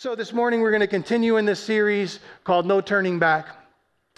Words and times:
So, 0.00 0.14
this 0.14 0.32
morning 0.32 0.62
we're 0.62 0.70
going 0.70 0.80
to 0.80 0.86
continue 0.86 1.36
in 1.36 1.44
this 1.44 1.60
series 1.60 2.20
called 2.42 2.64
No 2.64 2.80
Turning 2.80 3.18
Back. 3.18 3.48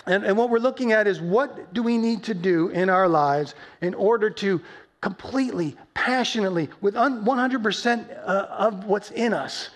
And, 0.07 0.23
and 0.23 0.39
what 0.39 0.49
we're 0.49 0.61
looking 0.61 0.93
at 0.93 1.09
is 1.09 1.21
what 1.21 1.75
do 1.75 1.83
we 1.83 1.99
need 1.99 2.23
to 2.23 2.35
do 2.35 2.69
in 2.69 2.89
our 2.89 3.09
lives 3.09 3.57
in 3.81 3.93
order 3.95 4.31
to 4.31 4.61
completely, 5.01 5.77
passionately, 5.93 6.69
with 6.83 6.95
100% 6.95 8.11
uh, 8.11 8.47
of 8.49 8.85
what's 8.85 9.11
in 9.11 9.35
us, 9.35 9.71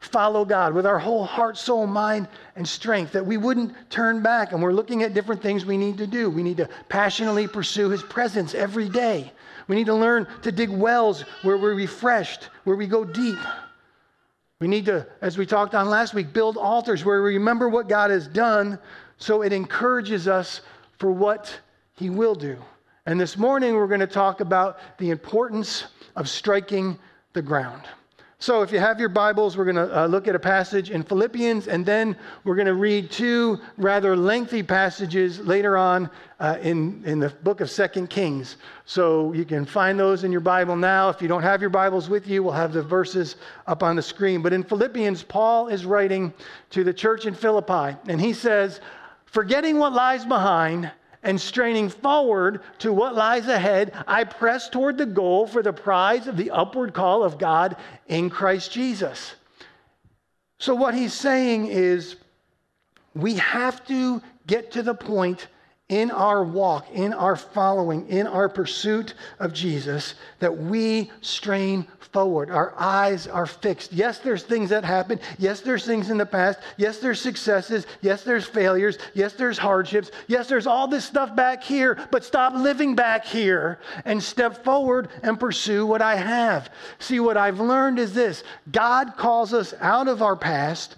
follow 0.00 0.44
God 0.44 0.74
with 0.74 0.84
our 0.84 0.98
whole 0.98 1.24
heart, 1.24 1.56
soul, 1.56 1.86
mind, 1.86 2.26
and 2.56 2.66
strength, 2.66 3.12
that 3.12 3.24
we 3.24 3.36
wouldn't 3.36 3.72
turn 3.88 4.20
back. 4.20 4.50
And 4.50 4.60
we're 4.60 4.72
looking 4.72 5.04
at 5.04 5.14
different 5.14 5.40
things 5.40 5.64
we 5.64 5.78
need 5.78 5.96
to 5.98 6.08
do. 6.08 6.28
We 6.28 6.42
need 6.42 6.56
to 6.56 6.68
passionately 6.88 7.46
pursue 7.46 7.88
His 7.88 8.02
presence 8.02 8.52
every 8.52 8.88
day. 8.88 9.30
We 9.68 9.76
need 9.76 9.86
to 9.86 9.94
learn 9.94 10.26
to 10.42 10.50
dig 10.50 10.70
wells 10.70 11.20
where 11.42 11.56
we're 11.56 11.74
refreshed, 11.74 12.48
where 12.64 12.74
we 12.74 12.88
go 12.88 13.04
deep. 13.04 13.38
We 14.62 14.68
need 14.68 14.84
to, 14.84 15.04
as 15.20 15.36
we 15.36 15.44
talked 15.44 15.74
on 15.74 15.90
last 15.90 16.14
week, 16.14 16.32
build 16.32 16.56
altars 16.56 17.04
where 17.04 17.20
we 17.20 17.34
remember 17.34 17.68
what 17.68 17.88
God 17.88 18.12
has 18.12 18.28
done 18.28 18.78
so 19.18 19.42
it 19.42 19.52
encourages 19.52 20.28
us 20.28 20.60
for 20.98 21.10
what 21.10 21.52
He 21.96 22.10
will 22.10 22.36
do. 22.36 22.56
And 23.04 23.20
this 23.20 23.36
morning 23.36 23.74
we're 23.74 23.88
going 23.88 23.98
to 23.98 24.06
talk 24.06 24.38
about 24.38 24.78
the 24.98 25.10
importance 25.10 25.86
of 26.14 26.28
striking 26.28 26.96
the 27.32 27.42
ground. 27.42 27.82
So, 28.42 28.62
if 28.62 28.72
you 28.72 28.80
have 28.80 28.98
your 28.98 29.08
Bibles, 29.08 29.56
we're 29.56 29.66
going 29.66 29.76
to 29.76 30.02
uh, 30.02 30.06
look 30.08 30.26
at 30.26 30.34
a 30.34 30.38
passage 30.40 30.90
in 30.90 31.04
Philippians, 31.04 31.68
and 31.68 31.86
then 31.86 32.16
we're 32.42 32.56
going 32.56 32.66
to 32.66 32.74
read 32.74 33.08
two 33.08 33.60
rather 33.76 34.16
lengthy 34.16 34.64
passages 34.64 35.38
later 35.38 35.76
on 35.76 36.10
uh, 36.40 36.58
in, 36.60 37.04
in 37.04 37.20
the 37.20 37.28
book 37.28 37.60
of 37.60 37.70
Second 37.70 38.10
Kings. 38.10 38.56
So, 38.84 39.32
you 39.32 39.44
can 39.44 39.64
find 39.64 39.96
those 39.96 40.24
in 40.24 40.32
your 40.32 40.40
Bible 40.40 40.74
now. 40.74 41.08
If 41.08 41.22
you 41.22 41.28
don't 41.28 41.44
have 41.44 41.60
your 41.60 41.70
Bibles 41.70 42.08
with 42.08 42.26
you, 42.26 42.42
we'll 42.42 42.52
have 42.52 42.72
the 42.72 42.82
verses 42.82 43.36
up 43.68 43.84
on 43.84 43.94
the 43.94 44.02
screen. 44.02 44.42
But 44.42 44.52
in 44.52 44.64
Philippians, 44.64 45.22
Paul 45.22 45.68
is 45.68 45.86
writing 45.86 46.34
to 46.70 46.82
the 46.82 46.92
church 46.92 47.26
in 47.26 47.34
Philippi, 47.34 47.96
and 48.08 48.20
he 48.20 48.32
says, 48.32 48.80
Forgetting 49.26 49.78
what 49.78 49.92
lies 49.92 50.24
behind, 50.24 50.90
and 51.22 51.40
straining 51.40 51.88
forward 51.88 52.62
to 52.78 52.92
what 52.92 53.14
lies 53.14 53.46
ahead, 53.46 53.92
I 54.06 54.24
press 54.24 54.68
toward 54.68 54.98
the 54.98 55.06
goal 55.06 55.46
for 55.46 55.62
the 55.62 55.72
prize 55.72 56.26
of 56.26 56.36
the 56.36 56.50
upward 56.50 56.94
call 56.94 57.22
of 57.22 57.38
God 57.38 57.76
in 58.08 58.28
Christ 58.28 58.72
Jesus. 58.72 59.34
So, 60.58 60.74
what 60.74 60.94
he's 60.94 61.14
saying 61.14 61.66
is, 61.66 62.16
we 63.14 63.34
have 63.34 63.86
to 63.88 64.22
get 64.46 64.72
to 64.72 64.82
the 64.82 64.94
point 64.94 65.48
in 65.92 66.10
our 66.10 66.42
walk, 66.42 66.90
in 66.90 67.12
our 67.12 67.36
following, 67.36 68.08
in 68.08 68.26
our 68.26 68.48
pursuit 68.48 69.12
of 69.38 69.52
Jesus, 69.52 70.14
that 70.38 70.56
we 70.56 71.10
strain 71.20 71.86
forward. 72.12 72.48
Our 72.48 72.72
eyes 72.78 73.26
are 73.26 73.44
fixed. 73.44 73.92
Yes, 73.92 74.18
there's 74.18 74.42
things 74.42 74.70
that 74.70 74.84
happen. 74.84 75.20
Yes, 75.38 75.60
there's 75.60 75.84
things 75.84 76.08
in 76.08 76.16
the 76.16 76.24
past. 76.24 76.60
Yes, 76.78 76.98
there's 76.98 77.20
successes. 77.20 77.86
Yes, 78.00 78.24
there's 78.24 78.46
failures. 78.46 78.96
Yes, 79.12 79.34
there's 79.34 79.58
hardships. 79.58 80.10
Yes, 80.28 80.48
there's 80.48 80.66
all 80.66 80.88
this 80.88 81.04
stuff 81.04 81.36
back 81.36 81.62
here, 81.62 81.98
but 82.10 82.24
stop 82.24 82.54
living 82.54 82.94
back 82.94 83.26
here 83.26 83.78
and 84.06 84.22
step 84.22 84.64
forward 84.64 85.10
and 85.22 85.38
pursue 85.38 85.84
what 85.84 86.00
I 86.00 86.16
have. 86.16 86.70
See, 87.00 87.20
what 87.20 87.36
I've 87.36 87.60
learned 87.60 87.98
is 87.98 88.14
this 88.14 88.44
God 88.70 89.18
calls 89.18 89.52
us 89.52 89.74
out 89.78 90.08
of 90.08 90.22
our 90.22 90.36
past 90.36 90.96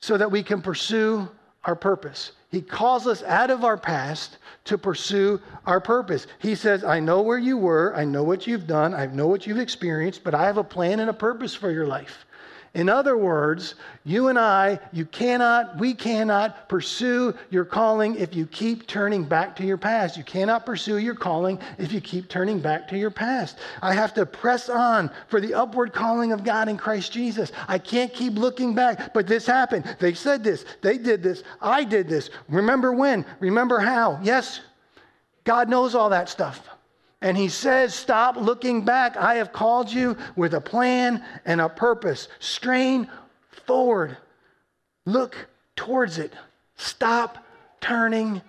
so 0.00 0.18
that 0.18 0.30
we 0.30 0.42
can 0.42 0.60
pursue 0.60 1.30
our 1.64 1.74
purpose. 1.74 2.32
He 2.56 2.62
calls 2.62 3.06
us 3.06 3.22
out 3.24 3.50
of 3.50 3.64
our 3.64 3.76
past 3.76 4.38
to 4.64 4.78
pursue 4.78 5.42
our 5.66 5.78
purpose. 5.78 6.26
He 6.38 6.54
says, 6.54 6.84
I 6.84 7.00
know 7.00 7.20
where 7.20 7.36
you 7.36 7.58
were, 7.58 7.94
I 7.94 8.06
know 8.06 8.22
what 8.22 8.46
you've 8.46 8.66
done, 8.66 8.94
I 8.94 9.04
know 9.04 9.26
what 9.26 9.46
you've 9.46 9.58
experienced, 9.58 10.24
but 10.24 10.34
I 10.34 10.44
have 10.44 10.56
a 10.56 10.64
plan 10.64 11.00
and 11.00 11.10
a 11.10 11.12
purpose 11.12 11.54
for 11.54 11.70
your 11.70 11.86
life. 11.86 12.24
In 12.76 12.90
other 12.90 13.16
words, 13.16 13.74
you 14.04 14.28
and 14.28 14.38
I, 14.38 14.78
you 14.92 15.06
cannot, 15.06 15.78
we 15.78 15.94
cannot 15.94 16.68
pursue 16.68 17.34
your 17.48 17.64
calling 17.64 18.16
if 18.16 18.36
you 18.36 18.46
keep 18.46 18.86
turning 18.86 19.24
back 19.24 19.56
to 19.56 19.64
your 19.64 19.78
past. 19.78 20.18
You 20.18 20.24
cannot 20.24 20.66
pursue 20.66 20.98
your 20.98 21.14
calling 21.14 21.58
if 21.78 21.90
you 21.90 22.02
keep 22.02 22.28
turning 22.28 22.60
back 22.60 22.86
to 22.88 22.98
your 22.98 23.10
past. 23.10 23.60
I 23.80 23.94
have 23.94 24.12
to 24.12 24.26
press 24.26 24.68
on 24.68 25.10
for 25.28 25.40
the 25.40 25.54
upward 25.54 25.94
calling 25.94 26.32
of 26.32 26.44
God 26.44 26.68
in 26.68 26.76
Christ 26.76 27.12
Jesus. 27.12 27.50
I 27.66 27.78
can't 27.78 28.12
keep 28.12 28.34
looking 28.34 28.74
back, 28.74 29.14
but 29.14 29.26
this 29.26 29.46
happened. 29.46 29.96
They 29.98 30.12
said 30.12 30.44
this, 30.44 30.66
they 30.82 30.98
did 30.98 31.22
this, 31.22 31.44
I 31.62 31.82
did 31.82 32.10
this. 32.10 32.28
Remember 32.46 32.92
when? 32.92 33.24
Remember 33.40 33.78
how? 33.78 34.20
Yes, 34.22 34.60
God 35.44 35.70
knows 35.70 35.94
all 35.94 36.10
that 36.10 36.28
stuff. 36.28 36.68
And 37.22 37.36
he 37.36 37.48
says, 37.48 37.94
Stop 37.94 38.36
looking 38.36 38.84
back. 38.84 39.16
I 39.16 39.36
have 39.36 39.52
called 39.52 39.90
you 39.90 40.16
with 40.36 40.54
a 40.54 40.60
plan 40.60 41.24
and 41.44 41.60
a 41.60 41.68
purpose. 41.68 42.28
Strain 42.40 43.08
forward. 43.66 44.16
Look 45.06 45.36
towards 45.76 46.18
it. 46.18 46.32
Stop 46.76 47.38
turning 47.80 48.42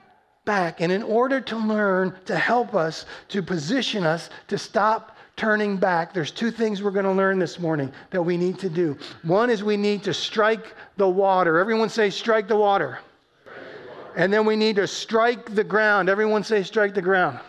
back. 0.46 0.82
And 0.82 0.92
in 0.92 1.04
order 1.04 1.40
to 1.42 1.56
learn 1.56 2.16
to 2.26 2.38
help 2.38 2.74
us, 2.74 3.06
to 3.30 3.42
position 3.42 4.04
us 4.06 4.30
to 4.48 4.58
stop 4.58 5.16
turning 5.36 5.78
back, 5.78 6.14
there's 6.14 6.32
two 6.32 6.52
things 6.52 6.82
we're 6.82 6.92
going 6.92 7.06
to 7.06 7.12
learn 7.12 7.38
this 7.38 7.60
morning 7.60 7.92
that 8.10 8.22
we 8.22 8.38
need 8.38 8.58
to 8.60 8.70
do. 8.70 8.98
One 9.24 9.50
is 9.50 9.64
we 9.64 9.78
need 9.78 10.04
to 10.04 10.14
strike 10.14 10.74
the 10.98 11.08
water. 11.08 11.60
Everyone 11.60 11.90
say, 11.90 12.10
strike 12.10 12.48
the 12.48 12.56
water. 12.56 13.00
Strike 13.44 13.58
the 13.58 13.90
water. 13.90 14.14
And 14.18 14.34
then 14.34 14.46
we 14.46 14.56
need 14.56 14.78
to 14.78 14.88
strike 14.88 15.54
the 15.54 15.64
ground. 15.64 16.10
Everyone 16.10 16.44
say, 16.44 16.64
strike 16.64 16.96
the 16.96 17.02
ground. 17.02 17.40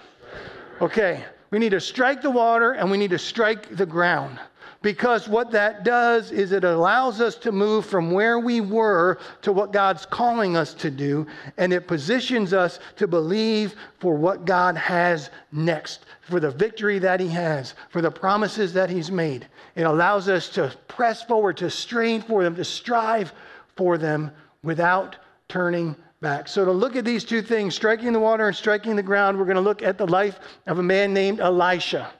Okay, 0.81 1.25
we 1.51 1.59
need 1.59 1.71
to 1.71 1.81
strike 1.81 2.23
the 2.23 2.31
water 2.31 2.73
and 2.73 2.91
we 2.91 2.99
need 2.99 3.11
to 3.11 3.19
strike 3.19 3.77
the 3.77 3.87
ground. 3.87 4.39
Because 4.81 5.29
what 5.29 5.51
that 5.51 5.83
does 5.83 6.31
is 6.31 6.53
it 6.53 6.63
allows 6.63 7.21
us 7.21 7.35
to 7.37 7.51
move 7.51 7.85
from 7.85 8.13
where 8.13 8.39
we 8.39 8.61
were 8.61 9.19
to 9.43 9.51
what 9.51 9.73
God's 9.73 10.07
calling 10.07 10.57
us 10.57 10.73
to 10.75 10.89
do, 10.89 11.27
and 11.57 11.73
it 11.73 11.89
positions 11.89 12.53
us 12.53 12.79
to 12.95 13.09
believe 13.09 13.75
for 13.99 14.15
what 14.15 14.45
God 14.45 14.77
has 14.77 15.31
next, 15.51 16.07
for 16.21 16.39
the 16.39 16.53
victory 16.53 17.01
that 17.01 17.19
He 17.19 17.27
has, 17.27 17.75
for 17.89 18.01
the 18.01 18.11
promises 18.11 18.73
that 18.75 18.89
He's 18.89 19.11
made. 19.11 19.49
It 19.75 19.83
allows 19.83 20.29
us 20.29 20.49
to 20.51 20.73
press 20.87 21.25
forward, 21.25 21.57
to 21.57 21.71
strain 21.71 22.23
for 22.23 22.45
them, 22.45 22.55
to 22.55 22.65
strive 22.65 23.33
for 23.75 23.99
them 23.99 24.31
without 24.63 25.17
turning 25.49 25.97
back. 26.21 26.49
So, 26.49 26.65
to 26.65 26.73
look 26.73 26.97
at 26.97 27.05
these 27.05 27.25
two 27.25 27.43
things, 27.43 27.75
striking 27.75 28.13
the 28.13 28.19
water 28.19 28.49
and 28.49 28.57
striking 28.57 28.97
the 28.97 29.03
ground, 29.03 29.39
we're 29.39 29.45
going 29.45 29.57
to 29.57 29.61
look 29.61 29.83
at 29.83 29.99
the 29.99 30.07
life 30.07 30.41
of 30.67 30.81
a 30.81 30.83
man 30.83 31.15
named 31.15 31.39
Elisha. 31.39 32.11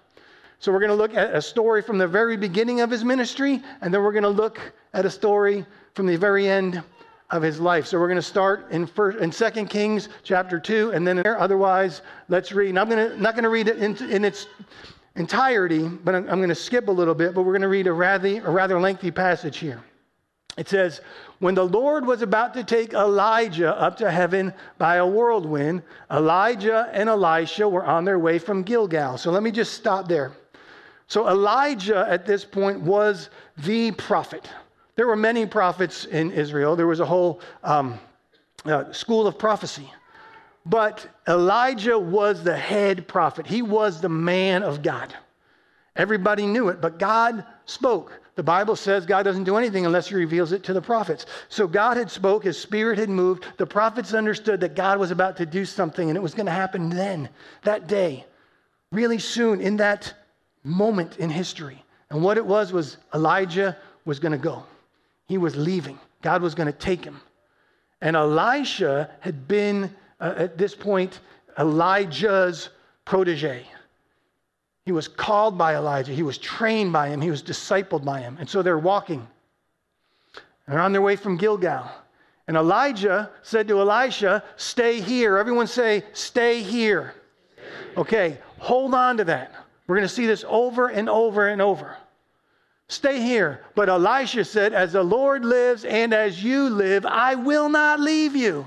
So, 0.61 0.71
we're 0.71 0.79
going 0.79 0.91
to 0.91 0.97
look 0.97 1.15
at 1.15 1.35
a 1.35 1.43
story 1.43 1.83
from 1.83 1.99
the 1.99 2.07
very 2.07 2.37
beginning 2.37 2.81
of 2.81 2.91
his 2.91 3.05
ministry, 3.05 3.61
and 3.81 3.93
then 3.93 4.03
we're 4.03 4.13
going 4.13 4.23
to 4.23 4.29
look 4.29 4.61
at 4.95 5.05
a 5.05 5.11
story 5.11 5.67
from 5.95 6.07
the 6.07 6.17
very 6.17 6.49
end 6.49 6.81
of 7.31 7.43
his 7.43 7.59
life. 7.59 7.87
So, 7.87 7.99
we're 7.99 8.07
going 8.07 8.17
to 8.17 8.23
start 8.23 8.71
in 8.71 8.87
first 8.87 9.19
in 9.19 9.33
2 9.33 9.67
Kings 9.67 10.09
chapter 10.23 10.61
2, 10.61 10.93
and 10.93 11.05
then 11.05 11.17
there. 11.17 11.41
Otherwise, 11.41 12.03
let's 12.29 12.53
read. 12.53 12.69
And 12.69 12.79
I'm 12.79 12.89
going 12.89 13.11
to, 13.11 13.21
not 13.21 13.35
going 13.35 13.45
to 13.45 13.51
read 13.51 13.67
it 13.67 13.79
in, 13.79 13.97
in 14.11 14.25
its 14.25 14.47
entirety, 15.17 15.89
but 15.89 16.15
I'm, 16.15 16.29
I'm 16.31 16.39
going 16.39 16.51
to 16.51 16.55
skip 16.55 16.87
a 16.87 16.93
little 16.93 17.15
bit, 17.15 17.35
but 17.35 17.43
we're 17.43 17.53
going 17.53 17.63
to 17.63 17.69
read 17.69 17.89
a 17.89 17.93
rather, 17.93 18.47
a 18.47 18.51
rather 18.51 18.79
lengthy 18.79 19.11
passage 19.11 19.59
here. 19.59 19.83
It 20.59 20.69
says, 20.69 21.01
When 21.39 21.55
the 21.55 21.65
Lord 21.65 22.05
was 22.05 22.21
about 22.21 22.53
to 22.55 22.65
take 22.65 22.93
Elijah 22.93 23.75
up 23.81 23.97
to 23.99 24.11
heaven 24.11 24.53
by 24.77 24.97
a 24.97 25.07
whirlwind, 25.07 25.83
Elijah 26.11 26.91
and 26.93 27.09
Elisha 27.09 27.69
were 27.69 27.85
on 27.85 28.05
their 28.05 28.19
way 28.19 28.41
from 28.41 28.65
Gilgal. 28.65 29.17
So 29.19 29.31
let 29.31 29.45
me 29.45 29.53
just 29.53 29.75
stop 29.75 30.09
there. 30.09 30.33
So 31.07 31.29
Elijah 31.29 32.05
at 32.09 32.27
this 32.27 32.45
point 32.45 32.81
was 32.81 33.31
the 33.57 33.93
prophet. 33.93 34.51
There 34.97 35.07
were 35.07 35.17
many 35.17 35.47
prophets 35.47 36.05
in 36.05 36.33
Israel, 36.33 36.75
there 36.75 36.89
was 36.89 37.01
a 37.01 37.07
whole 37.07 37.41
um, 37.63 37.99
uh, 38.65 38.93
school 38.93 39.29
of 39.29 39.39
prophecy. 39.39 39.91
But 40.67 41.07
Elijah 41.27 41.99
was 41.99 42.43
the 42.43 42.57
head 42.57 43.07
prophet, 43.07 43.47
he 43.47 43.63
was 43.63 44.01
the 44.01 44.09
man 44.09 44.65
of 44.65 44.83
God. 44.83 45.15
Everybody 45.95 46.47
knew 46.47 46.69
it, 46.69 46.81
but 46.81 46.99
God 46.99 47.45
spoke. 47.65 48.21
The 48.39 48.45
Bible 48.45 48.77
says 48.77 49.05
God 49.05 49.25
doesn't 49.25 49.43
do 49.43 49.57
anything 49.57 49.85
unless 49.85 50.11
he 50.11 50.15
reveals 50.15 50.53
it 50.53 50.63
to 50.63 50.73
the 50.73 50.81
prophets. 50.81 51.27
So 51.49 51.67
God 51.67 51.97
had 51.97 52.09
spoke, 52.09 52.45
his 52.45 52.57
spirit 52.57 52.97
had 52.97 53.09
moved. 53.09 53.45
The 53.57 53.67
prophets 53.67 54.15
understood 54.15 54.61
that 54.61 54.77
God 54.77 55.01
was 55.01 55.11
about 55.11 55.37
to 55.39 55.45
do 55.45 55.65
something 55.65 56.09
and 56.09 56.17
it 56.17 56.21
was 56.21 56.35
going 56.35 56.47
to 56.47 56.53
happen 56.53 56.89
then, 56.89 57.31
that 57.65 57.89
day, 57.89 58.25
really 58.93 59.19
soon 59.19 59.61
in 59.61 59.79
that 59.79 60.15
moment 60.63 61.17
in 61.19 61.31
history. 61.31 61.85
And 62.11 62.23
what 62.23 62.37
it 62.37 62.47
was 62.47 62.73
was 62.73 62.99
Elijah 63.13 63.77
was 64.05 64.21
going 64.21 64.31
to 64.31 64.39
go. 64.39 64.63
He 65.27 65.37
was 65.37 65.57
leaving. 65.57 65.99
God 66.23 66.41
was 66.41 66.55
going 66.55 66.69
to 66.69 66.79
take 66.79 67.05
him. 67.05 67.21
And 68.01 68.15
Elisha 68.15 69.11
had 69.19 69.49
been 69.49 69.93
uh, 70.21 70.35
at 70.37 70.57
this 70.57 70.77
point 70.77 71.19
Elijah's 71.59 72.69
protege. 73.05 73.67
He 74.89 74.93
was 74.93 75.07
called 75.07 75.59
by 75.59 75.77
Elijah. 75.77 76.13
He 76.13 76.23
was 76.23 76.39
trained 76.39 76.95
by 76.95 77.11
him. 77.11 77.21
He 77.21 77.31
was 77.31 77.43
discipled 77.43 78.07
by 78.07 78.21
him. 78.21 78.39
And 78.41 78.49
so 78.49 78.63
they're 78.63 78.79
walking. 78.79 79.29
They're 80.67 80.81
on 80.81 80.93
their 80.93 81.03
way 81.03 81.15
from 81.15 81.37
Gilgal. 81.37 81.91
And 82.47 82.57
Elijah 82.57 83.29
said 83.43 83.69
to 83.69 83.81
Elisha, 83.81 84.43
Stay 84.57 85.03
here. 85.03 85.37
Everyone 85.37 85.67
say, 85.67 86.05
Stay 86.15 86.63
here. 86.63 87.13
Okay, 87.99 88.39
hold 88.57 88.95
on 88.95 89.19
to 89.19 89.25
that. 89.25 89.53
We're 89.87 89.97
going 89.97 90.09
to 90.09 90.15
see 90.15 90.25
this 90.25 90.43
over 90.49 90.89
and 90.89 91.11
over 91.11 91.49
and 91.49 91.61
over. 91.61 91.95
Stay 92.89 93.21
here. 93.21 93.61
But 93.75 93.91
Elisha 93.91 94.43
said, 94.43 94.73
As 94.73 94.95
the 94.95 95.03
Lord 95.03 95.45
lives 95.45 95.85
and 95.85 96.15
as 96.15 96.43
you 96.43 96.71
live, 96.71 97.05
I 97.05 97.35
will 97.35 97.69
not 97.69 98.01
leave 98.01 98.35
you. 98.35 98.67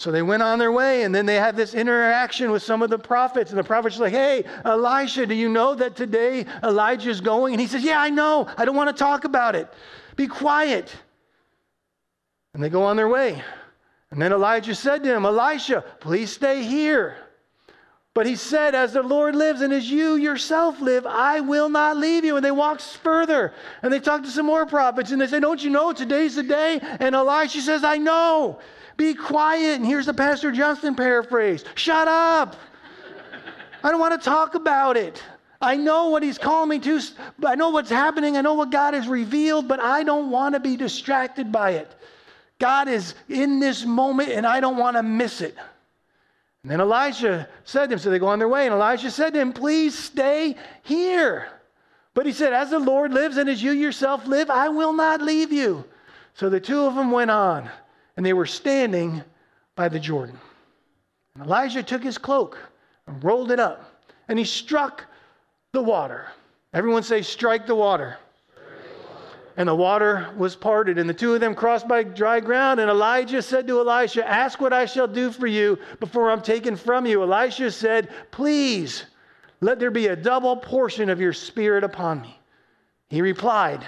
So 0.00 0.10
they 0.10 0.22
went 0.22 0.42
on 0.42 0.58
their 0.58 0.72
way, 0.72 1.02
and 1.02 1.14
then 1.14 1.26
they 1.26 1.34
had 1.34 1.56
this 1.56 1.74
interaction 1.74 2.50
with 2.50 2.62
some 2.62 2.80
of 2.80 2.88
the 2.88 2.98
prophets. 2.98 3.50
And 3.50 3.58
the 3.58 3.64
prophets 3.64 3.98
were 3.98 4.06
like, 4.06 4.14
Hey, 4.14 4.44
Elisha, 4.64 5.26
do 5.26 5.34
you 5.34 5.50
know 5.50 5.74
that 5.74 5.94
today 5.94 6.46
Elijah's 6.64 7.20
going? 7.20 7.52
And 7.52 7.60
he 7.60 7.66
says, 7.66 7.84
Yeah, 7.84 8.00
I 8.00 8.08
know. 8.08 8.48
I 8.56 8.64
don't 8.64 8.76
want 8.76 8.88
to 8.88 8.98
talk 8.98 9.24
about 9.24 9.54
it. 9.54 9.70
Be 10.16 10.26
quiet. 10.26 10.90
And 12.54 12.64
they 12.64 12.70
go 12.70 12.82
on 12.82 12.96
their 12.96 13.10
way. 13.10 13.44
And 14.10 14.22
then 14.22 14.32
Elijah 14.32 14.74
said 14.74 15.02
to 15.02 15.14
him, 15.14 15.26
Elisha, 15.26 15.84
please 16.00 16.32
stay 16.32 16.62
here. 16.62 17.18
But 18.14 18.24
he 18.24 18.36
said, 18.36 18.74
As 18.74 18.94
the 18.94 19.02
Lord 19.02 19.36
lives 19.36 19.60
and 19.60 19.70
as 19.70 19.90
you 19.90 20.14
yourself 20.14 20.80
live, 20.80 21.04
I 21.04 21.40
will 21.40 21.68
not 21.68 21.98
leave 21.98 22.24
you. 22.24 22.36
And 22.36 22.44
they 22.44 22.50
walked 22.50 22.80
further 22.80 23.52
and 23.82 23.92
they 23.92 24.00
talked 24.00 24.24
to 24.24 24.30
some 24.30 24.46
more 24.46 24.64
prophets 24.64 25.10
and 25.10 25.20
they 25.20 25.26
said, 25.26 25.42
Don't 25.42 25.62
you 25.62 25.68
know 25.68 25.92
today's 25.92 26.36
the 26.36 26.42
day? 26.42 26.80
And 27.00 27.14
Elisha 27.14 27.60
says, 27.60 27.84
I 27.84 27.98
know. 27.98 28.60
Be 29.00 29.14
quiet. 29.14 29.76
And 29.76 29.86
here's 29.86 30.04
the 30.04 30.12
Pastor 30.12 30.52
Justin 30.52 30.94
paraphrase 30.94 31.64
Shut 31.74 32.06
up. 32.06 32.54
I 33.82 33.90
don't 33.90 33.98
want 33.98 34.20
to 34.20 34.22
talk 34.22 34.54
about 34.54 34.98
it. 34.98 35.22
I 35.58 35.76
know 35.76 36.10
what 36.10 36.22
he's 36.22 36.36
calling 36.36 36.68
me 36.68 36.78
to. 36.80 37.00
I 37.46 37.54
know 37.54 37.70
what's 37.70 37.88
happening. 37.88 38.36
I 38.36 38.42
know 38.42 38.52
what 38.52 38.70
God 38.70 38.92
has 38.92 39.08
revealed, 39.08 39.68
but 39.68 39.80
I 39.80 40.02
don't 40.02 40.30
want 40.30 40.54
to 40.54 40.60
be 40.60 40.76
distracted 40.76 41.50
by 41.50 41.70
it. 41.70 41.90
God 42.58 42.88
is 42.88 43.14
in 43.30 43.58
this 43.58 43.86
moment 43.86 44.32
and 44.32 44.46
I 44.46 44.60
don't 44.60 44.76
want 44.76 44.98
to 44.98 45.02
miss 45.02 45.40
it. 45.40 45.56
And 46.62 46.70
then 46.70 46.82
Elijah 46.82 47.48
said 47.64 47.86
to 47.86 47.94
him, 47.94 47.98
so 48.00 48.10
they 48.10 48.18
go 48.18 48.26
on 48.26 48.38
their 48.38 48.50
way, 48.50 48.66
and 48.66 48.74
Elijah 48.74 49.10
said 49.10 49.32
to 49.32 49.40
him, 49.40 49.54
Please 49.54 49.98
stay 49.98 50.56
here. 50.82 51.48
But 52.12 52.26
he 52.26 52.32
said, 52.32 52.52
As 52.52 52.68
the 52.68 52.78
Lord 52.78 53.14
lives 53.14 53.38
and 53.38 53.48
as 53.48 53.62
you 53.62 53.72
yourself 53.72 54.26
live, 54.26 54.50
I 54.50 54.68
will 54.68 54.92
not 54.92 55.22
leave 55.22 55.52
you. 55.52 55.86
So 56.34 56.50
the 56.50 56.60
two 56.60 56.82
of 56.82 56.96
them 56.96 57.10
went 57.10 57.30
on, 57.30 57.70
and 58.16 58.24
they 58.24 58.32
were 58.32 58.46
standing 58.46 59.22
by 59.76 59.88
the 59.88 60.00
Jordan. 60.00 60.38
And 61.34 61.44
Elijah 61.44 61.82
took 61.82 62.02
his 62.02 62.18
cloak 62.18 62.58
and 63.06 63.22
rolled 63.22 63.50
it 63.50 63.60
up, 63.60 64.02
and 64.28 64.38
he 64.38 64.44
struck 64.44 65.04
the 65.72 65.82
water. 65.82 66.26
Everyone 66.72 67.02
say, 67.02 67.22
Strike 67.22 67.66
the 67.66 67.74
water 67.74 68.18
and 69.60 69.68
the 69.68 69.74
water 69.74 70.30
was 70.38 70.56
parted, 70.56 70.96
and 70.96 71.06
the 71.06 71.12
two 71.12 71.34
of 71.34 71.40
them 71.40 71.54
crossed 71.54 71.86
by 71.86 72.02
dry 72.02 72.40
ground. 72.40 72.80
And 72.80 72.88
Elijah 72.88 73.42
said 73.42 73.66
to 73.66 73.80
Elisha, 73.80 74.26
Ask 74.26 74.58
what 74.58 74.72
I 74.72 74.86
shall 74.86 75.06
do 75.06 75.30
for 75.30 75.46
you 75.46 75.78
before 75.98 76.30
I'm 76.30 76.40
taken 76.40 76.76
from 76.76 77.04
you. 77.04 77.22
Elisha 77.22 77.70
said, 77.70 78.08
Please, 78.30 79.04
let 79.60 79.78
there 79.78 79.90
be 79.90 80.06
a 80.06 80.16
double 80.16 80.56
portion 80.56 81.10
of 81.10 81.20
your 81.20 81.34
spirit 81.34 81.84
upon 81.84 82.22
me. 82.22 82.38
He 83.08 83.20
replied, 83.20 83.84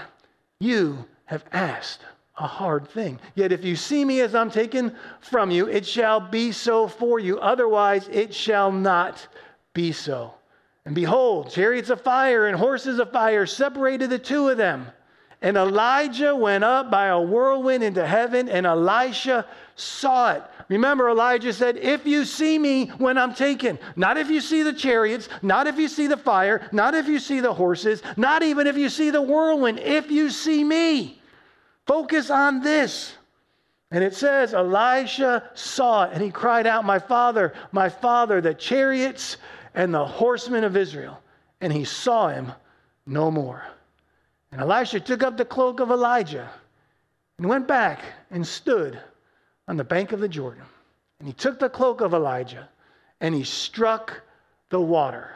You 0.58 1.06
have 1.24 1.44
asked 1.52 2.00
a 2.38 2.46
hard 2.46 2.88
thing. 2.88 3.20
Yet 3.34 3.52
if 3.52 3.64
you 3.64 3.76
see 3.76 4.04
me 4.04 4.20
as 4.20 4.34
I'm 4.34 4.50
taken 4.50 4.94
from 5.20 5.50
you, 5.50 5.68
it 5.68 5.86
shall 5.86 6.20
be 6.20 6.52
so 6.52 6.88
for 6.88 7.18
you. 7.18 7.38
Otherwise, 7.38 8.08
it 8.08 8.34
shall 8.34 8.72
not 8.72 9.26
be 9.74 9.92
so. 9.92 10.34
And 10.84 10.94
behold, 10.94 11.50
chariots 11.50 11.90
of 11.90 12.00
fire 12.00 12.46
and 12.46 12.56
horses 12.56 12.98
of 12.98 13.12
fire 13.12 13.46
separated 13.46 14.10
the 14.10 14.18
two 14.18 14.48
of 14.48 14.56
them. 14.56 14.86
And 15.42 15.56
Elijah 15.56 16.34
went 16.34 16.64
up 16.64 16.90
by 16.90 17.06
a 17.08 17.20
whirlwind 17.20 17.82
into 17.82 18.06
heaven, 18.06 18.48
and 18.48 18.64
Elisha 18.64 19.44
saw 19.74 20.32
it. 20.34 20.42
Remember, 20.68 21.08
Elijah 21.08 21.52
said, 21.52 21.76
If 21.76 22.06
you 22.06 22.24
see 22.24 22.58
me 22.58 22.86
when 22.98 23.18
I'm 23.18 23.34
taken, 23.34 23.78
not 23.96 24.16
if 24.16 24.30
you 24.30 24.40
see 24.40 24.62
the 24.62 24.72
chariots, 24.72 25.28
not 25.42 25.66
if 25.66 25.78
you 25.78 25.88
see 25.88 26.06
the 26.06 26.16
fire, 26.16 26.68
not 26.70 26.94
if 26.94 27.08
you 27.08 27.18
see 27.18 27.40
the 27.40 27.52
horses, 27.52 28.02
not 28.16 28.42
even 28.44 28.68
if 28.68 28.76
you 28.76 28.88
see 28.88 29.10
the 29.10 29.20
whirlwind, 29.20 29.80
if 29.80 30.10
you 30.10 30.30
see 30.30 30.62
me. 30.62 31.21
Focus 31.86 32.30
on 32.30 32.62
this. 32.62 33.14
And 33.90 34.02
it 34.02 34.14
says, 34.14 34.54
Elisha 34.54 35.50
saw 35.54 36.04
it, 36.04 36.12
and 36.14 36.22
he 36.22 36.30
cried 36.30 36.66
out, 36.66 36.84
My 36.84 36.98
father, 36.98 37.52
my 37.72 37.88
father, 37.88 38.40
the 38.40 38.54
chariots 38.54 39.36
and 39.74 39.92
the 39.92 40.04
horsemen 40.04 40.64
of 40.64 40.76
Israel. 40.76 41.20
And 41.60 41.72
he 41.72 41.84
saw 41.84 42.28
him 42.28 42.52
no 43.06 43.30
more. 43.30 43.62
And 44.50 44.60
Elisha 44.60 45.00
took 45.00 45.22
up 45.22 45.36
the 45.36 45.44
cloak 45.44 45.80
of 45.80 45.90
Elijah 45.90 46.50
and 47.38 47.48
went 47.48 47.66
back 47.68 48.00
and 48.30 48.46
stood 48.46 48.98
on 49.68 49.76
the 49.76 49.84
bank 49.84 50.12
of 50.12 50.20
the 50.20 50.28
Jordan. 50.28 50.64
And 51.18 51.28
he 51.28 51.34
took 51.34 51.58
the 51.58 51.68
cloak 51.68 52.00
of 52.00 52.14
Elijah 52.14 52.68
and 53.20 53.34
he 53.34 53.44
struck 53.44 54.20
the 54.70 54.80
water, 54.80 55.30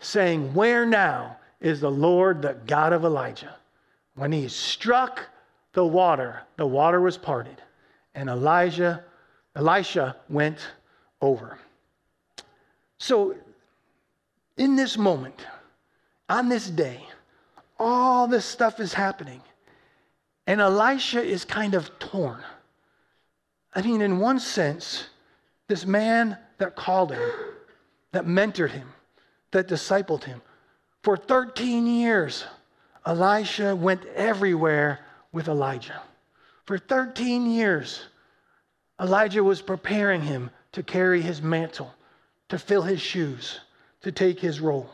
saying, 0.00 0.52
Where 0.52 0.84
now 0.84 1.38
is 1.60 1.80
the 1.80 1.90
Lord, 1.90 2.42
the 2.42 2.56
God 2.66 2.92
of 2.92 3.04
Elijah? 3.04 3.54
When 4.14 4.32
he 4.32 4.48
struck 4.48 5.20
the 5.72 5.84
water, 5.84 6.42
the 6.56 6.66
water 6.66 7.00
was 7.00 7.16
parted, 7.16 7.60
and 8.14 8.28
Elijah, 8.28 9.04
Elisha 9.56 10.16
went 10.28 10.58
over. 11.20 11.58
So, 12.98 13.34
in 14.56 14.76
this 14.76 14.98
moment, 14.98 15.46
on 16.28 16.48
this 16.48 16.68
day, 16.68 17.06
all 17.78 18.26
this 18.26 18.44
stuff 18.44 18.80
is 18.80 18.94
happening. 18.94 19.42
And 20.46 20.60
Elisha 20.60 21.22
is 21.22 21.44
kind 21.44 21.74
of 21.74 21.98
torn. 21.98 22.40
I 23.74 23.82
mean, 23.82 24.02
in 24.02 24.18
one 24.18 24.38
sense, 24.38 25.06
this 25.68 25.86
man 25.86 26.36
that 26.58 26.76
called 26.76 27.12
him, 27.12 27.30
that 28.12 28.26
mentored 28.26 28.70
him, 28.70 28.88
that 29.52 29.68
discipled 29.68 30.24
him, 30.24 30.42
for 31.02 31.16
13 31.16 31.86
years, 31.86 32.44
Elisha 33.04 33.74
went 33.74 34.04
everywhere 34.14 35.00
with 35.32 35.48
Elijah. 35.48 36.00
For 36.66 36.78
13 36.78 37.50
years, 37.50 38.02
Elijah 39.00 39.42
was 39.42 39.60
preparing 39.60 40.22
him 40.22 40.50
to 40.72 40.82
carry 40.82 41.20
his 41.20 41.42
mantle, 41.42 41.92
to 42.48 42.58
fill 42.58 42.82
his 42.82 43.00
shoes, 43.00 43.60
to 44.02 44.12
take 44.12 44.38
his 44.40 44.60
role. 44.60 44.90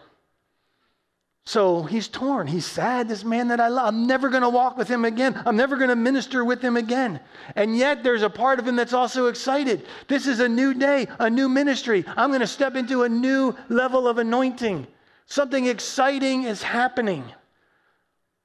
So 1.44 1.82
he's 1.82 2.08
torn. 2.08 2.46
He's 2.46 2.66
sad. 2.66 3.08
This 3.08 3.25
man 3.25 3.49
that 3.49 3.58
I 3.58 3.69
love, 3.69 3.88
I'm 3.88 4.06
never 4.06 4.28
going 4.28 4.43
to 4.43 4.50
walk 4.50 4.76
with 4.76 4.87
him 4.87 5.06
again. 5.06 5.40
I'm 5.46 5.56
never 5.56 5.76
going 5.76 5.88
to 5.88 5.96
minister 5.96 6.44
with 6.44 6.61
him 6.61 6.76
again. 6.76 7.20
And 7.56 7.75
yet 7.75 8.02
there's 8.02 8.20
a 8.20 8.28
part 8.28 8.58
of 8.58 8.69
him 8.69 8.76
that's 8.76 8.93
also 8.93 9.28
excited. 9.28 9.87
This 10.08 10.26
is 10.26 10.40
a 10.40 10.49
new 10.49 10.75
day, 10.75 11.06
a 11.19 11.31
new 11.31 11.49
ministry. 11.49 12.04
I'm 12.19 12.28
going 12.28 12.40
to 12.40 12.46
step 12.46 12.76
into 12.76 13.04
a 13.04 13.08
new 13.08 13.54
level 13.70 14.06
of 14.06 14.19
anointing. 14.19 14.87
Something 15.25 15.66
exciting 15.66 16.43
is 16.43 16.62
happening. 16.62 17.25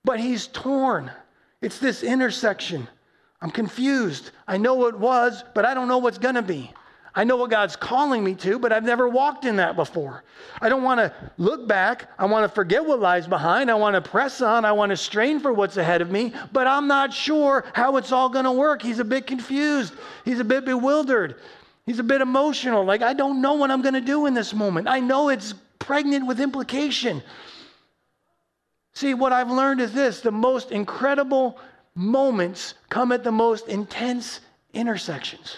But 0.03 0.19
he's 0.19 0.47
torn. 0.47 1.11
It's 1.61 1.79
this 1.79 2.03
intersection. 2.03 2.87
I'm 3.42 3.51
confused. 3.51 4.31
I 4.47 4.57
know 4.57 4.73
what 4.73 4.99
was, 4.99 5.44
but 5.54 5.66
I 5.66 5.73
don't 5.73 5.87
know 5.87 5.97
what's 5.97 6.18
going 6.18 6.35
to 6.35 6.42
be. 6.42 6.71
I 7.16 7.23
know 7.25 7.37
what 7.37 7.51
God's 7.51 7.75
calling 7.75 8.23
me 8.23 8.33
to, 8.35 8.57
but 8.57 8.73
I've 8.73 8.83
never 8.83 9.07
walked 9.07 9.45
in 9.45 9.57
that 9.57 9.75
before. 9.75 10.23
I 10.59 10.68
don't 10.68 10.81
want 10.81 10.99
to 10.99 11.13
look 11.37 11.68
back. 11.68 12.09
I 12.18 12.25
want 12.25 12.44
to 12.44 12.54
forget 12.54 12.83
what 12.83 12.99
lies 12.99 13.28
behind. 13.28 13.69
I 13.69 13.75
want 13.75 13.95
to 13.95 14.01
press 14.01 14.42
on. 14.42 14.66
I 14.66 14.71
want 14.71 14.89
to 14.89 14.97
strain 14.97 15.39
for 15.39 15.54
what's 15.54 15.78
ahead 15.78 16.01
of 16.01 16.09
me, 16.09 16.33
but 16.51 16.66
I'm 16.66 16.87
not 16.87 17.13
sure 17.13 17.66
how 17.73 17.97
it's 17.97 18.11
all 18.11 18.30
going 18.30 18.45
to 18.45 18.51
work. 18.51 18.81
He's 18.81 18.97
a 18.97 19.06
bit 19.06 19.28
confused. 19.28 19.94
He's 20.25 20.39
a 20.39 20.44
bit 20.44 20.66
bewildered. 20.66 21.35
He's 21.85 21.99
a 21.99 22.04
bit 22.04 22.21
emotional. 22.21 22.83
Like, 22.83 23.04
I 23.04 23.13
don't 23.13 23.42
know 23.42 23.54
what 23.54 23.69
I'm 23.69 23.83
going 23.83 23.94
to 23.94 24.01
do 24.01 24.25
in 24.25 24.33
this 24.33 24.54
moment. 24.54 24.87
I 24.87 24.99
know 24.99 25.30
it's 25.30 25.54
pregnant 25.78 26.25
with 26.25 26.39
implication. 26.39 27.21
See, 28.94 29.14
what 29.14 29.33
I've 29.33 29.52
learned 29.52 29.81
is 29.81 29.92
this 29.94 30.21
the 30.21 30.31
most 30.31 30.71
incredible 30.71 31.59
moments 31.95 32.76
come 32.90 33.12
at 33.12 33.23
the 33.23 33.31
most 33.31 33.68
intense 33.68 34.40
intersections. 34.73 35.57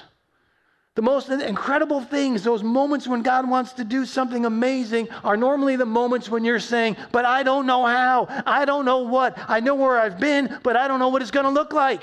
The 0.95 1.01
most 1.01 1.27
incredible 1.29 1.99
things, 1.99 2.43
those 2.43 2.63
moments 2.63 3.05
when 3.05 3.21
God 3.21 3.49
wants 3.49 3.73
to 3.73 3.83
do 3.83 4.05
something 4.05 4.45
amazing, 4.45 5.09
are 5.25 5.35
normally 5.35 5.75
the 5.75 5.85
moments 5.85 6.29
when 6.29 6.45
you're 6.45 6.61
saying, 6.61 6.95
But 7.11 7.25
I 7.25 7.43
don't 7.43 7.65
know 7.65 7.85
how. 7.85 8.27
I 8.45 8.63
don't 8.63 8.85
know 8.85 8.99
what. 8.99 9.37
I 9.49 9.59
know 9.59 9.75
where 9.75 9.99
I've 9.99 10.21
been, 10.21 10.57
but 10.63 10.77
I 10.77 10.87
don't 10.87 10.99
know 10.99 11.09
what 11.09 11.21
it's 11.21 11.31
going 11.31 11.45
to 11.45 11.49
look 11.49 11.73
like. 11.73 12.01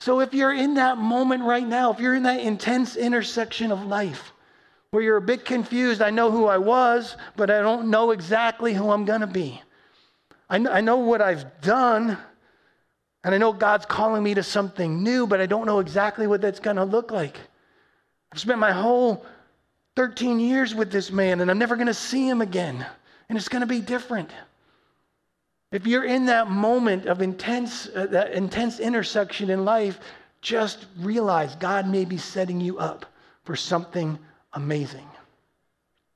So 0.00 0.20
if 0.20 0.34
you're 0.34 0.52
in 0.52 0.74
that 0.74 0.98
moment 0.98 1.44
right 1.44 1.66
now, 1.66 1.92
if 1.92 1.98
you're 1.98 2.14
in 2.14 2.24
that 2.24 2.40
intense 2.40 2.96
intersection 2.96 3.72
of 3.72 3.86
life 3.86 4.32
where 4.90 5.02
you're 5.02 5.16
a 5.16 5.22
bit 5.22 5.44
confused, 5.44 6.00
I 6.00 6.10
know 6.10 6.30
who 6.30 6.46
I 6.46 6.58
was, 6.58 7.16
but 7.36 7.50
I 7.50 7.60
don't 7.60 7.90
know 7.90 8.10
exactly 8.10 8.72
who 8.72 8.90
I'm 8.90 9.04
going 9.04 9.20
to 9.20 9.26
be. 9.26 9.60
I 10.48 10.56
I 10.56 10.80
know 10.80 10.96
what 10.96 11.20
I've 11.20 11.60
done, 11.60 12.16
and 13.22 13.34
I 13.34 13.38
know 13.38 13.52
God's 13.52 13.86
calling 13.86 14.22
me 14.22 14.34
to 14.34 14.42
something 14.42 15.02
new, 15.02 15.26
but 15.26 15.40
I 15.40 15.46
don't 15.46 15.66
know 15.66 15.80
exactly 15.80 16.26
what 16.26 16.40
that's 16.40 16.60
going 16.60 16.76
to 16.76 16.84
look 16.84 17.10
like. 17.10 17.38
I've 18.32 18.38
spent 18.38 18.58
my 18.58 18.72
whole 18.72 19.24
13 19.96 20.40
years 20.40 20.74
with 20.74 20.90
this 20.90 21.10
man, 21.10 21.40
and 21.40 21.50
I'm 21.50 21.58
never 21.58 21.74
going 21.76 21.88
to 21.88 21.94
see 21.94 22.28
him 22.28 22.40
again. 22.40 22.86
And 23.28 23.36
it's 23.36 23.48
going 23.48 23.60
to 23.60 23.66
be 23.66 23.80
different. 23.80 24.30
If 25.70 25.86
you're 25.86 26.04
in 26.04 26.26
that 26.26 26.48
moment 26.48 27.06
of 27.06 27.20
intense, 27.20 27.88
uh, 27.94 28.06
that 28.06 28.32
intense 28.32 28.80
intersection 28.80 29.50
in 29.50 29.64
life, 29.64 30.00
just 30.40 30.86
realize 30.98 31.56
God 31.56 31.86
may 31.86 32.06
be 32.06 32.16
setting 32.16 32.60
you 32.60 32.78
up 32.78 33.04
for 33.44 33.54
something 33.54 34.18
amazing. 34.58 35.06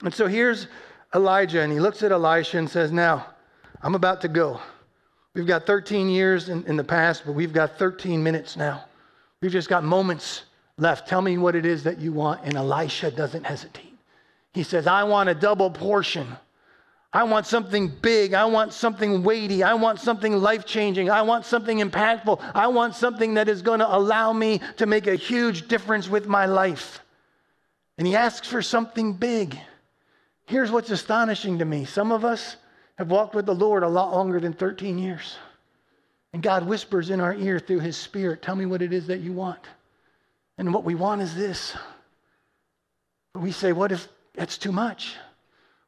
And 0.02 0.12
so 0.12 0.26
here's 0.26 0.66
Elijah 1.14 1.61
and 1.61 1.72
he 1.72 1.78
looks 1.78 2.02
at 2.02 2.11
Elisha 2.12 2.58
and 2.58 2.68
says, 2.68 2.90
Now, 2.90 3.26
I'm 3.82 3.94
about 3.94 4.20
to 4.22 4.28
go. 4.28 4.61
We've 5.34 5.46
got 5.46 5.64
13 5.64 6.11
years 6.11 6.49
in, 6.49 6.64
in 6.66 6.76
the 6.76 6.84
past, 6.84 7.22
but 7.25 7.32
we've 7.32 7.52
got 7.52 7.78
13 7.78 8.22
minutes 8.22 8.56
now. 8.56 8.84
We've 9.40 9.52
just 9.52 9.68
got 9.68 9.84
moments 9.84 10.42
left. 10.76 11.08
Tell 11.08 11.22
me 11.22 11.38
what 11.38 11.54
it 11.54 11.64
is 11.64 11.84
that 11.84 11.99
you 11.99 12.12
want. 12.12 12.42
And 12.44 12.56
Elisha 12.56 13.11
doesn't 13.11 13.44
hesitate. 13.44 13.94
He 14.52 14.62
says, 14.62 14.87
I 14.87 15.04
want 15.04 15.28
a 15.28 15.34
double 15.34 15.70
portion. 15.70 16.26
I 17.12 17.22
want 17.25 17.46
something 17.46 17.88
big. 17.88 18.34
I 18.34 18.44
want 18.46 18.72
something 18.72 19.22
weighty. 19.22 19.62
I 19.62 19.75
want 19.75 20.00
something 20.00 20.32
life 20.34 20.66
changing. 20.66 21.11
I 21.11 21.22
want 21.22 21.44
something 21.46 21.78
impactful. 21.78 22.40
I 22.54 22.66
want 22.66 22.94
something 22.94 23.34
that 23.34 23.49
is 23.49 23.62
going 23.62 23.80
to 23.80 23.96
allow 23.96 24.32
me 24.32 24.61
to 24.78 24.87
make 24.87 25.06
a 25.06 25.14
huge 25.14 25.68
difference 25.68 26.08
with 26.08 26.26
my 26.26 26.46
life. 26.46 27.00
And 28.02 28.06
he 28.09 28.16
asks 28.16 28.49
for 28.49 28.62
something 28.62 29.12
big. 29.12 29.56
Here's 30.47 30.73
what's 30.73 30.90
astonishing 30.90 31.61
to 31.61 31.64
me 31.64 31.85
some 31.85 32.11
of 32.11 32.25
us 32.25 32.56
have 32.99 33.12
walked 33.12 33.37
with 33.37 33.47
the 33.47 33.54
Lord 33.54 33.85
a 33.85 33.88
lot 33.88 34.11
longer 34.12 34.40
than 34.40 34.52
13 34.52 34.99
years. 34.99 35.37
And 36.32 36.42
God 36.42 36.66
whispers 36.66 37.11
in 37.11 37.21
our 37.21 37.32
ear 37.32 37.61
through 37.61 37.78
his 37.78 37.97
spirit, 37.97 38.42
Tell 38.42 38.56
me 38.56 38.66
what 38.66 38.82
it 38.82 38.92
is 38.92 39.06
that 39.06 39.21
you 39.21 39.32
want. 39.32 39.61
And 40.59 40.75
what 40.75 40.82
we 40.82 40.97
want 40.97 41.23
is 41.23 41.37
this. 41.37 41.76
But 43.35 43.42
we 43.42 43.52
say, 43.52 43.73
What 43.73 43.92
if 43.92 44.09
that's 44.35 44.59
too 44.59 44.73
much? 44.73 45.14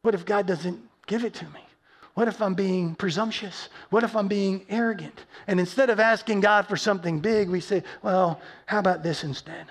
What 0.02 0.14
if 0.14 0.25
God 0.25 0.47
doesn't 0.47 0.80
give 1.09 1.25
it 1.25 1.35
to 1.35 1.44
me? 1.47 1.66
What 2.14 2.28
if 2.28 2.40
I'm 2.40 2.54
being 2.54 2.94
presumptuous? 2.94 3.71
What 3.90 4.04
if 4.04 4.14
I'm 4.14 4.28
being 4.28 4.64
arrogant? 4.68 5.25
And 5.49 5.59
instead 5.59 5.90
of 5.90 5.99
asking 5.99 6.42
God 6.42 6.68
for 6.68 6.76
something 6.76 7.18
big, 7.18 7.49
we 7.50 7.59
say, 7.59 7.83
Well, 8.02 8.40
how 8.66 8.78
about 8.78 9.02
this 9.02 9.25
instead? 9.25 9.66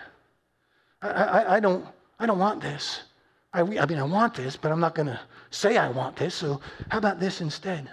I, 1.01 1.07
I, 1.07 1.55
I 1.55 1.59
don't, 1.61 1.85
I 2.19 2.25
don't 2.25 2.39
want 2.39 2.61
this. 2.61 3.03
I, 3.53 3.61
I 3.61 3.63
mean, 3.63 3.99
I 3.99 4.03
want 4.03 4.33
this, 4.33 4.57
but 4.57 4.71
I'm 4.71 4.79
not 4.79 4.95
going 4.95 5.07
to 5.07 5.19
say 5.51 5.77
I 5.77 5.89
want 5.89 6.15
this. 6.15 6.35
So 6.35 6.61
how 6.89 6.97
about 6.97 7.19
this 7.19 7.41
instead? 7.41 7.89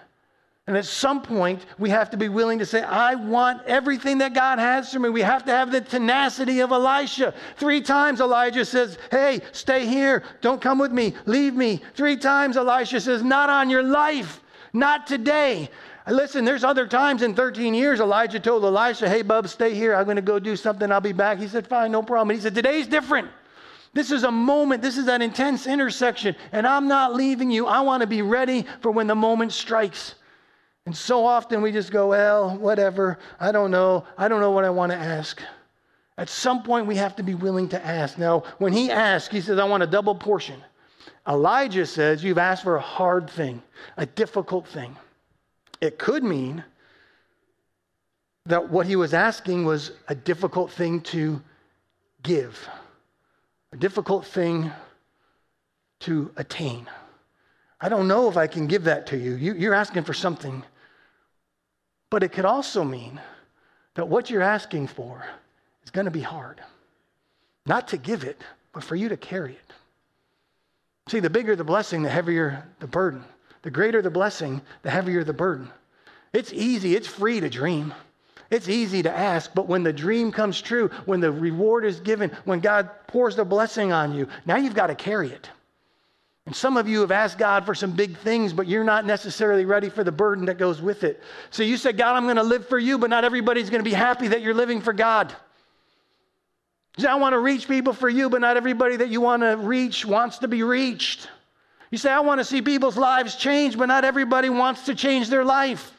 And 0.67 0.77
at 0.77 0.85
some 0.85 1.21
point, 1.21 1.67
we 1.79 1.91
have 1.91 2.11
to 2.11 2.17
be 2.17 2.29
willing 2.29 2.61
to 2.61 2.65
say, 2.65 2.83
I 2.83 3.17
want 3.17 3.67
everything 3.67 4.19
that 4.19 4.35
God 4.35 4.61
has 4.61 4.93
for 4.93 5.01
me. 5.01 5.09
We 5.09 5.23
have 5.23 5.45
to 5.47 5.51
have 5.51 5.73
the 5.73 5.81
tenacity 5.81 6.61
of 6.61 6.71
Elisha. 6.71 7.35
Three 7.57 7.81
times 7.81 8.21
Elijah 8.21 8.65
says, 8.65 8.97
Hey, 9.11 9.41
stay 9.51 9.85
here. 9.85 10.23
Don't 10.41 10.61
come 10.61 10.79
with 10.79 10.93
me. 10.93 11.15
Leave 11.27 11.55
me. 11.55 11.83
Three 11.95 12.17
times 12.17 12.57
Elisha 12.57 13.01
says, 13.01 13.23
Not 13.23 13.51
on 13.51 13.69
your 13.69 13.83
life. 13.83 14.43
Not 14.73 15.09
today. 15.09 15.71
Listen, 16.07 16.45
there's 16.45 16.63
other 16.63 16.87
times 16.87 17.23
in 17.23 17.35
13 17.35 17.75
years 17.75 17.99
Elijah 17.99 18.39
told 18.39 18.65
Elisha, 18.65 19.09
Hey, 19.09 19.23
bub, 19.23 19.49
stay 19.49 19.75
here. 19.75 19.97
I'm 19.97 20.05
going 20.05 20.17
to 20.17 20.23
go 20.23 20.39
do 20.39 20.55
something. 20.55 20.93
I'll 20.93 21.01
be 21.01 21.13
back. 21.13 21.39
He 21.39 21.49
said, 21.49 21.67
Fine, 21.67 21.91
no 21.91 22.03
problem. 22.03 22.37
he 22.37 22.41
said, 22.41 22.55
Today's 22.55 22.87
different. 22.87 23.29
This 23.93 24.13
is 24.13 24.23
a 24.23 24.31
moment, 24.31 24.83
this 24.83 24.97
is 24.97 25.07
that 25.07 25.21
intense 25.21 25.67
intersection, 25.67 26.37
and 26.53 26.67
I'm 26.67 26.87
not 26.87 27.15
leaving 27.15 27.51
you. 27.51 27.67
I 27.67 27.81
want 27.81 28.03
to 28.03 28.07
be 28.07 28.23
ready 28.23 28.65
for 28.81 28.91
when 28.91 29.09
the 29.09 29.17
moment 29.17 29.53
strikes. 29.53 30.15
And 30.87 30.97
so 30.97 31.27
often 31.27 31.61
we 31.61 31.73
just 31.73 31.91
go, 31.91 32.09
well, 32.09 32.57
whatever, 32.57 33.19
I 33.41 33.51
don't 33.51 33.71
know, 33.71 34.05
I 34.17 34.29
don't 34.29 34.41
know 34.41 34.53
what 34.53 34.65
I 34.65 34.71
want 34.71 34.93
to 34.93 34.99
ask. 34.99 35.43
At 36.17 36.29
some 36.29 36.63
point, 36.63 36.87
we 36.87 36.97
have 36.97 37.17
to 37.17 37.23
be 37.23 37.35
willing 37.35 37.69
to 37.71 37.85
ask. 37.85 38.19
Now, 38.19 38.45
when 38.59 38.73
he 38.73 38.91
asks, 38.91 39.33
he 39.33 39.41
says, 39.41 39.59
I 39.59 39.65
want 39.65 39.83
a 39.83 39.87
double 39.87 40.15
portion. 40.15 40.63
Elijah 41.27 41.87
says, 41.87 42.23
You've 42.23 42.39
asked 42.39 42.63
for 42.63 42.77
a 42.77 42.81
hard 42.81 43.29
thing, 43.31 43.63
a 43.97 44.07
difficult 44.07 44.69
thing. 44.69 44.97
It 45.81 45.99
could 45.99 46.23
mean 46.23 46.63
that 48.47 48.71
what 48.71 48.87
he 48.87 48.97
was 48.97 49.15
asking 49.15 49.65
was 49.65 49.93
a 50.09 50.15
difficult 50.15 50.71
thing 50.71 51.01
to 51.03 51.43
give 52.23 52.69
a 53.73 53.77
difficult 53.77 54.27
thing 54.27 54.71
to 56.01 56.31
attain. 56.37 56.89
I 57.81 57.89
don't 57.89 58.09
know 58.09 58.29
if 58.29 58.37
I 58.37 58.47
can 58.47 58.67
give 58.67 58.85
that 58.85 59.07
to 59.09 59.17
you. 59.17 59.35
you. 59.35 59.71
are 59.71 59.75
asking 59.75 60.05
for 60.05 60.15
something. 60.15 60.63
But 62.11 62.23
it 62.23 62.33
could 62.33 62.45
also 62.45 62.85
mean 62.85 63.21
that 63.95 64.09
what 64.09 64.29
you're 64.29 64.43
asking 64.43 64.89
for 64.89 65.25
is 65.85 65.91
going 65.91 66.07
to 66.07 66.11
be 66.11 66.21
hard. 66.21 66.61
Not 67.67 67.89
to 67.89 67.97
give 67.97 68.25
it, 68.25 68.41
but 68.73 68.83
for 68.83 68.97
you 68.97 69.09
to 69.09 69.17
carry 69.17 69.53
it. 69.53 69.73
See, 71.09 71.21
the 71.21 71.31
bigger 71.31 71.57
the 71.57 71.65
blessing, 71.65 72.03
the 72.03 72.11
heavier 72.11 72.67
the 72.81 72.87
burden. 72.87 73.25
The 73.63 73.71
greater 73.71 74.03
the 74.03 74.11
blessing, 74.11 74.63
the 74.83 74.91
heavier 74.91 75.23
the 75.23 75.33
burden. 75.33 75.71
It's 76.33 76.53
easy, 76.53 76.95
it's 76.95 77.07
free 77.07 77.41
to 77.41 77.51
dream. 77.51 77.95
It's 78.51 78.69
easy 78.69 79.03
to 79.05 79.17
ask, 79.17 79.53
but 79.55 79.69
when 79.69 79.85
the 79.85 79.93
dream 79.93 80.33
comes 80.33 80.61
true, 80.61 80.89
when 81.07 81.21
the 81.21 81.31
reward 81.31 81.85
is 81.85 82.01
given, 82.01 82.31
when 82.45 82.59
God 82.59 82.91
pours 83.07 83.37
the 83.37 83.45
blessing 83.45 83.93
on 83.93 84.13
you, 84.13 84.29
now 84.45 84.57
you've 84.57 84.75
got 84.75 84.89
to 84.89 84.97
carry 84.97 85.31
it. 85.31 85.49
And 86.47 86.57
some 86.57 86.77
of 86.77 86.89
you 86.89 87.01
have 87.03 87.13
asked 87.13 87.39
God 87.39 87.65
for 87.65 87.77
some 87.77 87.93
big 87.93 88.17
things, 88.19 88.53
but 88.53 88.67
you're 88.67 88.83
not 88.83 89.07
necessarily 89.07 89.65
ready 89.65 89.89
for 89.89 90.03
the 90.03 90.11
burden 90.11 90.47
that 90.47 90.59
goes 90.59 90.83
with 90.83 91.05
it. 91.05 91.23
So 91.51 91.63
you 91.63 91.77
said, 91.77 91.97
God, 91.97 92.17
I'm 92.17 92.25
going 92.25 92.37
to 92.37 92.43
live 92.43 92.67
for 92.67 92.79
you, 92.79 92.99
but 92.99 93.09
not 93.09 93.25
everybody's 93.25 93.71
going 93.71 93.85
to 93.85 93.89
be 93.89 93.95
happy 93.95 94.27
that 94.29 94.41
you're 94.41 94.55
living 94.55 94.81
for 94.81 94.93
God. 94.93 95.33
You 96.97 97.03
say, 97.03 97.09
I 97.09 97.15
want 97.15 97.35
to 97.35 97.39
reach 97.39 97.69
people 97.69 97.93
for 97.93 98.09
you, 98.09 98.29
but 98.29 98.41
not 98.41 98.57
everybody 98.57 98.97
that 98.97 99.11
you 99.11 99.21
want 99.21 99.43
to 99.43 99.57
reach 99.59 100.05
wants 100.05 100.39
to 100.39 100.49
be 100.49 100.65
reached. 100.65 101.29
You 101.93 101.99
say, 101.99 102.11
I 102.11 102.21
want 102.21 102.41
to 102.41 102.45
see 102.45 102.63
people's 102.63 102.97
lives 102.97 103.37
change, 103.37 103.79
but 103.79 103.87
not 103.87 104.05
everybody 104.05 104.49
wants 104.49 104.87
to 104.87 104.95
change 104.97 105.29
their 105.29 105.45
life. 105.45 105.93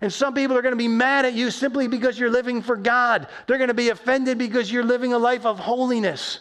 And 0.00 0.12
some 0.12 0.32
people 0.34 0.56
are 0.56 0.62
going 0.62 0.72
to 0.72 0.78
be 0.78 0.88
mad 0.88 1.26
at 1.26 1.34
you 1.34 1.50
simply 1.50 1.86
because 1.86 2.18
you're 2.18 2.30
living 2.30 2.62
for 2.62 2.76
God. 2.76 3.28
They're 3.46 3.58
going 3.58 3.68
to 3.68 3.74
be 3.74 3.90
offended 3.90 4.38
because 4.38 4.72
you're 4.72 4.84
living 4.84 5.12
a 5.12 5.18
life 5.18 5.44
of 5.44 5.58
holiness. 5.58 6.40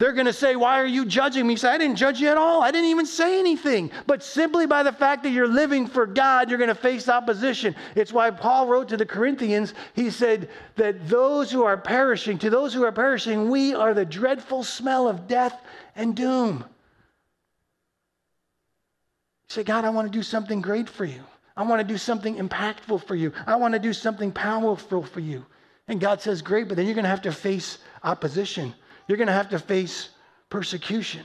They're 0.00 0.12
going 0.12 0.26
to 0.26 0.32
say, 0.32 0.56
Why 0.56 0.80
are 0.80 0.86
you 0.86 1.06
judging 1.06 1.46
me? 1.46 1.54
Say, 1.54 1.68
I 1.68 1.78
didn't 1.78 1.96
judge 1.96 2.20
you 2.20 2.28
at 2.28 2.36
all. 2.36 2.62
I 2.62 2.72
didn't 2.72 2.90
even 2.90 3.06
say 3.06 3.38
anything. 3.38 3.92
But 4.08 4.24
simply 4.24 4.66
by 4.66 4.82
the 4.82 4.92
fact 4.92 5.22
that 5.22 5.30
you're 5.30 5.46
living 5.46 5.86
for 5.86 6.04
God, 6.04 6.48
you're 6.48 6.58
going 6.58 6.68
to 6.68 6.74
face 6.74 7.08
opposition. 7.08 7.76
It's 7.94 8.12
why 8.12 8.32
Paul 8.32 8.66
wrote 8.66 8.88
to 8.88 8.96
the 8.96 9.06
Corinthians, 9.06 9.72
he 9.94 10.10
said 10.10 10.50
that 10.74 11.08
those 11.08 11.52
who 11.52 11.62
are 11.62 11.76
perishing, 11.76 12.38
to 12.38 12.50
those 12.50 12.74
who 12.74 12.82
are 12.82 12.90
perishing, 12.90 13.48
we 13.48 13.72
are 13.72 13.94
the 13.94 14.04
dreadful 14.04 14.64
smell 14.64 15.08
of 15.08 15.28
death 15.28 15.62
and 15.94 16.16
doom. 16.16 16.64
Say, 19.46 19.62
God, 19.62 19.84
I 19.84 19.90
want 19.90 20.10
to 20.10 20.18
do 20.18 20.24
something 20.24 20.60
great 20.60 20.88
for 20.88 21.04
you. 21.04 21.22
I 21.56 21.62
want 21.62 21.80
to 21.80 21.86
do 21.86 21.98
something 21.98 22.36
impactful 22.36 23.06
for 23.06 23.14
you. 23.14 23.32
I 23.46 23.56
want 23.56 23.74
to 23.74 23.80
do 23.80 23.92
something 23.92 24.32
powerful 24.32 25.02
for 25.02 25.20
you. 25.20 25.46
And 25.86 26.00
God 26.00 26.20
says, 26.20 26.42
Great, 26.42 26.68
but 26.68 26.76
then 26.76 26.86
you're 26.86 26.94
going 26.94 27.04
to 27.04 27.10
have 27.10 27.22
to 27.22 27.32
face 27.32 27.78
opposition. 28.02 28.74
You're 29.06 29.18
going 29.18 29.28
to 29.28 29.34
have 29.34 29.50
to 29.50 29.58
face 29.58 30.08
persecution. 30.48 31.22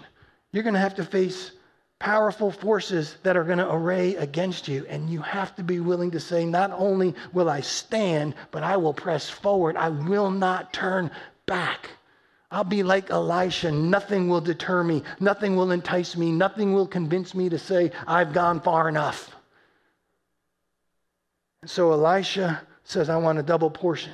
You're 0.51 0.63
going 0.63 0.73
to 0.73 0.79
have 0.79 0.95
to 0.95 1.03
face 1.03 1.51
powerful 1.97 2.51
forces 2.51 3.17
that 3.23 3.37
are 3.37 3.43
going 3.43 3.57
to 3.57 3.73
array 3.73 4.15
against 4.15 4.67
you. 4.67 4.85
And 4.87 5.09
you 5.09 5.21
have 5.21 5.55
to 5.55 5.63
be 5.63 5.79
willing 5.79 6.11
to 6.11 6.19
say, 6.19 6.45
Not 6.45 6.71
only 6.71 7.15
will 7.33 7.49
I 7.49 7.61
stand, 7.61 8.35
but 8.51 8.63
I 8.63 8.77
will 8.77 8.93
press 8.93 9.29
forward. 9.29 9.77
I 9.77 9.89
will 9.89 10.29
not 10.29 10.73
turn 10.73 11.09
back. 11.45 11.89
I'll 12.51 12.63
be 12.63 12.83
like 12.83 13.09
Elisha. 13.09 13.71
Nothing 13.71 14.27
will 14.27 14.41
deter 14.41 14.83
me. 14.83 15.03
Nothing 15.19 15.55
will 15.55 15.71
entice 15.71 16.15
me. 16.15 16.31
Nothing 16.31 16.73
will 16.73 16.87
convince 16.87 17.33
me 17.33 17.49
to 17.49 17.59
say, 17.59 17.91
I've 18.07 18.33
gone 18.33 18.59
far 18.61 18.89
enough. 18.89 19.35
And 21.61 21.69
so 21.69 21.91
Elisha 21.91 22.61
says, 22.83 23.09
I 23.09 23.17
want 23.17 23.39
a 23.39 23.43
double 23.43 23.69
portion. 23.69 24.13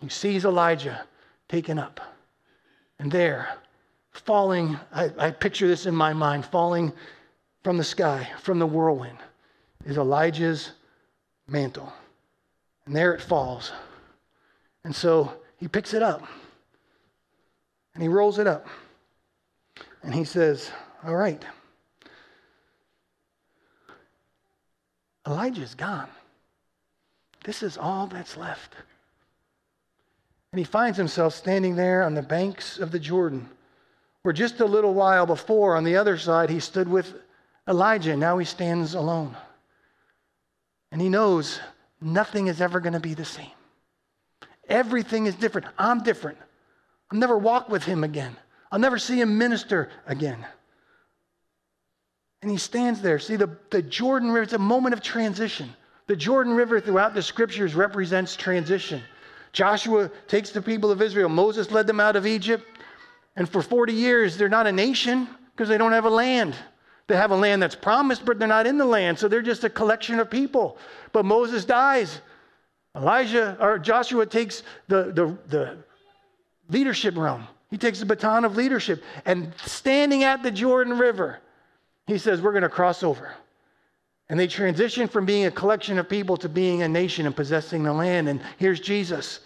He 0.00 0.08
sees 0.08 0.44
Elijah 0.44 1.04
taken 1.48 1.78
up. 1.78 2.00
And 2.98 3.10
there, 3.10 3.48
falling, 4.12 4.78
I, 4.92 5.10
I 5.18 5.30
picture 5.30 5.68
this 5.68 5.86
in 5.86 5.94
my 5.94 6.12
mind, 6.12 6.46
falling 6.46 6.92
from 7.62 7.76
the 7.76 7.84
sky, 7.84 8.28
from 8.40 8.58
the 8.58 8.66
whirlwind, 8.66 9.18
is 9.84 9.98
Elijah's 9.98 10.72
mantle. 11.48 11.92
And 12.86 12.94
there 12.94 13.12
it 13.14 13.20
falls. 13.20 13.72
And 14.84 14.94
so 14.94 15.32
he 15.58 15.68
picks 15.68 15.94
it 15.94 16.02
up 16.02 16.22
and 17.94 18.02
he 18.02 18.08
rolls 18.08 18.38
it 18.38 18.46
up. 18.46 18.66
And 20.02 20.14
he 20.14 20.24
says, 20.24 20.70
All 21.04 21.16
right, 21.16 21.44
Elijah's 25.26 25.74
gone. 25.74 26.08
This 27.46 27.62
is 27.62 27.78
all 27.78 28.08
that's 28.08 28.36
left. 28.36 28.74
And 30.52 30.58
he 30.58 30.64
finds 30.64 30.98
himself 30.98 31.32
standing 31.32 31.76
there 31.76 32.02
on 32.02 32.14
the 32.14 32.22
banks 32.22 32.78
of 32.78 32.90
the 32.90 32.98
Jordan, 32.98 33.48
where 34.22 34.32
just 34.32 34.58
a 34.58 34.66
little 34.66 34.94
while 34.94 35.26
before, 35.26 35.76
on 35.76 35.84
the 35.84 35.96
other 35.96 36.18
side, 36.18 36.50
he 36.50 36.58
stood 36.58 36.88
with 36.88 37.14
Elijah. 37.68 38.16
Now 38.16 38.36
he 38.38 38.44
stands 38.44 38.94
alone. 38.94 39.36
And 40.90 41.00
he 41.00 41.08
knows 41.08 41.60
nothing 42.00 42.48
is 42.48 42.60
ever 42.60 42.80
going 42.80 42.94
to 42.94 43.00
be 43.00 43.14
the 43.14 43.24
same. 43.24 43.46
Everything 44.68 45.26
is 45.26 45.36
different. 45.36 45.68
I'm 45.78 46.02
different. 46.02 46.38
I'll 47.12 47.18
never 47.20 47.38
walk 47.38 47.68
with 47.68 47.84
him 47.84 48.02
again. 48.02 48.34
I'll 48.72 48.80
never 48.80 48.98
see 48.98 49.20
him 49.20 49.38
minister 49.38 49.88
again. 50.04 50.44
And 52.42 52.50
he 52.50 52.56
stands 52.56 53.02
there. 53.02 53.20
See, 53.20 53.36
the, 53.36 53.56
the 53.70 53.82
Jordan 53.82 54.30
River, 54.30 54.42
it's 54.42 54.52
a 54.52 54.58
moment 54.58 54.94
of 54.94 55.00
transition. 55.00 55.72
The 56.06 56.16
Jordan 56.16 56.54
River 56.54 56.80
throughout 56.80 57.14
the 57.14 57.22
scriptures 57.22 57.74
represents 57.74 58.36
transition. 58.36 59.02
Joshua 59.52 60.10
takes 60.28 60.50
the 60.50 60.62
people 60.62 60.90
of 60.90 61.02
Israel. 61.02 61.28
Moses 61.28 61.70
led 61.70 61.86
them 61.86 61.98
out 61.98 62.14
of 62.14 62.26
Egypt. 62.26 62.64
And 63.36 63.48
for 63.48 63.62
40 63.62 63.92
years, 63.92 64.36
they're 64.36 64.48
not 64.48 64.66
a 64.66 64.72
nation 64.72 65.28
because 65.52 65.68
they 65.68 65.78
don't 65.78 65.92
have 65.92 66.04
a 66.04 66.10
land. 66.10 66.54
They 67.06 67.16
have 67.16 67.30
a 67.30 67.36
land 67.36 67.62
that's 67.62 67.74
promised, 67.74 68.24
but 68.24 68.38
they're 68.38 68.48
not 68.48 68.66
in 68.66 68.78
the 68.78 68.84
land, 68.84 69.18
so 69.18 69.28
they're 69.28 69.42
just 69.42 69.64
a 69.64 69.70
collection 69.70 70.18
of 70.18 70.30
people. 70.30 70.76
But 71.12 71.24
Moses 71.24 71.64
dies. 71.64 72.20
Elijah 72.96 73.56
or 73.60 73.78
Joshua 73.78 74.26
takes 74.26 74.62
the, 74.88 75.12
the, 75.12 75.36
the 75.48 75.78
leadership 76.68 77.16
realm. 77.16 77.46
He 77.70 77.78
takes 77.78 78.00
the 78.00 78.06
baton 78.06 78.44
of 78.44 78.56
leadership. 78.56 79.02
And 79.24 79.52
standing 79.64 80.24
at 80.24 80.42
the 80.42 80.50
Jordan 80.50 80.98
River, 80.98 81.40
he 82.06 82.18
says, 82.18 82.40
We're 82.40 82.52
going 82.52 82.62
to 82.62 82.68
cross 82.68 83.02
over. 83.02 83.32
And 84.28 84.38
they 84.38 84.46
transition 84.46 85.06
from 85.06 85.24
being 85.24 85.46
a 85.46 85.50
collection 85.50 85.98
of 85.98 86.08
people 86.08 86.36
to 86.38 86.48
being 86.48 86.82
a 86.82 86.88
nation 86.88 87.26
and 87.26 87.36
possessing 87.36 87.84
the 87.84 87.92
land. 87.92 88.28
And 88.28 88.40
here's 88.58 88.80
Jesus. 88.80 89.40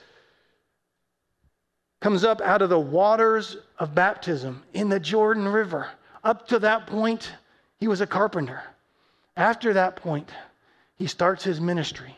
Comes 2.01 2.25
up 2.25 2.41
out 2.41 2.63
of 2.63 2.71
the 2.71 2.79
waters 2.79 3.59
of 3.79 3.95
baptism 3.95 4.63
in 4.73 4.89
the 4.89 5.01
Jordan 5.01 5.47
River. 5.47 5.89
Up 6.25 6.49
to 6.49 6.59
that 6.61 6.87
point, 6.87 7.33
he 7.79 7.89
was 7.89 8.01
a 8.01 8.07
carpenter. 8.07 8.63
After 9.37 9.75
that 9.75 9.97
point, 9.97 10.31
he 10.97 11.07
starts 11.07 11.45
his 11.45 11.61
ministry. 11.61 12.17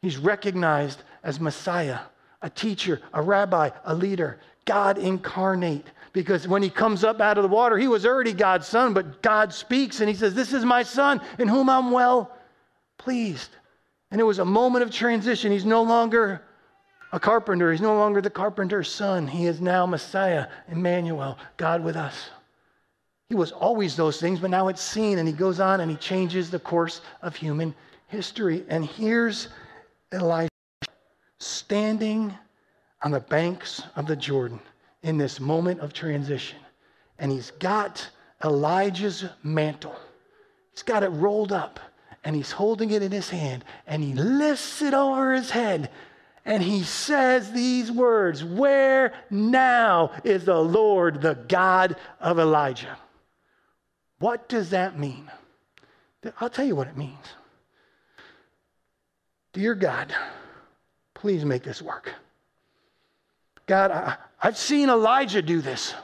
He's 0.00 0.16
recognized 0.16 1.02
as 1.24 1.40
Messiah, 1.40 2.00
a 2.42 2.50
teacher, 2.50 3.00
a 3.12 3.22
rabbi, 3.22 3.70
a 3.84 3.94
leader, 3.94 4.38
God 4.64 4.98
incarnate. 4.98 5.86
Because 6.16 6.48
when 6.48 6.62
he 6.62 6.70
comes 6.70 7.04
up 7.04 7.20
out 7.20 7.36
of 7.36 7.42
the 7.42 7.48
water, 7.48 7.76
he 7.76 7.88
was 7.88 8.06
already 8.06 8.32
God's 8.32 8.66
son, 8.66 8.94
but 8.94 9.20
God 9.20 9.52
speaks 9.52 10.00
and 10.00 10.08
he 10.08 10.14
says, 10.14 10.32
This 10.32 10.54
is 10.54 10.64
my 10.64 10.82
son 10.82 11.20
in 11.38 11.46
whom 11.46 11.68
I'm 11.68 11.90
well 11.90 12.34
pleased. 12.96 13.50
And 14.10 14.18
it 14.18 14.24
was 14.24 14.38
a 14.38 14.44
moment 14.46 14.82
of 14.82 14.90
transition. 14.90 15.52
He's 15.52 15.66
no 15.66 15.82
longer 15.82 16.40
a 17.12 17.20
carpenter, 17.20 17.70
he's 17.70 17.82
no 17.82 17.98
longer 17.98 18.22
the 18.22 18.30
carpenter's 18.30 18.90
son. 18.90 19.26
He 19.26 19.44
is 19.44 19.60
now 19.60 19.84
Messiah, 19.84 20.46
Emmanuel, 20.68 21.36
God 21.58 21.84
with 21.84 21.96
us. 21.96 22.30
He 23.28 23.34
was 23.34 23.52
always 23.52 23.94
those 23.94 24.18
things, 24.18 24.40
but 24.40 24.48
now 24.48 24.68
it's 24.68 24.80
seen, 24.80 25.18
and 25.18 25.28
he 25.28 25.34
goes 25.34 25.60
on 25.60 25.82
and 25.82 25.90
he 25.90 25.98
changes 25.98 26.50
the 26.50 26.58
course 26.58 27.02
of 27.20 27.36
human 27.36 27.74
history. 28.06 28.64
And 28.70 28.86
here's 28.86 29.48
Elijah 30.14 30.48
standing 31.40 32.34
on 33.02 33.10
the 33.10 33.20
banks 33.20 33.82
of 33.96 34.06
the 34.06 34.16
Jordan 34.16 34.60
in 35.06 35.16
this 35.16 35.38
moment 35.38 35.78
of 35.78 35.92
transition. 35.92 36.58
And 37.20 37.30
he's 37.30 37.52
got 37.52 38.10
Elijah's 38.44 39.24
mantle, 39.44 39.96
he's 40.72 40.82
got 40.82 41.04
it 41.04 41.08
rolled 41.10 41.52
up, 41.52 41.78
and 42.24 42.34
he's 42.34 42.50
holding 42.50 42.90
it 42.90 43.02
in 43.02 43.12
his 43.12 43.30
hand, 43.30 43.64
and 43.86 44.02
he 44.02 44.14
lifts 44.14 44.82
it 44.82 44.92
over 44.92 45.32
his 45.32 45.50
head. 45.50 45.90
And 46.44 46.62
he 46.62 46.82
says 46.82 47.52
these 47.52 47.90
words 47.90 48.42
Where 48.44 49.14
now 49.30 50.10
is 50.24 50.44
the 50.44 50.60
Lord, 50.60 51.22
the 51.22 51.34
God 51.34 51.96
of 52.20 52.40
Elijah? 52.40 52.98
What 54.18 54.48
does 54.48 54.70
that 54.70 54.98
mean? 54.98 55.30
I'll 56.40 56.50
tell 56.50 56.66
you 56.66 56.74
what 56.74 56.88
it 56.88 56.96
means. 56.96 57.26
Dear 59.52 59.76
God, 59.76 60.12
please 61.14 61.44
make 61.44 61.62
this 61.62 61.80
work. 61.80 62.12
God, 63.66 63.90
I, 63.90 64.16
have 64.38 64.56
seen 64.56 64.88
Elijah 64.88 65.42
do 65.42 65.60
this. 65.60 65.94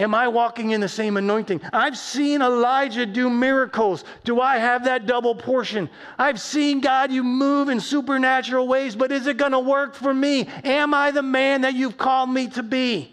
Am 0.00 0.14
I 0.14 0.28
walking 0.28 0.70
in 0.70 0.80
the 0.80 0.88
same 0.88 1.16
anointing? 1.16 1.60
I've 1.72 1.98
seen 1.98 2.40
Elijah 2.40 3.04
do 3.04 3.28
miracles. 3.28 4.04
Do 4.22 4.40
I 4.40 4.58
have 4.58 4.84
that 4.84 5.06
double 5.06 5.34
portion? 5.34 5.90
I've 6.16 6.40
seen 6.40 6.80
God, 6.80 7.10
you 7.10 7.24
move 7.24 7.68
in 7.68 7.80
supernatural 7.80 8.68
ways, 8.68 8.94
but 8.94 9.10
is 9.10 9.26
it 9.26 9.38
going 9.38 9.52
to 9.52 9.58
work 9.58 9.96
for 9.96 10.14
me? 10.14 10.46
Am 10.62 10.94
I 10.94 11.10
the 11.10 11.22
man 11.22 11.62
that 11.62 11.74
you've 11.74 11.98
called 11.98 12.30
me 12.30 12.46
to 12.50 12.62
be? 12.62 13.12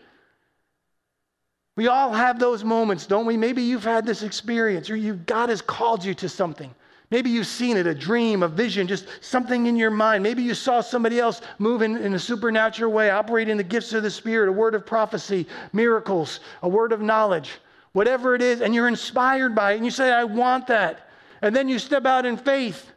We 1.75 1.87
all 1.87 2.13
have 2.13 2.37
those 2.37 2.63
moments, 2.63 3.07
don't 3.07 3.25
we? 3.25 3.35
Maybe 3.35 3.63
you've 3.63 3.83
had 3.83 4.05
this 4.05 4.21
experience 4.21 4.89
or 4.89 4.95
you, 4.95 5.15
God 5.15 5.49
has 5.49 5.61
called 5.63 6.05
you 6.05 6.13
to 6.15 6.29
something. 6.29 6.73
Maybe 7.15 7.29
you've 7.29 7.47
seen 7.47 7.77
it, 7.77 7.87
a 7.87 7.95
dream, 7.95 8.43
a 8.43 8.47
vision, 8.49 8.87
just 8.87 9.07
something 9.21 9.67
in 9.67 9.77
your 9.77 9.89
mind. 9.89 10.21
Maybe 10.21 10.43
you 10.43 10.53
saw 10.53 10.81
somebody 10.81 11.17
else 11.17 11.39
move 11.59 11.81
in, 11.81 11.95
in 11.95 12.13
a 12.13 12.19
supernatural 12.19 12.91
way, 12.91 13.09
operating 13.09 13.55
the 13.55 13.63
gifts 13.63 13.93
of 13.93 14.03
the 14.03 14.11
Spirit, 14.11 14.49
a 14.49 14.51
word 14.51 14.75
of 14.75 14.85
prophecy, 14.85 15.47
miracles, 15.71 16.41
a 16.61 16.67
word 16.67 16.91
of 16.91 16.99
knowledge, 16.99 17.59
whatever 17.93 18.35
it 18.35 18.41
is, 18.41 18.59
and 18.59 18.75
you're 18.75 18.89
inspired 18.89 19.55
by 19.55 19.71
it, 19.71 19.75
and 19.77 19.85
you 19.85 19.91
say, 19.91 20.11
I 20.11 20.25
want 20.25 20.67
that. 20.67 21.07
And 21.41 21.55
then 21.55 21.69
you 21.69 21.79
step 21.79 22.05
out 22.05 22.25
in 22.25 22.35
faith 22.35 22.91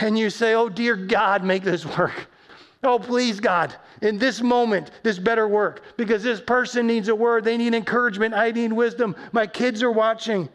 and 0.00 0.18
you 0.18 0.30
say, 0.30 0.54
Oh, 0.54 0.68
dear 0.68 0.96
God, 0.96 1.44
make 1.44 1.62
this 1.62 1.86
work. 1.96 2.26
Oh, 2.82 2.98
please, 2.98 3.38
God, 3.38 3.72
in 4.02 4.18
this 4.18 4.42
moment, 4.42 4.90
this 5.04 5.20
better 5.20 5.46
work 5.46 5.82
because 5.96 6.24
this 6.24 6.40
person 6.40 6.88
needs 6.88 7.06
a 7.06 7.14
word. 7.14 7.44
They 7.44 7.56
need 7.56 7.74
encouragement. 7.74 8.34
I 8.34 8.50
need 8.50 8.72
wisdom. 8.72 9.14
My 9.30 9.46
kids 9.46 9.80
are 9.80 9.92
watching. 9.92 10.48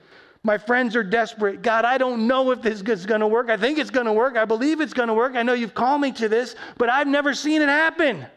My 0.46 0.60
friends 0.60 0.96
are 0.96 1.04
desperate. 1.04 1.64
God, 1.64 1.86
I 1.86 1.98
don't 1.98 2.28
know 2.28 2.52
if 2.52 2.62
this 2.62 2.80
is 2.80 3.06
going 3.08 3.22
to 3.22 3.28
work. 3.28 3.50
I 3.50 3.58
think 3.58 3.80
it's 3.80 3.90
going 3.90 4.06
to 4.06 4.14
work. 4.14 4.38
I 4.38 4.46
believe 4.46 4.80
it's 4.80 4.94
going 4.94 5.08
to 5.08 5.14
work. 5.16 5.36
I 5.36 5.42
know 5.42 5.54
you've 5.54 5.74
called 5.74 6.02
me 6.02 6.12
to 6.12 6.30
this, 6.30 6.56
but 6.78 6.88
I've 6.88 7.08
never 7.08 7.34
seen 7.34 7.64
it 7.64 7.68
happen. 7.68 8.28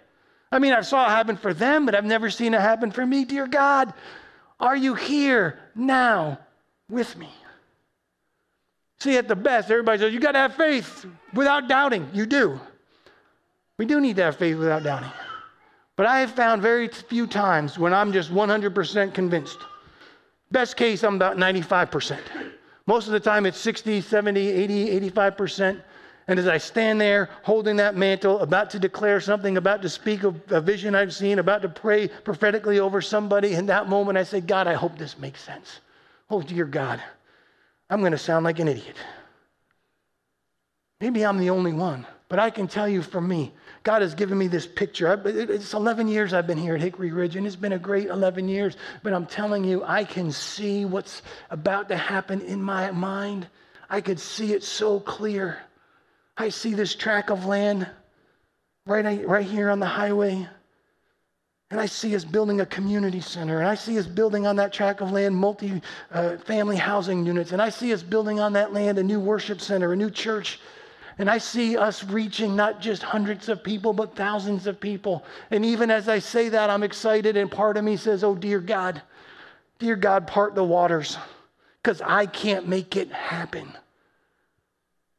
I 0.51 0.59
mean, 0.59 0.73
I 0.73 0.81
saw 0.81 1.05
it 1.05 1.11
happen 1.11 1.37
for 1.37 1.53
them, 1.53 1.85
but 1.85 1.95
I've 1.95 2.07
never 2.07 2.31
seen 2.31 2.55
it 2.55 2.63
happen 2.63 2.91
for 2.91 3.05
me. 3.05 3.27
Dear 3.27 3.47
God, 3.47 3.93
are 4.59 4.75
you 4.75 4.95
here 4.95 5.59
now 5.75 6.39
with 6.89 7.15
me? 7.19 7.29
See, 9.01 9.19
at 9.19 9.29
the 9.29 9.37
best, 9.37 9.71
everybody 9.71 9.99
says, 9.99 10.15
you 10.15 10.19
got 10.19 10.33
to 10.33 10.39
have 10.39 10.55
faith 10.55 11.05
without 11.35 11.69
doubting. 11.69 12.09
You 12.15 12.25
do. 12.25 12.59
We 13.77 13.85
do 13.85 14.01
need 14.01 14.17
to 14.17 14.23
have 14.23 14.37
faith 14.37 14.57
without 14.57 14.83
doubting. 14.83 15.13
But 15.95 16.07
I 16.07 16.21
have 16.21 16.31
found 16.31 16.63
very 16.63 16.89
few 16.89 17.27
times 17.27 17.79
when 17.79 17.93
I'm 17.93 18.15
just 18.15 18.33
100% 18.33 19.13
convinced. 19.13 19.59
Best 20.51 20.77
case, 20.77 21.05
I'm 21.05 21.17
about 21.17 21.37
95%. 21.37 22.19
Most 22.87 23.07
of 23.07 23.13
the 23.13 23.21
time, 23.21 23.45
it's 23.45 23.59
60, 23.59 24.01
70, 24.01 24.41
80, 24.41 25.11
85%. 25.11 25.83
And 26.27 26.39
as 26.39 26.47
I 26.47 26.59
stand 26.59 27.01
there 27.01 27.31
holding 27.43 27.77
that 27.77 27.97
mantle, 27.97 28.41
about 28.41 28.71
to 28.71 28.79
declare 28.79 29.21
something, 29.21 29.57
about 29.57 29.83
to 29.83 29.89
speak 29.89 30.25
of 30.25 30.41
a 30.51 30.61
vision 30.61 30.95
I've 30.95 31.15
seen, 31.15 31.39
about 31.39 31.63
to 31.63 31.69
pray 31.69 32.09
prophetically 32.09 32.79
over 32.79 33.01
somebody, 33.01 33.55
in 33.55 33.67
that 33.67 33.89
moment 33.89 34.19
I 34.19 34.25
say, 34.25 34.41
God, 34.41 34.67
I 34.67 34.75
hope 34.75 34.99
this 34.99 35.19
makes 35.19 35.43
sense. 35.43 35.81
Oh, 36.31 36.43
dear 36.43 36.67
God, 36.67 37.03
I'm 37.89 38.01
going 38.01 38.13
to 38.13 38.19
sound 38.19 38.45
like 38.45 38.59
an 38.59 38.69
idiot. 38.69 38.97
Maybe 41.01 41.25
I'm 41.25 41.39
the 41.39 41.51
only 41.51 41.73
one, 41.73 42.07
but 42.29 42.39
I 42.39 42.51
can 42.51 42.69
tell 42.69 42.89
you 42.89 43.03
for 43.03 43.21
me, 43.21 43.53
God 43.89 44.03
has 44.03 44.15
given 44.15 44.37
me 44.37 44.49
this 44.49 44.67
picture. 44.67 45.19
It's 45.25 45.73
11 45.73 46.09
years 46.09 46.35
I've 46.35 46.47
been 46.47 46.59
here 46.59 46.75
at 46.75 46.83
Hickory 46.83 47.11
Ridge, 47.11 47.37
and 47.37 47.47
it's 47.47 47.57
been 47.57 47.73
a 47.73 47.79
great 47.79 48.09
11 48.09 48.47
years. 48.47 48.77
But 49.03 49.15
I'm 49.15 49.25
telling 49.25 49.65
you, 49.65 49.83
I 49.83 50.05
can 50.05 50.31
see 50.31 50.85
what's 50.85 51.23
about 51.49 51.89
to 51.89 51.97
happen 51.97 52.43
in 52.43 52.61
my 52.61 52.91
mind. 52.91 53.49
I 53.89 54.03
could 54.03 54.21
see 54.21 54.53
it 54.53 54.63
so 54.63 55.01
clear. 55.01 55.59
I 56.37 56.51
see 56.51 56.75
this 56.75 56.95
tract 56.95 57.31
of 57.31 57.47
land 57.47 57.89
right, 58.85 59.27
right 59.27 59.47
here 59.47 59.71
on 59.71 59.81
the 59.81 59.87
highway. 59.87 60.47
And 61.71 61.81
I 61.81 61.87
see 61.87 62.15
us 62.15 62.27
building 62.27 62.61
a 62.61 62.67
community 62.67 63.23
center. 63.23 63.61
And 63.61 63.69
I 63.69 63.75
see 63.75 63.99
us 63.99 64.07
building 64.07 64.47
on 64.47 64.57
that 64.57 64.71
tract 64.71 65.01
of 65.01 65.13
land 65.13 65.35
multi 65.35 65.81
uh, 66.13 66.37
family 66.37 66.77
housing 66.77 67.25
units. 67.25 67.53
And 67.53 67.63
I 67.63 67.71
see 67.71 67.95
us 67.95 68.03
building 68.03 68.39
on 68.39 68.53
that 68.53 68.75
land 68.75 68.99
a 68.99 69.03
new 69.03 69.19
worship 69.19 69.63
center, 69.63 69.95
a 69.95 69.97
new 69.97 70.11
church 70.11 70.61
and 71.19 71.29
I 71.29 71.39
see 71.39 71.77
us 71.77 72.05
reaching 72.05 72.55
not 72.55 72.81
just 72.81 73.03
hundreds 73.03 73.49
of 73.49 73.65
people, 73.65 73.93
but 73.93 74.15
thousands 74.15 74.69
of 74.69 74.81
people. 74.81 75.25
And 75.51 75.65
even 75.65 75.91
as 75.91 76.09
I 76.09 76.21
say 76.21 76.49
that, 76.51 76.71
I'm 76.71 76.85
excited. 76.85 77.37
And 77.37 77.51
part 77.51 77.77
of 77.77 77.85
me 77.85 77.97
says, 77.97 78.23
Oh, 78.23 78.37
dear 78.37 78.61
God, 78.61 79.03
dear 79.81 79.97
God, 79.97 80.29
part 80.29 80.55
the 80.55 80.63
waters, 80.63 81.19
because 81.83 82.01
I 82.01 82.27
can't 82.27 82.69
make 82.69 82.97
it 82.97 83.11
happen. 83.11 83.69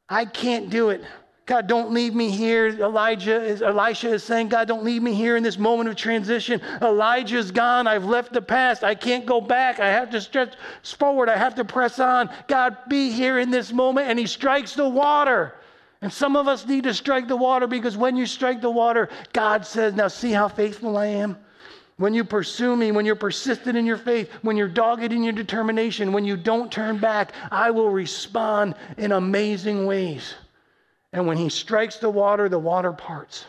I 0.07 0.23
can't 0.25 0.69
do 0.69 0.89
it. 0.89 1.03
God, 1.45 1.67
don't 1.67 1.91
leave 1.91 2.13
me 2.13 2.29
here. 2.29 2.67
Elijah 2.67 3.43
is, 3.43 3.63
Elisha 3.63 4.13
is 4.13 4.23
saying, 4.23 4.49
God, 4.49 4.67
don't 4.67 4.83
leave 4.83 5.01
me 5.01 5.15
here 5.15 5.35
in 5.35 5.41
this 5.41 5.57
moment 5.57 5.89
of 5.89 5.95
transition. 5.95 6.62
Elijah's 6.79 7.49
gone. 7.49 7.88
I've 7.88 8.05
left 8.05 8.33
the 8.33 8.41
past. 8.41 8.83
I 8.83 8.93
can't 8.93 9.25
go 9.25 9.41
back. 9.41 9.79
I 9.79 9.88
have 9.88 10.12
to 10.12 10.21
stretch 10.21 10.53
forward. 10.83 11.27
I 11.27 11.38
have 11.38 11.55
to 11.55 11.65
press 11.65 11.99
on. 11.99 12.29
God, 12.47 12.77
be 12.88 13.12
here 13.12 13.39
in 13.39 13.49
this 13.49 13.73
moment. 13.73 14.07
And 14.09 14.19
he 14.19 14.27
strikes 14.27 14.75
the 14.75 14.88
water. 14.88 15.55
And 16.01 16.12
some 16.12 16.35
of 16.35 16.47
us 16.47 16.65
need 16.65 16.85
to 16.85 16.93
strike 16.93 17.27
the 17.27 17.35
water 17.35 17.67
because 17.67 17.97
when 17.97 18.15
you 18.15 18.25
strike 18.25 18.62
the 18.62 18.69
water, 18.69 19.09
God 19.33 19.65
says, 19.65 19.93
Now 19.93 20.07
see 20.07 20.31
how 20.31 20.47
faithful 20.47 20.97
I 20.97 21.07
am? 21.07 21.38
When 21.97 22.13
you 22.13 22.23
pursue 22.23 22.77
me, 22.77 22.93
when 22.93 23.05
you're 23.05 23.15
persistent 23.15 23.77
in 23.77 23.85
your 23.85 23.97
faith, 23.97 24.31
when 24.41 24.55
you're 24.55 24.69
dogged 24.69 25.12
in 25.12 25.21
your 25.21 25.33
determination, 25.33 26.13
when 26.13 26.23
you 26.23 26.38
don't 26.38 26.71
turn 26.71 26.97
back, 26.97 27.33
I 27.51 27.71
will 27.71 27.89
respond 27.89 28.75
in 28.97 29.12
amazing 29.12 29.85
ways. 29.85 30.35
And 31.12 31.27
when 31.27 31.35
he 31.35 31.49
strikes 31.49 31.97
the 31.97 32.09
water, 32.09 32.47
the 32.47 32.57
water 32.57 32.93
parts. 32.93 33.45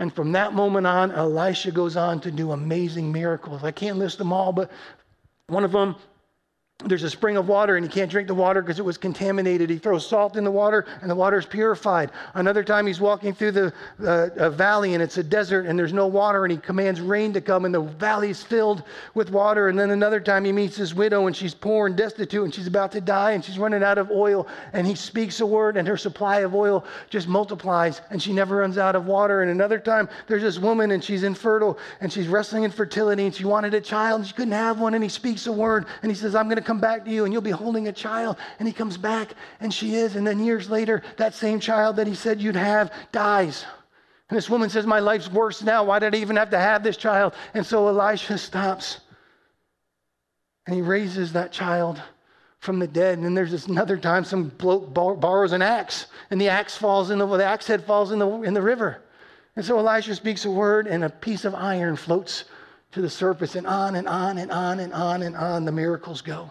And 0.00 0.12
from 0.12 0.32
that 0.32 0.54
moment 0.54 0.88
on, 0.88 1.12
Elisha 1.12 1.70
goes 1.70 1.96
on 1.96 2.20
to 2.22 2.32
do 2.32 2.50
amazing 2.50 3.12
miracles. 3.12 3.62
I 3.62 3.70
can't 3.70 3.98
list 3.98 4.18
them 4.18 4.32
all, 4.32 4.50
but 4.50 4.70
one 5.46 5.62
of 5.62 5.70
them 5.70 5.94
there's 6.86 7.02
a 7.02 7.10
spring 7.10 7.36
of 7.36 7.48
water 7.48 7.76
and 7.76 7.84
he 7.84 7.90
can't 7.90 8.10
drink 8.10 8.26
the 8.26 8.34
water 8.34 8.62
because 8.62 8.78
it 8.78 8.84
was 8.84 8.96
contaminated. 8.96 9.68
He 9.68 9.78
throws 9.78 10.06
salt 10.06 10.36
in 10.36 10.44
the 10.44 10.50
water 10.50 10.86
and 11.02 11.10
the 11.10 11.14
water 11.14 11.38
is 11.38 11.46
purified. 11.46 12.10
Another 12.34 12.64
time 12.64 12.86
he's 12.86 13.00
walking 13.00 13.34
through 13.34 13.52
the 13.52 13.72
uh, 14.04 14.50
valley 14.50 14.94
and 14.94 15.02
it's 15.02 15.18
a 15.18 15.22
desert 15.22 15.66
and 15.66 15.78
there's 15.78 15.92
no 15.92 16.06
water 16.06 16.44
and 16.44 16.52
he 16.52 16.58
commands 16.58 17.00
rain 17.00 17.32
to 17.34 17.40
come 17.40 17.64
and 17.64 17.74
the 17.74 17.82
valley's 17.82 18.42
filled 18.42 18.82
with 19.14 19.30
water. 19.30 19.68
And 19.68 19.78
then 19.78 19.90
another 19.90 20.20
time 20.20 20.44
he 20.44 20.52
meets 20.52 20.76
his 20.76 20.94
widow 20.94 21.26
and 21.26 21.36
she's 21.36 21.54
poor 21.54 21.86
and 21.86 21.96
destitute 21.96 22.44
and 22.44 22.54
she's 22.54 22.66
about 22.66 22.92
to 22.92 23.00
die 23.00 23.32
and 23.32 23.44
she's 23.44 23.58
running 23.58 23.82
out 23.82 23.98
of 23.98 24.10
oil 24.10 24.46
and 24.72 24.86
he 24.86 24.94
speaks 24.94 25.40
a 25.40 25.46
word 25.46 25.76
and 25.76 25.86
her 25.86 25.96
supply 25.96 26.40
of 26.40 26.54
oil 26.54 26.84
just 27.10 27.28
multiplies 27.28 28.00
and 28.10 28.22
she 28.22 28.32
never 28.32 28.56
runs 28.56 28.78
out 28.78 28.96
of 28.96 29.06
water. 29.06 29.42
And 29.42 29.50
another 29.50 29.78
time 29.78 30.08
there's 30.28 30.42
this 30.42 30.58
woman 30.58 30.92
and 30.92 31.04
she's 31.04 31.24
infertile 31.24 31.78
and 32.00 32.12
she's 32.12 32.28
wrestling 32.28 32.64
infertility 32.64 33.26
and 33.26 33.34
she 33.34 33.44
wanted 33.44 33.74
a 33.74 33.80
child 33.80 34.20
and 34.20 34.26
she 34.26 34.34
couldn't 34.34 34.52
have 34.52 34.80
one 34.80 34.94
and 34.94 35.02
he 35.02 35.10
speaks 35.10 35.46
a 35.46 35.52
word 35.52 35.86
and 36.02 36.10
he 36.10 36.16
says, 36.16 36.34
I'm 36.34 36.46
going 36.46 36.56
to 36.56 36.69
come 36.70 36.78
back 36.78 37.04
to 37.04 37.10
you 37.10 37.24
and 37.24 37.32
you'll 37.32 37.42
be 37.42 37.50
holding 37.50 37.88
a 37.88 37.92
child. 37.92 38.36
And 38.60 38.68
he 38.68 38.72
comes 38.72 38.96
back 38.96 39.34
and 39.58 39.74
she 39.74 39.96
is. 39.96 40.14
And 40.14 40.24
then 40.24 40.44
years 40.44 40.70
later, 40.70 41.02
that 41.16 41.34
same 41.34 41.58
child 41.58 41.96
that 41.96 42.06
he 42.06 42.14
said 42.14 42.40
you'd 42.40 42.54
have 42.54 42.92
dies. 43.10 43.64
And 44.28 44.36
this 44.36 44.48
woman 44.48 44.70
says, 44.70 44.86
My 44.86 45.00
life's 45.00 45.28
worse 45.28 45.64
now. 45.64 45.82
Why 45.82 45.98
did 45.98 46.14
I 46.14 46.18
even 46.18 46.36
have 46.36 46.50
to 46.50 46.58
have 46.60 46.84
this 46.84 46.96
child? 46.96 47.34
And 47.54 47.66
so 47.66 47.88
Elisha 47.88 48.38
stops 48.38 49.00
and 50.66 50.76
he 50.76 50.82
raises 50.82 51.32
that 51.32 51.50
child 51.50 52.00
from 52.60 52.78
the 52.78 52.86
dead. 52.86 53.18
And 53.18 53.24
then 53.24 53.34
there's 53.34 53.50
this 53.50 53.66
another 53.66 53.96
time 53.96 54.22
some 54.22 54.50
bloke 54.50 54.94
borrows 54.94 55.50
an 55.50 55.62
axe 55.62 56.06
and 56.30 56.40
the 56.40 56.50
axe 56.50 56.76
falls 56.76 57.10
in 57.10 57.18
the, 57.18 57.26
the 57.26 57.44
axe 57.44 57.66
head 57.66 57.82
falls 57.82 58.12
in 58.12 58.20
the, 58.20 58.28
in 58.42 58.54
the 58.54 58.62
river. 58.62 59.02
And 59.56 59.64
so 59.64 59.76
Elisha 59.76 60.14
speaks 60.14 60.44
a 60.44 60.50
word 60.52 60.86
and 60.86 61.02
a 61.02 61.10
piece 61.10 61.44
of 61.44 61.52
iron 61.52 61.96
floats 61.96 62.44
to 62.92 63.00
the 63.00 63.10
surface, 63.10 63.54
and 63.54 63.66
on 63.66 63.96
and 63.96 64.08
on 64.08 64.38
and 64.38 64.50
on 64.50 64.80
and 64.80 64.92
on 64.92 65.22
and 65.22 65.36
on 65.36 65.64
the 65.64 65.72
miracles 65.72 66.22
go. 66.22 66.50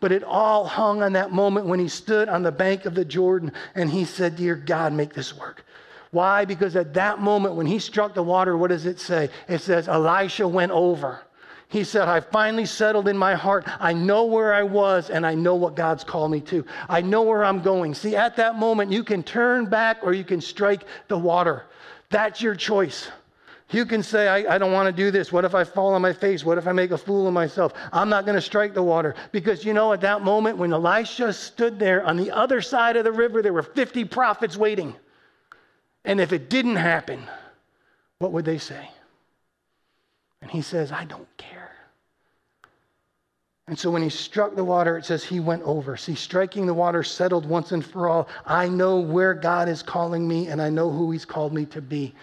But 0.00 0.12
it 0.12 0.22
all 0.22 0.64
hung 0.64 1.02
on 1.02 1.14
that 1.14 1.32
moment 1.32 1.66
when 1.66 1.80
he 1.80 1.88
stood 1.88 2.28
on 2.28 2.42
the 2.42 2.52
bank 2.52 2.84
of 2.84 2.94
the 2.94 3.04
Jordan 3.04 3.52
and 3.74 3.90
he 3.90 4.04
said, 4.04 4.36
Dear 4.36 4.54
God, 4.54 4.92
make 4.92 5.12
this 5.12 5.36
work. 5.36 5.64
Why? 6.10 6.44
Because 6.44 6.76
at 6.76 6.94
that 6.94 7.20
moment 7.20 7.56
when 7.56 7.66
he 7.66 7.78
struck 7.78 8.14
the 8.14 8.22
water, 8.22 8.56
what 8.56 8.68
does 8.68 8.86
it 8.86 9.00
say? 9.00 9.28
It 9.48 9.60
says, 9.60 9.88
Elisha 9.88 10.46
went 10.46 10.72
over. 10.72 11.20
He 11.70 11.84
said, 11.84 12.08
I 12.08 12.20
finally 12.20 12.64
settled 12.64 13.08
in 13.08 13.18
my 13.18 13.34
heart. 13.34 13.64
I 13.78 13.92
know 13.92 14.24
where 14.24 14.54
I 14.54 14.62
was 14.62 15.10
and 15.10 15.26
I 15.26 15.34
know 15.34 15.54
what 15.54 15.74
God's 15.74 16.02
called 16.02 16.30
me 16.30 16.40
to. 16.42 16.64
I 16.88 17.02
know 17.02 17.22
where 17.22 17.44
I'm 17.44 17.60
going. 17.60 17.94
See, 17.94 18.16
at 18.16 18.36
that 18.36 18.58
moment, 18.58 18.90
you 18.90 19.04
can 19.04 19.22
turn 19.22 19.66
back 19.66 19.98
or 20.02 20.14
you 20.14 20.24
can 20.24 20.40
strike 20.40 20.84
the 21.08 21.18
water. 21.18 21.64
That's 22.08 22.40
your 22.40 22.54
choice. 22.54 23.08
You 23.70 23.84
can 23.84 24.02
say, 24.02 24.28
I, 24.28 24.54
I 24.54 24.58
don't 24.58 24.72
want 24.72 24.86
to 24.86 24.92
do 24.92 25.10
this. 25.10 25.30
What 25.30 25.44
if 25.44 25.54
I 25.54 25.62
fall 25.62 25.92
on 25.92 26.00
my 26.00 26.12
face? 26.12 26.42
What 26.42 26.56
if 26.56 26.66
I 26.66 26.72
make 26.72 26.90
a 26.90 26.98
fool 26.98 27.26
of 27.26 27.34
myself? 27.34 27.74
I'm 27.92 28.08
not 28.08 28.24
going 28.24 28.34
to 28.34 28.40
strike 28.40 28.72
the 28.72 28.82
water. 28.82 29.14
Because 29.30 29.64
you 29.64 29.74
know, 29.74 29.92
at 29.92 30.00
that 30.00 30.22
moment 30.22 30.56
when 30.56 30.72
Elisha 30.72 31.32
stood 31.34 31.78
there 31.78 32.02
on 32.04 32.16
the 32.16 32.30
other 32.30 32.62
side 32.62 32.96
of 32.96 33.04
the 33.04 33.12
river, 33.12 33.42
there 33.42 33.52
were 33.52 33.62
50 33.62 34.06
prophets 34.06 34.56
waiting. 34.56 34.94
And 36.04 36.18
if 36.18 36.32
it 36.32 36.48
didn't 36.48 36.76
happen, 36.76 37.22
what 38.18 38.32
would 38.32 38.46
they 38.46 38.58
say? 38.58 38.88
And 40.40 40.50
he 40.50 40.62
says, 40.62 40.90
I 40.90 41.04
don't 41.04 41.28
care. 41.36 41.70
And 43.66 43.78
so 43.78 43.90
when 43.90 44.00
he 44.00 44.08
struck 44.08 44.56
the 44.56 44.64
water, 44.64 44.96
it 44.96 45.04
says 45.04 45.22
he 45.22 45.40
went 45.40 45.62
over. 45.64 45.98
See, 45.98 46.14
striking 46.14 46.64
the 46.64 46.72
water 46.72 47.02
settled 47.02 47.44
once 47.44 47.72
and 47.72 47.84
for 47.84 48.08
all. 48.08 48.28
I 48.46 48.66
know 48.66 48.98
where 48.98 49.34
God 49.34 49.68
is 49.68 49.82
calling 49.82 50.26
me, 50.26 50.46
and 50.46 50.62
I 50.62 50.70
know 50.70 50.90
who 50.90 51.10
he's 51.10 51.26
called 51.26 51.52
me 51.52 51.66
to 51.66 51.82
be. 51.82 52.14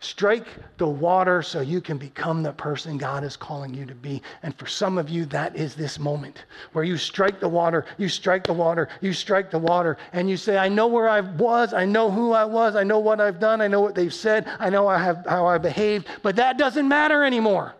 Strike 0.00 0.46
the 0.76 0.86
water 0.86 1.40
so 1.40 1.60
you 1.60 1.80
can 1.80 1.96
become 1.96 2.42
the 2.42 2.52
person 2.52 2.98
God 2.98 3.24
is 3.24 3.36
calling 3.36 3.72
you 3.72 3.86
to 3.86 3.94
be. 3.94 4.20
And 4.42 4.54
for 4.58 4.66
some 4.66 4.98
of 4.98 5.08
you, 5.08 5.24
that 5.26 5.56
is 5.56 5.74
this 5.74 5.98
moment 5.98 6.44
where 6.72 6.84
you 6.84 6.98
strike 6.98 7.40
the 7.40 7.48
water, 7.48 7.86
you 7.96 8.10
strike 8.10 8.46
the 8.46 8.52
water, 8.52 8.88
you 9.00 9.14
strike 9.14 9.50
the 9.50 9.58
water, 9.58 9.96
and 10.12 10.28
you 10.28 10.36
say, 10.36 10.58
I 10.58 10.68
know 10.68 10.88
where 10.88 11.08
I 11.08 11.20
was, 11.20 11.72
I 11.72 11.86
know 11.86 12.10
who 12.10 12.32
I 12.32 12.44
was, 12.44 12.76
I 12.76 12.82
know 12.82 12.98
what 12.98 13.18
I've 13.18 13.40
done, 13.40 13.62
I 13.62 13.68
know 13.68 13.80
what 13.80 13.94
they've 13.94 14.12
said, 14.12 14.46
I 14.58 14.68
know 14.68 14.86
I 14.86 14.98
have, 14.98 15.24
how 15.26 15.46
I 15.46 15.56
behaved, 15.56 16.06
but 16.22 16.36
that 16.36 16.58
doesn't 16.58 16.86
matter 16.86 17.24
anymore. 17.24 17.74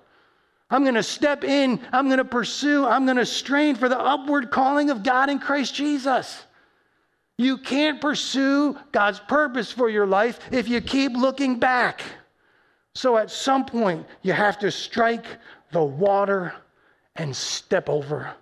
I'm 0.71 0.83
going 0.83 0.95
to 0.95 1.03
step 1.03 1.45
in, 1.45 1.79
I'm 1.93 2.07
going 2.07 2.19
to 2.19 2.25
pursue, 2.25 2.87
I'm 2.87 3.05
going 3.05 3.19
to 3.19 3.27
strain 3.27 3.75
for 3.77 3.89
the 3.89 4.01
upward 4.01 4.51
calling 4.51 4.89
of 4.89 5.03
God 5.03 5.29
in 5.29 5.39
Christ 5.39 5.75
Jesus. 5.75 6.43
You 7.37 7.59
can't 7.59 8.01
pursue 8.01 8.79
God's 8.93 9.21
purpose 9.21 9.73
for 9.73 9.89
your 9.89 10.07
life 10.07 10.39
if 10.53 10.69
you 10.69 10.81
keep 10.81 11.13
looking 11.13 11.59
back. 11.59 12.03
So 12.95 13.17
at 13.17 13.31
some 13.31 13.65
point, 13.65 14.07
you 14.23 14.33
have 14.33 14.59
to 14.61 14.71
strike 14.71 15.27
the 15.73 15.83
water 15.83 16.55
and 17.17 17.35
step 17.35 17.89
over 17.89 18.33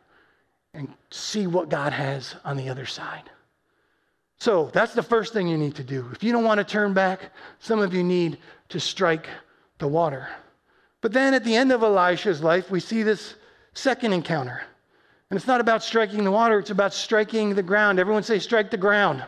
and 0.74 0.92
see 1.11 1.46
what 1.46 1.68
God 1.68 1.92
has 1.92 2.35
on 2.44 2.57
the 2.57 2.68
other 2.68 2.87
side. 2.87 3.31
So 4.38 4.70
that's 4.72 4.92
the 4.92 5.02
first 5.02 5.33
thing 5.33 5.46
you 5.46 5.57
need 5.57 5.76
to 5.76 5.85
do. 5.85 6.09
If 6.12 6.22
you 6.22 6.33
don't 6.33 6.44
want 6.44 6.59
to 6.59 6.64
turn 6.64 6.92
back, 6.92 7.31
some 7.61 7.78
of 7.78 7.94
you 7.94 8.02
need 8.02 8.38
to 8.70 8.81
strike 8.81 9.28
the 9.78 9.88
water. 9.88 10.28
But 11.00 11.12
then 11.12 11.33
at 11.33 11.44
the 11.44 11.55
end 11.55 11.72
of 11.72 11.83
Elisha's 11.83 12.42
life, 12.42 12.70
we 12.70 12.81
see 12.81 13.02
this 13.02 13.35
second 13.74 14.12
encounter. 14.12 14.62
And 15.33 15.38
it's 15.38 15.47
not 15.47 15.62
about 15.62 15.83
striking 15.83 16.25
the 16.25 16.31
water, 16.31 16.59
it's 16.59 16.68
about 16.68 16.92
striking 16.92 17.55
the 17.55 17.62
ground. 17.62 17.99
Everyone 17.99 18.23
say, 18.23 18.38
strike 18.38 18.71
the 18.71 18.77
ground. 18.77 19.25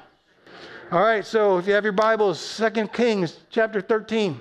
All 0.93 1.01
right, 1.01 1.25
so 1.25 1.57
if 1.57 1.67
you 1.67 1.73
have 1.73 1.83
your 1.83 1.95
Bibles, 1.95 2.39
Second 2.39 2.93
Kings 2.93 3.39
chapter 3.49 3.81
13. 3.81 4.39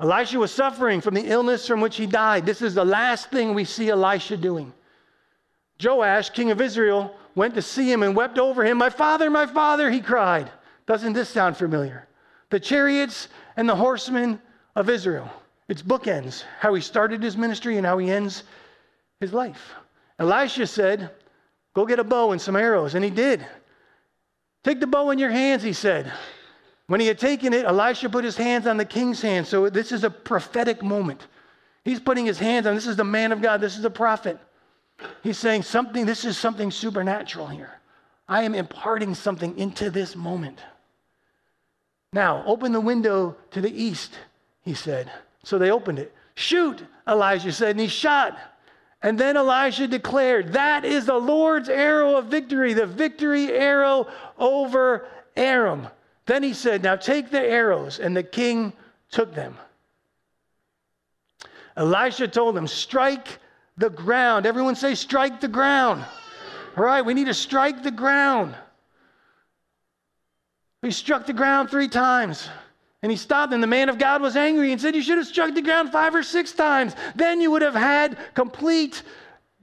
Elisha 0.00 0.40
was 0.40 0.50
suffering 0.50 1.00
from 1.00 1.14
the 1.14 1.24
illness 1.24 1.68
from 1.68 1.80
which 1.80 1.96
he 1.96 2.04
died. 2.04 2.46
This 2.46 2.62
is 2.62 2.74
the 2.74 2.84
last 2.84 3.30
thing 3.30 3.54
we 3.54 3.64
see 3.64 3.90
Elisha 3.90 4.36
doing. 4.36 4.72
Joash, 5.80 6.30
king 6.30 6.50
of 6.50 6.60
Israel, 6.60 7.14
went 7.36 7.54
to 7.54 7.62
see 7.62 7.88
him 7.88 8.02
and 8.02 8.16
wept 8.16 8.36
over 8.36 8.64
him. 8.64 8.76
My 8.76 8.90
father, 8.90 9.30
my 9.30 9.46
father, 9.46 9.88
he 9.88 10.00
cried. 10.00 10.50
Doesn't 10.84 11.12
this 11.12 11.28
sound 11.28 11.58
familiar? 11.58 12.08
The 12.48 12.58
chariots 12.58 13.28
and 13.56 13.68
the 13.68 13.76
horsemen 13.76 14.42
of 14.74 14.90
Israel. 14.90 15.30
It's 15.68 15.80
bookends, 15.80 16.42
how 16.58 16.74
he 16.74 16.80
started 16.82 17.22
his 17.22 17.36
ministry 17.36 17.76
and 17.76 17.86
how 17.86 17.98
he 17.98 18.10
ends 18.10 18.42
his 19.20 19.32
life. 19.32 19.74
Elisha 20.20 20.66
said, 20.66 21.10
Go 21.74 21.86
get 21.86 21.98
a 21.98 22.04
bow 22.04 22.32
and 22.32 22.40
some 22.40 22.56
arrows. 22.56 22.94
And 22.94 23.04
he 23.04 23.10
did. 23.10 23.44
Take 24.62 24.80
the 24.80 24.86
bow 24.86 25.10
in 25.10 25.18
your 25.18 25.30
hands, 25.30 25.62
he 25.62 25.72
said. 25.72 26.12
When 26.86 27.00
he 27.00 27.06
had 27.06 27.18
taken 27.18 27.52
it, 27.52 27.64
Elisha 27.64 28.08
put 28.08 28.24
his 28.24 28.36
hands 28.36 28.66
on 28.66 28.76
the 28.76 28.84
king's 28.84 29.22
hands. 29.22 29.48
So 29.48 29.70
this 29.70 29.92
is 29.92 30.04
a 30.04 30.10
prophetic 30.10 30.82
moment. 30.82 31.26
He's 31.84 32.00
putting 32.00 32.26
his 32.26 32.38
hands 32.38 32.66
on, 32.66 32.74
this 32.74 32.86
is 32.86 32.96
the 32.96 33.04
man 33.04 33.32
of 33.32 33.40
God, 33.40 33.60
this 33.60 33.76
is 33.76 33.82
the 33.82 33.90
prophet. 33.90 34.38
He's 35.22 35.38
saying 35.38 35.62
something, 35.62 36.04
this 36.04 36.26
is 36.26 36.36
something 36.36 36.70
supernatural 36.70 37.46
here. 37.46 37.70
I 38.28 38.42
am 38.42 38.54
imparting 38.54 39.14
something 39.14 39.56
into 39.56 39.90
this 39.90 40.14
moment. 40.14 40.58
Now, 42.12 42.44
open 42.44 42.72
the 42.72 42.80
window 42.80 43.36
to 43.52 43.60
the 43.60 43.72
east, 43.72 44.18
he 44.62 44.74
said. 44.74 45.10
So 45.44 45.58
they 45.58 45.70
opened 45.70 46.00
it. 46.00 46.14
Shoot, 46.34 46.84
Elijah 47.08 47.52
said, 47.52 47.70
and 47.70 47.80
he 47.80 47.88
shot. 47.88 48.36
And 49.02 49.18
then 49.18 49.36
Elisha 49.36 49.86
declared, 49.86 50.52
That 50.52 50.84
is 50.84 51.06
the 51.06 51.18
Lord's 51.18 51.68
arrow 51.68 52.16
of 52.16 52.26
victory, 52.26 52.74
the 52.74 52.86
victory 52.86 53.50
arrow 53.52 54.06
over 54.38 55.06
Aram. 55.36 55.88
Then 56.26 56.42
he 56.42 56.52
said, 56.52 56.82
Now 56.82 56.96
take 56.96 57.30
the 57.30 57.40
arrows. 57.40 57.98
And 57.98 58.16
the 58.16 58.22
king 58.22 58.72
took 59.10 59.34
them. 59.34 59.56
Elisha 61.76 62.28
told 62.28 62.56
him, 62.56 62.66
Strike 62.66 63.38
the 63.78 63.90
ground. 63.90 64.44
Everyone 64.44 64.76
say, 64.76 64.94
Strike 64.94 65.40
the 65.40 65.48
ground. 65.48 66.04
All 66.76 66.84
right, 66.84 67.04
we 67.04 67.14
need 67.14 67.26
to 67.26 67.34
strike 67.34 67.82
the 67.82 67.90
ground. 67.90 68.54
He 70.82 70.90
struck 70.90 71.26
the 71.26 71.32
ground 71.32 71.68
three 71.68 71.88
times. 71.88 72.48
And 73.02 73.10
he 73.10 73.16
stopped, 73.16 73.52
and 73.52 73.62
the 73.62 73.66
man 73.66 73.88
of 73.88 73.98
God 73.98 74.20
was 74.20 74.36
angry 74.36 74.72
and 74.72 74.80
said, 74.80 74.94
You 74.94 75.02
should 75.02 75.18
have 75.18 75.26
struck 75.26 75.54
the 75.54 75.62
ground 75.62 75.90
five 75.90 76.14
or 76.14 76.22
six 76.22 76.52
times. 76.52 76.94
Then 77.14 77.40
you 77.40 77.50
would 77.50 77.62
have 77.62 77.74
had 77.74 78.18
complete 78.34 79.02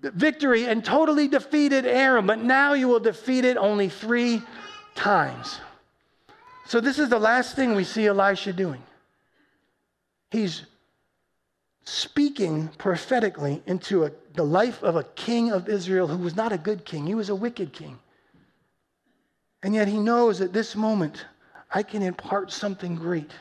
victory 0.02 0.66
and 0.66 0.84
totally 0.84 1.28
defeated 1.28 1.86
Aram. 1.86 2.26
But 2.26 2.40
now 2.40 2.74
you 2.74 2.88
will 2.88 3.00
defeat 3.00 3.46
it 3.46 3.58
only 3.58 3.90
three 3.90 4.42
times. 4.96 5.60
So, 6.66 6.80
this 6.80 7.00
is 7.00 7.10
the 7.10 7.20
last 7.20 7.56
thing 7.56 7.76
we 7.76 7.84
see 7.84 8.08
Elisha 8.08 8.54
doing. 8.54 8.82
He's 10.32 10.66
speaking 11.86 12.68
prophetically 12.78 13.62
into 13.66 14.04
a, 14.04 14.12
the 14.34 14.44
life 14.44 14.84
of 14.84 14.98
a 14.98 15.04
king 15.04 15.52
of 15.52 15.70
Israel 15.70 16.08
who 16.08 16.18
was 16.18 16.36
not 16.36 16.52
a 16.52 16.58
good 16.58 16.84
king, 16.84 17.06
he 17.06 17.16
was 17.16 17.30
a 17.30 17.36
wicked 17.36 17.72
king. 17.72 18.00
And 19.64 19.74
yet 19.74 19.88
he 19.88 19.98
knows 19.98 20.42
at 20.42 20.54
this 20.54 20.76
moment, 20.76 21.26
I 21.72 21.84
can 21.84 22.02
impart 22.02 22.52
something 22.52 22.96
great 22.96 23.32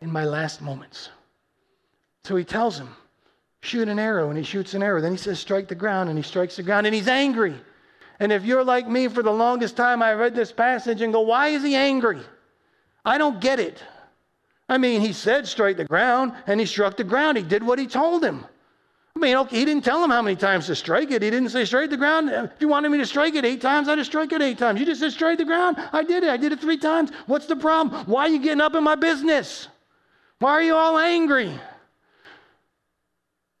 in 0.00 0.10
my 0.10 0.24
last 0.24 0.62
moments. 0.62 1.10
So 2.24 2.36
he 2.36 2.44
tells 2.44 2.78
him, 2.78 2.88
shoot 3.60 3.88
an 3.88 3.98
arrow, 3.98 4.28
and 4.28 4.38
he 4.38 4.44
shoots 4.44 4.74
an 4.74 4.82
arrow. 4.82 5.00
Then 5.00 5.12
he 5.12 5.18
says, 5.18 5.38
strike 5.38 5.68
the 5.68 5.74
ground, 5.74 6.08
and 6.08 6.18
he 6.18 6.22
strikes 6.22 6.56
the 6.56 6.62
ground, 6.62 6.86
and 6.86 6.94
he's 6.94 7.08
angry. 7.08 7.54
And 8.20 8.32
if 8.32 8.44
you're 8.44 8.64
like 8.64 8.88
me, 8.88 9.08
for 9.08 9.22
the 9.22 9.32
longest 9.32 9.76
time, 9.76 10.02
I 10.02 10.12
read 10.14 10.34
this 10.34 10.52
passage 10.52 11.00
and 11.00 11.12
go, 11.12 11.20
why 11.20 11.48
is 11.48 11.62
he 11.62 11.74
angry? 11.74 12.20
I 13.04 13.18
don't 13.18 13.40
get 13.40 13.60
it. 13.60 13.82
I 14.68 14.78
mean, 14.78 15.00
he 15.00 15.12
said 15.12 15.46
strike 15.46 15.76
the 15.76 15.84
ground, 15.84 16.32
and 16.46 16.58
he 16.58 16.66
struck 16.66 16.96
the 16.96 17.04
ground. 17.04 17.36
He 17.36 17.44
did 17.44 17.62
what 17.62 17.78
he 17.78 17.86
told 17.86 18.24
him. 18.24 18.46
I 19.16 19.20
mean, 19.20 19.36
okay, 19.36 19.58
he 19.58 19.64
didn't 19.64 19.84
tell 19.84 20.02
him 20.02 20.10
how 20.10 20.22
many 20.22 20.34
times 20.34 20.66
to 20.66 20.74
strike 20.74 21.12
it. 21.12 21.22
He 21.22 21.30
didn't 21.30 21.50
say 21.50 21.64
strike 21.64 21.88
the 21.88 21.96
ground. 21.96 22.30
Uh, 22.30 22.48
if 22.52 22.60
you 22.60 22.66
wanted 22.66 22.88
me 22.88 22.98
to 22.98 23.06
strike 23.06 23.36
it 23.36 23.44
eight 23.44 23.60
times, 23.60 23.88
I'd 23.88 23.98
have 23.98 24.06
strike 24.06 24.32
it 24.32 24.42
eight 24.42 24.58
times. 24.58 24.80
You 24.80 24.86
just 24.86 25.00
said 25.00 25.12
strike 25.12 25.38
the 25.38 25.44
ground. 25.44 25.76
I 25.92 26.02
did 26.02 26.24
it. 26.24 26.30
I 26.30 26.36
did 26.36 26.50
it 26.50 26.60
three 26.60 26.76
times. 26.76 27.10
What's 27.26 27.46
the 27.46 27.54
problem? 27.54 28.04
Why 28.06 28.22
are 28.22 28.28
you 28.28 28.40
getting 28.40 28.60
up 28.60 28.74
in 28.74 28.82
my 28.82 28.96
business? 28.96 29.68
Why 30.40 30.50
are 30.50 30.62
you 30.62 30.74
all 30.74 30.98
angry? 30.98 31.58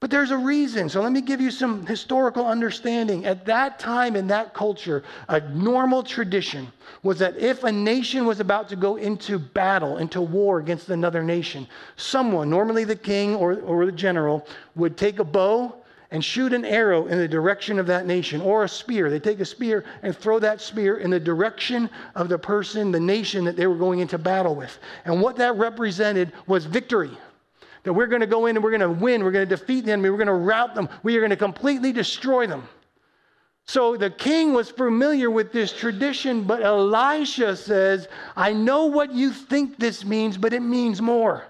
But 0.04 0.10
there's 0.10 0.32
a 0.32 0.36
reason. 0.36 0.90
So 0.90 1.00
let 1.00 1.12
me 1.12 1.22
give 1.22 1.40
you 1.40 1.50
some 1.50 1.86
historical 1.86 2.46
understanding. 2.46 3.24
At 3.24 3.46
that 3.46 3.78
time 3.78 4.16
in 4.16 4.26
that 4.26 4.52
culture, 4.52 5.02
a 5.30 5.40
normal 5.48 6.02
tradition 6.02 6.70
was 7.02 7.18
that 7.20 7.38
if 7.38 7.64
a 7.64 7.72
nation 7.72 8.26
was 8.26 8.38
about 8.38 8.68
to 8.68 8.76
go 8.76 8.96
into 8.96 9.38
battle, 9.38 9.96
into 9.96 10.20
war 10.20 10.58
against 10.58 10.90
another 10.90 11.22
nation, 11.22 11.66
someone, 11.96 12.50
normally 12.50 12.84
the 12.84 12.94
king 12.94 13.34
or, 13.34 13.60
or 13.60 13.86
the 13.86 13.92
general, 13.92 14.46
would 14.74 14.98
take 14.98 15.20
a 15.20 15.24
bow 15.24 15.74
and 16.10 16.22
shoot 16.22 16.52
an 16.52 16.66
arrow 16.66 17.06
in 17.06 17.16
the 17.16 17.26
direction 17.26 17.78
of 17.78 17.86
that 17.86 18.04
nation 18.04 18.42
or 18.42 18.64
a 18.64 18.68
spear. 18.68 19.08
They 19.08 19.20
take 19.20 19.40
a 19.40 19.46
spear 19.46 19.86
and 20.02 20.14
throw 20.14 20.38
that 20.38 20.60
spear 20.60 20.98
in 20.98 21.12
the 21.12 21.18
direction 21.18 21.88
of 22.14 22.28
the 22.28 22.38
person, 22.38 22.92
the 22.92 23.00
nation 23.00 23.42
that 23.46 23.56
they 23.56 23.66
were 23.66 23.74
going 23.74 24.00
into 24.00 24.18
battle 24.18 24.54
with. 24.54 24.78
And 25.06 25.22
what 25.22 25.36
that 25.36 25.56
represented 25.56 26.30
was 26.46 26.66
victory. 26.66 27.16
That 27.84 27.92
we're 27.92 28.06
going 28.06 28.20
to 28.20 28.26
go 28.26 28.46
in 28.46 28.56
and 28.56 28.64
we're 28.64 28.76
going 28.76 28.80
to 28.80 28.90
win. 28.90 29.22
We're 29.22 29.30
going 29.30 29.48
to 29.48 29.56
defeat 29.56 29.84
the 29.84 29.92
enemy. 29.92 30.10
We're 30.10 30.16
going 30.16 30.26
to 30.26 30.32
rout 30.34 30.74
them. 30.74 30.88
We 31.02 31.16
are 31.16 31.20
going 31.20 31.30
to 31.30 31.36
completely 31.36 31.92
destroy 31.92 32.46
them. 32.46 32.66
So 33.66 33.96
the 33.96 34.10
king 34.10 34.52
was 34.52 34.70
familiar 34.70 35.30
with 35.30 35.52
this 35.52 35.72
tradition, 35.72 36.44
but 36.44 36.62
Elisha 36.62 37.56
says, 37.56 38.08
I 38.36 38.52
know 38.52 38.86
what 38.86 39.12
you 39.14 39.32
think 39.32 39.78
this 39.78 40.04
means, 40.04 40.36
but 40.36 40.52
it 40.52 40.60
means 40.60 41.00
more. 41.00 41.44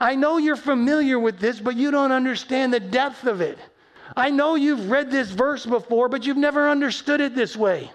I 0.00 0.14
know 0.14 0.38
you're 0.38 0.56
familiar 0.56 1.18
with 1.18 1.40
this, 1.40 1.58
but 1.58 1.74
you 1.74 1.90
don't 1.90 2.12
understand 2.12 2.72
the 2.72 2.78
depth 2.78 3.26
of 3.26 3.40
it. 3.40 3.58
I 4.16 4.30
know 4.30 4.54
you've 4.54 4.88
read 4.88 5.10
this 5.10 5.30
verse 5.30 5.66
before, 5.66 6.08
but 6.08 6.24
you've 6.24 6.36
never 6.36 6.68
understood 6.68 7.20
it 7.20 7.34
this 7.34 7.56
way. 7.56 7.90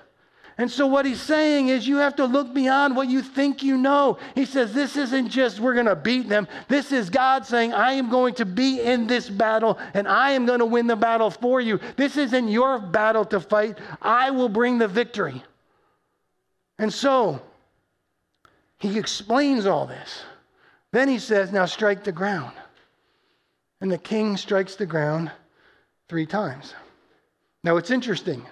And 0.58 0.70
so, 0.70 0.86
what 0.86 1.06
he's 1.06 1.22
saying 1.22 1.70
is, 1.70 1.88
you 1.88 1.98
have 1.98 2.16
to 2.18 2.26
look 2.26 2.54
beyond 2.54 2.96
what 2.96 3.08
you 3.08 3.24
think 3.24 3.64
you 3.64 3.76
know. 3.76 4.20
He 4.36 4.46
says, 4.46 4.72
This 4.72 4.96
isn't 4.96 5.30
just 5.30 5.60
we're 5.60 5.74
going 5.74 5.88
to 5.88 5.96
beat 5.96 6.30
them. 6.30 6.48
This 6.68 6.92
is 6.92 7.10
God 7.10 7.46
saying, 7.46 7.74
I 7.74 7.94
am 7.94 8.10
going 8.10 8.36
to 8.36 8.46
be 8.46 8.80
in 8.80 9.08
this 9.08 9.30
battle 9.30 9.80
and 9.96 10.08
I 10.08 10.32
am 10.32 10.46
going 10.46 10.60
to 10.60 10.66
win 10.66 10.86
the 10.86 10.96
battle 10.96 11.32
for 11.32 11.60
you. 11.60 11.80
This 11.96 12.18
isn't 12.18 12.50
your 12.50 12.78
battle 12.78 13.26
to 13.26 13.40
fight. 13.40 13.80
I 14.02 14.30
will 14.30 14.50
bring 14.50 14.78
the 14.78 14.88
victory. 14.88 15.44
And 16.78 16.94
so, 16.94 17.42
he 18.78 19.00
explains 19.00 19.66
all 19.66 19.88
this. 19.88 20.22
Then 20.92 21.08
he 21.08 21.18
says, 21.18 21.52
Now 21.52 21.66
strike 21.66 22.04
the 22.04 22.12
ground. 22.12 22.54
And 23.82 23.92
the 23.92 23.98
king 23.98 24.38
strikes 24.38 24.76
the 24.76 24.86
ground 24.86 25.32
three 26.08 26.28
times. 26.28 26.76
Now, 27.64 27.78
it's 27.78 27.92
interesting. 27.92 28.46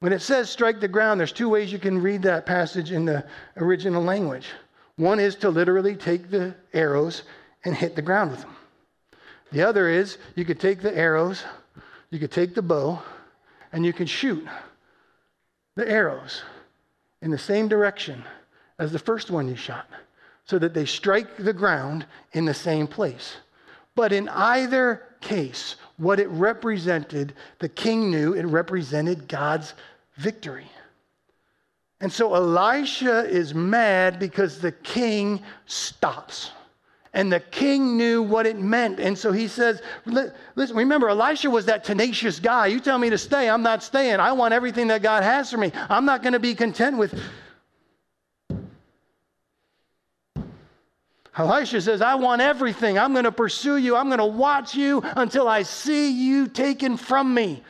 When 0.00 0.12
it 0.12 0.20
says 0.20 0.50
strike 0.50 0.80
the 0.80 0.88
ground, 0.88 1.18
there's 1.18 1.32
two 1.32 1.48
ways 1.48 1.72
you 1.72 1.78
can 1.78 2.02
read 2.02 2.22
that 2.22 2.46
passage 2.46 2.92
in 2.92 3.04
the 3.04 3.24
original 3.56 4.02
language. 4.02 4.48
One 4.96 5.18
is 5.18 5.34
to 5.36 5.50
literally 5.50 5.96
take 5.96 6.30
the 6.30 6.54
arrows 6.72 7.22
and 7.64 7.74
hit 7.74 7.96
the 7.96 8.02
ground 8.02 8.30
with 8.30 8.40
them. 8.40 8.56
The 9.52 9.62
other 9.62 9.88
is 9.88 10.18
you 10.34 10.44
could 10.44 10.60
take 10.60 10.82
the 10.82 10.96
arrows, 10.96 11.44
you 12.10 12.18
could 12.18 12.32
take 12.32 12.54
the 12.54 12.62
bow, 12.62 13.02
and 13.72 13.84
you 13.84 13.92
can 13.92 14.06
shoot 14.06 14.46
the 15.74 15.88
arrows 15.88 16.42
in 17.22 17.30
the 17.30 17.38
same 17.38 17.68
direction 17.68 18.22
as 18.78 18.92
the 18.92 18.98
first 18.98 19.30
one 19.30 19.48
you 19.48 19.56
shot 19.56 19.88
so 20.44 20.58
that 20.58 20.74
they 20.74 20.84
strike 20.84 21.36
the 21.36 21.52
ground 21.52 22.06
in 22.32 22.44
the 22.44 22.54
same 22.54 22.86
place. 22.86 23.36
But 23.94 24.12
in 24.12 24.28
either 24.28 25.02
case, 25.20 25.76
what 25.96 26.20
it 26.20 26.28
represented, 26.28 27.34
the 27.58 27.68
king 27.68 28.10
knew 28.10 28.34
it 28.34 28.44
represented 28.44 29.28
God's 29.28 29.74
victory. 30.16 30.66
And 32.00 32.12
so 32.12 32.34
Elisha 32.34 33.24
is 33.28 33.54
mad 33.54 34.18
because 34.18 34.60
the 34.60 34.72
king 34.72 35.42
stops. 35.66 36.50
And 37.14 37.32
the 37.32 37.38
king 37.38 37.96
knew 37.96 38.22
what 38.22 38.44
it 38.44 38.58
meant. 38.58 38.98
And 38.98 39.16
so 39.16 39.30
he 39.30 39.46
says, 39.46 39.80
Listen, 40.04 40.76
remember, 40.76 41.08
Elisha 41.08 41.48
was 41.48 41.64
that 41.66 41.84
tenacious 41.84 42.40
guy. 42.40 42.66
You 42.66 42.80
tell 42.80 42.98
me 42.98 43.08
to 43.08 43.18
stay, 43.18 43.48
I'm 43.48 43.62
not 43.62 43.84
staying. 43.84 44.18
I 44.18 44.32
want 44.32 44.52
everything 44.52 44.88
that 44.88 45.00
God 45.00 45.22
has 45.22 45.50
for 45.50 45.56
me. 45.56 45.70
I'm 45.88 46.04
not 46.04 46.22
going 46.22 46.32
to 46.32 46.40
be 46.40 46.56
content 46.56 46.98
with. 46.98 47.18
Elisha 51.36 51.80
says, 51.80 52.00
I 52.00 52.14
want 52.14 52.40
everything. 52.40 52.98
I'm 52.98 53.12
going 53.12 53.24
to 53.24 53.32
pursue 53.32 53.76
you. 53.76 53.96
I'm 53.96 54.06
going 54.06 54.18
to 54.18 54.24
watch 54.24 54.74
you 54.74 55.02
until 55.16 55.48
I 55.48 55.62
see 55.62 56.10
you 56.10 56.46
taken 56.46 56.96
from 56.96 57.34
me. 57.34 57.62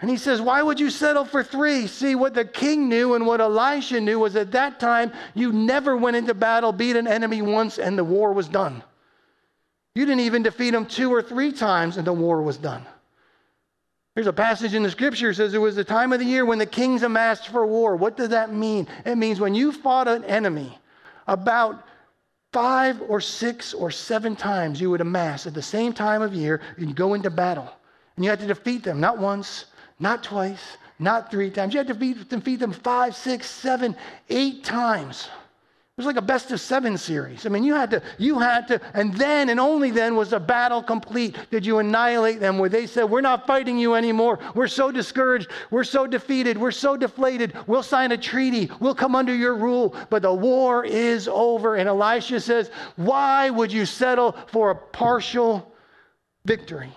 And 0.00 0.10
he 0.10 0.16
says, 0.16 0.40
Why 0.40 0.62
would 0.62 0.78
you 0.78 0.90
settle 0.90 1.24
for 1.24 1.42
three? 1.42 1.86
See, 1.86 2.14
what 2.14 2.34
the 2.34 2.44
king 2.44 2.88
knew 2.88 3.14
and 3.14 3.26
what 3.26 3.40
Elisha 3.40 4.00
knew 4.00 4.18
was 4.18 4.36
at 4.36 4.52
that 4.52 4.80
time, 4.80 5.12
you 5.34 5.52
never 5.52 5.96
went 5.96 6.16
into 6.16 6.34
battle, 6.34 6.72
beat 6.72 6.96
an 6.96 7.06
enemy 7.06 7.42
once, 7.42 7.78
and 7.78 7.98
the 7.98 8.04
war 8.04 8.32
was 8.32 8.48
done. 8.48 8.82
You 9.94 10.04
didn't 10.04 10.20
even 10.20 10.42
defeat 10.42 10.70
them 10.70 10.86
two 10.86 11.12
or 11.12 11.22
three 11.22 11.52
times, 11.52 11.96
and 11.96 12.06
the 12.06 12.12
war 12.12 12.42
was 12.42 12.56
done. 12.56 12.86
There's 14.14 14.28
a 14.28 14.32
passage 14.32 14.74
in 14.74 14.82
the 14.82 14.90
scripture 14.90 15.32
says 15.32 15.54
it 15.54 15.58
was 15.58 15.76
the 15.76 15.84
time 15.84 16.12
of 16.12 16.18
the 16.18 16.24
year 16.24 16.44
when 16.44 16.58
the 16.58 16.66
kings 16.66 17.04
amassed 17.04 17.48
for 17.48 17.64
war. 17.66 17.94
What 17.94 18.16
does 18.16 18.30
that 18.30 18.52
mean? 18.52 18.88
It 19.04 19.16
means 19.16 19.38
when 19.38 19.54
you 19.54 19.70
fought 19.70 20.08
an 20.08 20.24
enemy, 20.24 20.76
about 21.28 21.84
five 22.52 23.00
or 23.08 23.20
six 23.20 23.74
or 23.74 23.90
seven 23.90 24.34
times 24.34 24.80
you 24.80 24.90
would 24.90 25.00
amass 25.00 25.46
at 25.46 25.54
the 25.54 25.62
same 25.62 25.92
time 25.92 26.22
of 26.22 26.34
year 26.34 26.60
and 26.76 26.94
go 26.94 27.14
into 27.14 27.30
battle. 27.30 27.70
And 28.16 28.24
you 28.24 28.30
had 28.30 28.40
to 28.40 28.46
defeat 28.46 28.82
them, 28.84 29.00
not 29.00 29.18
once, 29.18 29.66
not 30.00 30.22
twice, 30.22 30.76
not 30.98 31.30
three 31.30 31.50
times. 31.50 31.74
You 31.74 31.78
had 31.78 31.86
to 31.88 31.94
defeat, 31.94 32.28
them, 32.28 32.40
them 32.40 32.72
five, 32.72 33.14
six, 33.14 33.48
seven, 33.48 33.96
eight 34.28 34.64
times. 34.64 35.28
It 35.98 36.02
was 36.02 36.06
like 36.06 36.16
a 36.16 36.22
best 36.22 36.52
of 36.52 36.60
seven 36.60 36.96
series. 36.96 37.44
I 37.44 37.48
mean, 37.48 37.64
you 37.64 37.74
had 37.74 37.90
to, 37.90 38.00
you 38.18 38.38
had 38.38 38.68
to, 38.68 38.80
and 38.94 39.12
then 39.14 39.48
and 39.48 39.58
only 39.58 39.90
then 39.90 40.14
was 40.14 40.30
the 40.30 40.38
battle 40.38 40.80
complete. 40.80 41.36
Did 41.50 41.66
you 41.66 41.80
annihilate 41.80 42.38
them 42.38 42.56
where 42.56 42.68
they 42.68 42.86
said, 42.86 43.10
We're 43.10 43.20
not 43.20 43.48
fighting 43.48 43.80
you 43.80 43.96
anymore. 43.96 44.38
We're 44.54 44.68
so 44.68 44.92
discouraged. 44.92 45.50
We're 45.72 45.82
so 45.82 46.06
defeated. 46.06 46.56
We're 46.56 46.70
so 46.70 46.96
deflated. 46.96 47.52
We'll 47.66 47.82
sign 47.82 48.12
a 48.12 48.16
treaty. 48.16 48.70
We'll 48.78 48.94
come 48.94 49.16
under 49.16 49.34
your 49.34 49.56
rule. 49.56 49.96
But 50.08 50.22
the 50.22 50.32
war 50.32 50.84
is 50.84 51.26
over. 51.26 51.74
And 51.74 51.88
Elisha 51.88 52.38
says, 52.38 52.70
Why 52.94 53.50
would 53.50 53.72
you 53.72 53.84
settle 53.84 54.36
for 54.46 54.70
a 54.70 54.76
partial 54.76 55.74
victory? 56.44 56.92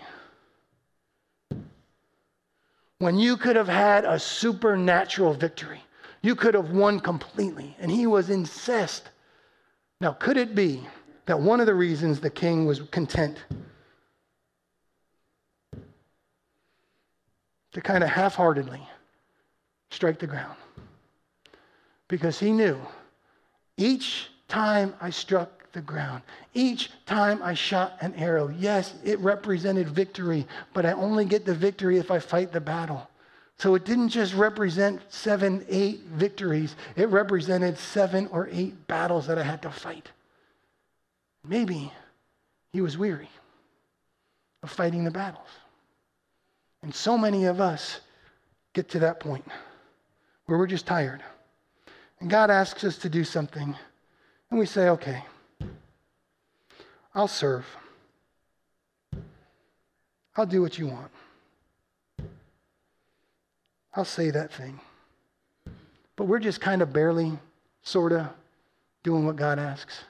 when 3.00 3.18
you 3.18 3.36
could 3.36 3.56
have 3.56 3.68
had 3.68 4.06
a 4.06 4.20
supernatural 4.20 5.34
victory. 5.34 5.82
You 6.22 6.36
could 6.36 6.54
have 6.54 6.72
won 6.72 7.00
completely. 7.00 7.76
And 7.80 7.92
he 7.92 8.08
was 8.08 8.30
incensed. 8.30 9.10
Now, 10.00 10.14
could 10.14 10.38
it 10.38 10.56
be 10.56 10.82
that 11.26 11.40
one 11.40 11.60
of 11.60 11.66
the 11.66 11.74
reasons 11.74 12.20
the 12.20 12.30
king 12.30 12.66
was 12.66 12.82
content 12.92 13.38
to 17.74 17.82
kind 17.82 18.04
of 18.04 18.10
half 18.10 18.36
heartedly 18.36 18.82
strike 19.90 20.20
the 20.20 20.28
ground? 20.28 20.58
Because 22.08 22.40
he 22.40 22.52
knew 22.52 22.80
each 23.78 24.30
time 24.48 24.94
I 25.00 25.10
struck 25.10 25.72
the 25.72 25.82
ground. 25.82 26.22
Each 26.54 26.92
time 27.06 27.42
I 27.42 27.54
shot 27.54 27.98
an 28.02 28.14
arrow, 28.16 28.50
yes, 28.50 28.94
it 29.04 29.20
represented 29.20 29.88
victory, 29.88 30.46
but 30.74 30.86
I 30.86 30.92
only 30.94 31.26
get 31.26 31.46
the 31.46 31.56
victory 31.56 31.98
if 31.98 32.12
I 32.12 32.20
fight 32.20 32.52
the 32.52 32.62
battle. 32.62 33.08
So 33.62 33.76
it 33.76 33.86
didn't 33.86 34.10
just 34.10 34.34
represent 34.34 35.02
seven, 35.10 35.64
eight 35.70 36.00
victories, 36.06 36.76
it 36.96 37.10
represented 37.10 37.78
seven 37.78 38.26
or 38.32 38.50
eight 38.52 38.88
battles 38.88 39.28
that 39.28 39.38
I 39.38 39.44
had 39.44 39.62
to 39.62 39.70
fight. 39.70 40.10
Maybe 41.48 41.94
he 42.74 42.82
was 42.82 42.98
weary 42.98 43.30
of 44.64 44.72
fighting 44.72 45.04
the 45.04 45.12
battles. 45.12 45.48
And 46.82 46.92
so 46.92 47.16
many 47.16 47.46
of 47.46 47.62
us 47.62 48.00
get 48.74 48.90
to 48.90 49.00
that 49.02 49.20
point 49.20 49.46
where 50.48 50.58
we're 50.58 50.66
just 50.66 50.88
tired. 50.88 51.22
And 52.20 52.32
God 52.32 52.50
asks 52.50 52.84
us 52.84 52.98
to 52.98 53.10
do 53.10 53.24
something, 53.24 53.76
and 54.50 54.60
we 54.60 54.66
say, 54.66 54.90
okay, 54.90 55.24
I'll 57.14 57.28
serve. 57.28 57.68
I'll 60.36 60.48
do 60.48 60.64
what 60.64 60.80
you 60.80 60.88
want. 60.88 61.12
I'll 63.94 64.06
say 64.06 64.32
that 64.32 64.54
thing. 64.54 64.80
But 66.16 66.26
we're 66.26 66.40
just 66.40 66.62
kind 66.62 66.82
of 66.82 66.94
barely, 66.94 67.38
sort 67.84 68.12
of, 68.12 68.28
doing 69.04 69.26
what 69.26 69.36
God 69.36 69.60
asks. 69.60 70.04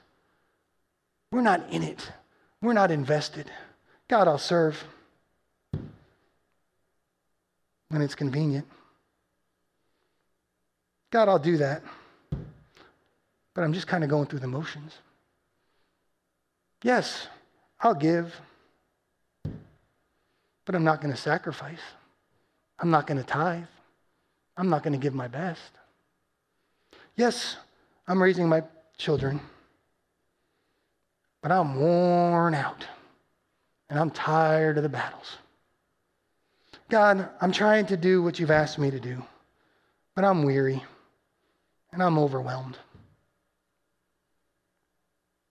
We're 1.30 1.42
not 1.42 1.70
in 1.70 1.82
it, 1.82 2.12
we're 2.60 2.74
not 2.74 2.90
invested. 2.90 3.50
God, 4.08 4.28
I'll 4.28 4.38
serve 4.38 4.84
when 7.88 8.02
it's 8.02 8.14
convenient. 8.14 8.66
God, 11.10 11.28
I'll 11.28 11.38
do 11.38 11.56
that. 11.58 11.82
But 13.54 13.64
I'm 13.64 13.72
just 13.72 13.86
kind 13.86 14.02
of 14.04 14.10
going 14.10 14.26
through 14.26 14.40
the 14.40 14.46
motions. 14.46 14.98
Yes, 16.82 17.28
I'll 17.80 17.94
give. 17.94 18.34
but 20.64 20.74
I'm 20.74 20.84
not 20.84 21.00
going 21.00 21.12
to 21.12 21.20
sacrifice. 21.20 21.80
I'm 22.78 22.90
not 22.90 23.06
going 23.06 23.18
to 23.18 23.26
tithe. 23.26 23.64
I'm 24.56 24.68
not 24.68 24.82
going 24.82 24.92
to 24.92 24.98
give 24.98 25.14
my 25.14 25.28
best. 25.28 25.70
Yes, 27.16 27.56
I'm 28.06 28.22
raising 28.22 28.48
my 28.48 28.62
children, 28.96 29.40
but 31.42 31.52
I'm 31.52 31.76
worn 31.76 32.54
out 32.54 32.86
and 33.90 33.98
I'm 33.98 34.10
tired 34.10 34.76
of 34.76 34.82
the 34.82 34.88
battles. 34.88 35.36
God, 36.88 37.28
I'm 37.40 37.52
trying 37.52 37.86
to 37.86 37.96
do 37.96 38.22
what 38.22 38.38
you've 38.38 38.50
asked 38.50 38.78
me 38.78 38.90
to 38.90 39.00
do, 39.00 39.22
but 40.14 40.24
I'm 40.24 40.42
weary 40.42 40.82
and 41.92 42.02
I'm 42.02 42.18
overwhelmed. 42.18 42.78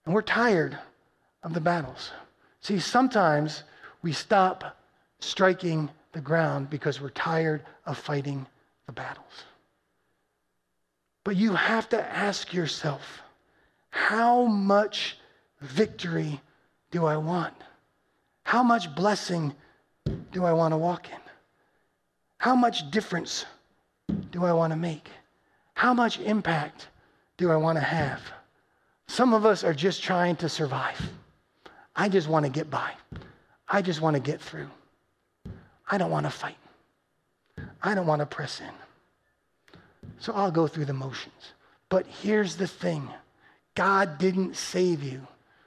And 0.04 0.14
we're 0.14 0.22
tired 0.22 0.78
of 1.42 1.54
the 1.54 1.60
battles. 1.60 2.10
See, 2.60 2.78
sometimes 2.78 3.62
we 4.02 4.12
stop 4.12 4.76
striking 5.20 5.88
the 6.12 6.20
ground 6.20 6.70
because 6.70 7.00
we're 7.00 7.10
tired 7.10 7.62
of 7.86 7.98
fighting 7.98 8.46
the 8.86 8.92
battles. 8.92 9.44
But 11.24 11.36
you 11.36 11.54
have 11.54 11.88
to 11.90 12.00
ask 12.00 12.52
yourself 12.52 13.22
how 13.90 14.44
much 14.46 15.18
victory 15.60 16.40
do 16.90 17.06
I 17.06 17.16
want? 17.16 17.54
How 18.44 18.62
much 18.62 18.94
blessing 18.94 19.54
do 20.32 20.44
I 20.44 20.52
want 20.52 20.72
to 20.72 20.78
walk 20.78 21.08
in? 21.10 21.20
How 22.38 22.56
much 22.56 22.90
difference 22.90 23.44
do 24.30 24.44
I 24.44 24.52
want 24.52 24.72
to 24.72 24.76
make? 24.76 25.08
How 25.74 25.94
much 25.94 26.18
impact 26.20 26.88
do 27.36 27.50
I 27.50 27.56
want 27.56 27.76
to 27.76 27.84
have? 27.84 28.20
Some 29.06 29.32
of 29.32 29.46
us 29.46 29.62
are 29.62 29.74
just 29.74 30.02
trying 30.02 30.36
to 30.36 30.48
survive. 30.48 31.00
I 31.94 32.08
just 32.08 32.28
want 32.28 32.44
to 32.46 32.50
get 32.50 32.70
by. 32.70 32.90
I 33.68 33.82
just 33.82 34.00
want 34.00 34.14
to 34.14 34.20
get 34.20 34.40
through. 34.40 34.68
I 35.88 35.98
don't 35.98 36.10
want 36.10 36.26
to 36.26 36.30
fight. 36.30 36.56
I 37.82 37.94
don't 37.94 38.06
want 38.06 38.20
to 38.20 38.26
press 38.26 38.60
in. 38.60 40.10
So 40.18 40.32
I'll 40.32 40.50
go 40.50 40.66
through 40.66 40.84
the 40.84 40.92
motions. 40.92 41.52
But 41.88 42.06
here's 42.06 42.56
the 42.56 42.66
thing 42.66 43.08
God 43.74 44.18
didn't 44.18 44.56
save 44.56 45.02
you 45.02 45.26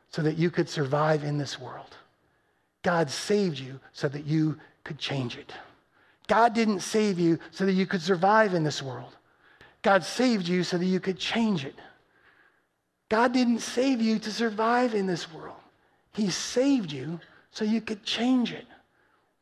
so 0.09 0.21
that 0.21 0.37
you 0.37 0.49
could 0.49 0.69
survive 0.69 1.23
in 1.23 1.37
this 1.37 1.59
world. 1.59 1.95
God 2.83 3.09
saved 3.09 3.59
you 3.59 3.79
so 3.93 4.07
that 4.07 4.25
you 4.25 4.57
could 4.83 4.97
change 4.97 5.37
it. 5.37 5.51
God 6.27 6.53
didn't 6.53 6.79
save 6.79 7.19
you 7.19 7.39
so 7.51 7.65
that 7.65 7.73
you 7.73 7.85
could 7.85 8.01
survive 8.01 8.53
in 8.53 8.63
this 8.63 8.81
world. 8.81 9.15
God 9.81 10.03
saved 10.03 10.47
you 10.47 10.63
so 10.63 10.77
that 10.77 10.85
you 10.85 10.99
could 10.99 11.19
change 11.19 11.65
it. 11.65 11.75
God 13.09 13.33
didn't 13.33 13.59
save 13.59 14.01
you 14.01 14.17
to 14.19 14.31
survive 14.31 14.95
in 14.95 15.05
this 15.05 15.31
world. 15.31 15.57
He 16.13 16.29
saved 16.29 16.91
you 16.91 17.19
so 17.51 17.65
you 17.65 17.81
could 17.81 18.03
change 18.03 18.51
it. 18.51 18.65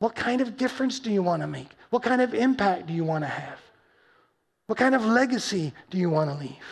What 0.04 0.14
kind 0.14 0.42
of 0.42 0.58
difference 0.58 1.00
do 1.00 1.10
you 1.10 1.22
want 1.22 1.40
to 1.40 1.46
make? 1.46 1.70
What 1.88 2.02
kind 2.02 2.20
of 2.20 2.34
impact 2.34 2.88
do 2.88 2.92
you 2.92 3.04
want 3.04 3.24
to 3.24 3.26
have? 3.26 3.58
What 4.66 4.76
kind 4.76 4.94
of 4.94 5.02
legacy 5.02 5.72
do 5.88 5.96
you 5.96 6.10
want 6.10 6.28
to 6.28 6.36
leave? 6.36 6.66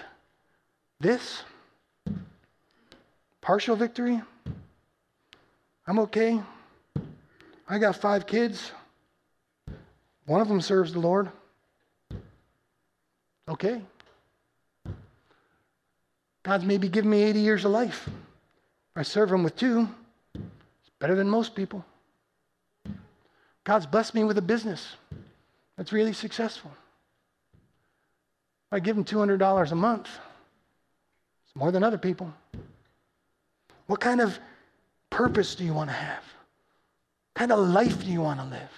This? 1.00 1.42
Partial 3.40 3.74
victory? 3.74 4.20
I'm 5.86 5.98
okay. 6.00 6.42
I 7.66 7.78
got 7.78 7.96
five 7.96 8.26
kids. 8.26 8.70
One 10.26 10.42
of 10.42 10.48
them 10.48 10.60
serves 10.60 10.92
the 10.92 11.00
Lord. 11.00 11.30
Okay. 13.48 13.80
God's 16.42 16.66
maybe 16.66 16.86
given 16.90 17.10
me 17.10 17.22
80 17.22 17.40
years 17.40 17.64
of 17.64 17.70
life. 17.70 18.10
I 18.94 19.00
serve 19.00 19.32
Him 19.32 19.42
with 19.42 19.56
two. 19.56 19.88
It's 20.34 20.90
better 20.98 21.14
than 21.14 21.30
most 21.30 21.54
people. 21.54 21.82
God's 23.64 23.86
blessed 23.86 24.14
me 24.14 24.24
with 24.24 24.38
a 24.38 24.42
business 24.42 24.96
that's 25.76 25.92
really 25.92 26.12
successful. 26.12 26.70
I 28.70 28.80
give 28.80 28.96
Him 28.96 29.04
$200 29.04 29.72
a 29.72 29.74
month. 29.74 30.08
It's 31.46 31.54
more 31.54 31.70
than 31.70 31.84
other 31.84 31.98
people. 31.98 32.32
What 33.86 34.00
kind 34.00 34.20
of 34.20 34.38
purpose 35.10 35.54
do 35.54 35.64
you 35.64 35.74
want 35.74 35.90
to 35.90 35.94
have? 35.94 36.22
What 37.34 37.48
kind 37.48 37.52
of 37.52 37.68
life 37.68 38.04
do 38.04 38.10
you 38.10 38.22
want 38.22 38.40
to 38.40 38.46
live? 38.46 38.70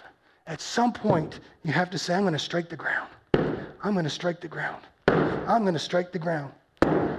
At 0.47 0.61
some 0.61 0.93
point, 0.93 1.41
you 1.63 1.73
have 1.73 1.91
to 1.91 1.99
say, 1.99 2.15
I'm 2.15 2.23
going 2.23 2.35
to 2.35 2.39
strike 2.39 2.69
the 2.69 2.77
ground. 2.77 3.09
I'm 3.83 3.93
going 3.93 4.05
to 4.05 4.11
strike 4.11 4.41
the 4.41 4.49
ground. 4.49 4.83
I'm 5.09 5.63
going 5.63 5.75
to 5.75 5.79
strike 5.79 6.13
the 6.13 6.19
ground. 6.19 6.53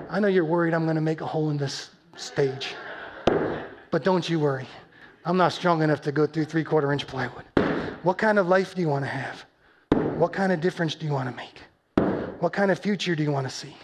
I 0.09 0.19
know 0.19 0.27
you're 0.27 0.45
worried 0.45 0.73
I'm 0.73 0.83
going 0.83 0.95
to 0.95 1.01
make 1.01 1.21
a 1.21 1.25
hole 1.25 1.49
in 1.49 1.57
this 1.57 1.89
stage. 2.15 2.75
But 3.91 4.03
don't 4.03 4.27
you 4.29 4.39
worry. 4.39 4.67
I'm 5.23 5.37
not 5.37 5.53
strong 5.53 5.81
enough 5.81 6.01
to 6.01 6.11
go 6.11 6.27
through 6.27 6.45
three 6.45 6.63
quarter 6.63 6.91
inch 6.91 7.07
plywood. 7.07 7.45
What 8.05 8.19
kind 8.19 8.37
of 8.37 8.47
life 8.47 8.75
do 8.75 8.83
you 8.83 8.87
want 8.87 9.03
to 9.03 9.09
have? 9.09 9.45
What 10.19 10.31
kind 10.31 10.51
of 10.51 10.61
difference 10.61 10.93
do 10.93 11.07
you 11.07 11.11
want 11.11 11.27
to 11.27 11.35
make? 11.35 11.59
What 12.39 12.53
kind 12.53 12.69
of 12.69 12.77
future 12.77 13.15
do 13.15 13.23
you 13.23 13.31
want 13.31 13.49
to 13.49 13.51
see? 13.51 13.75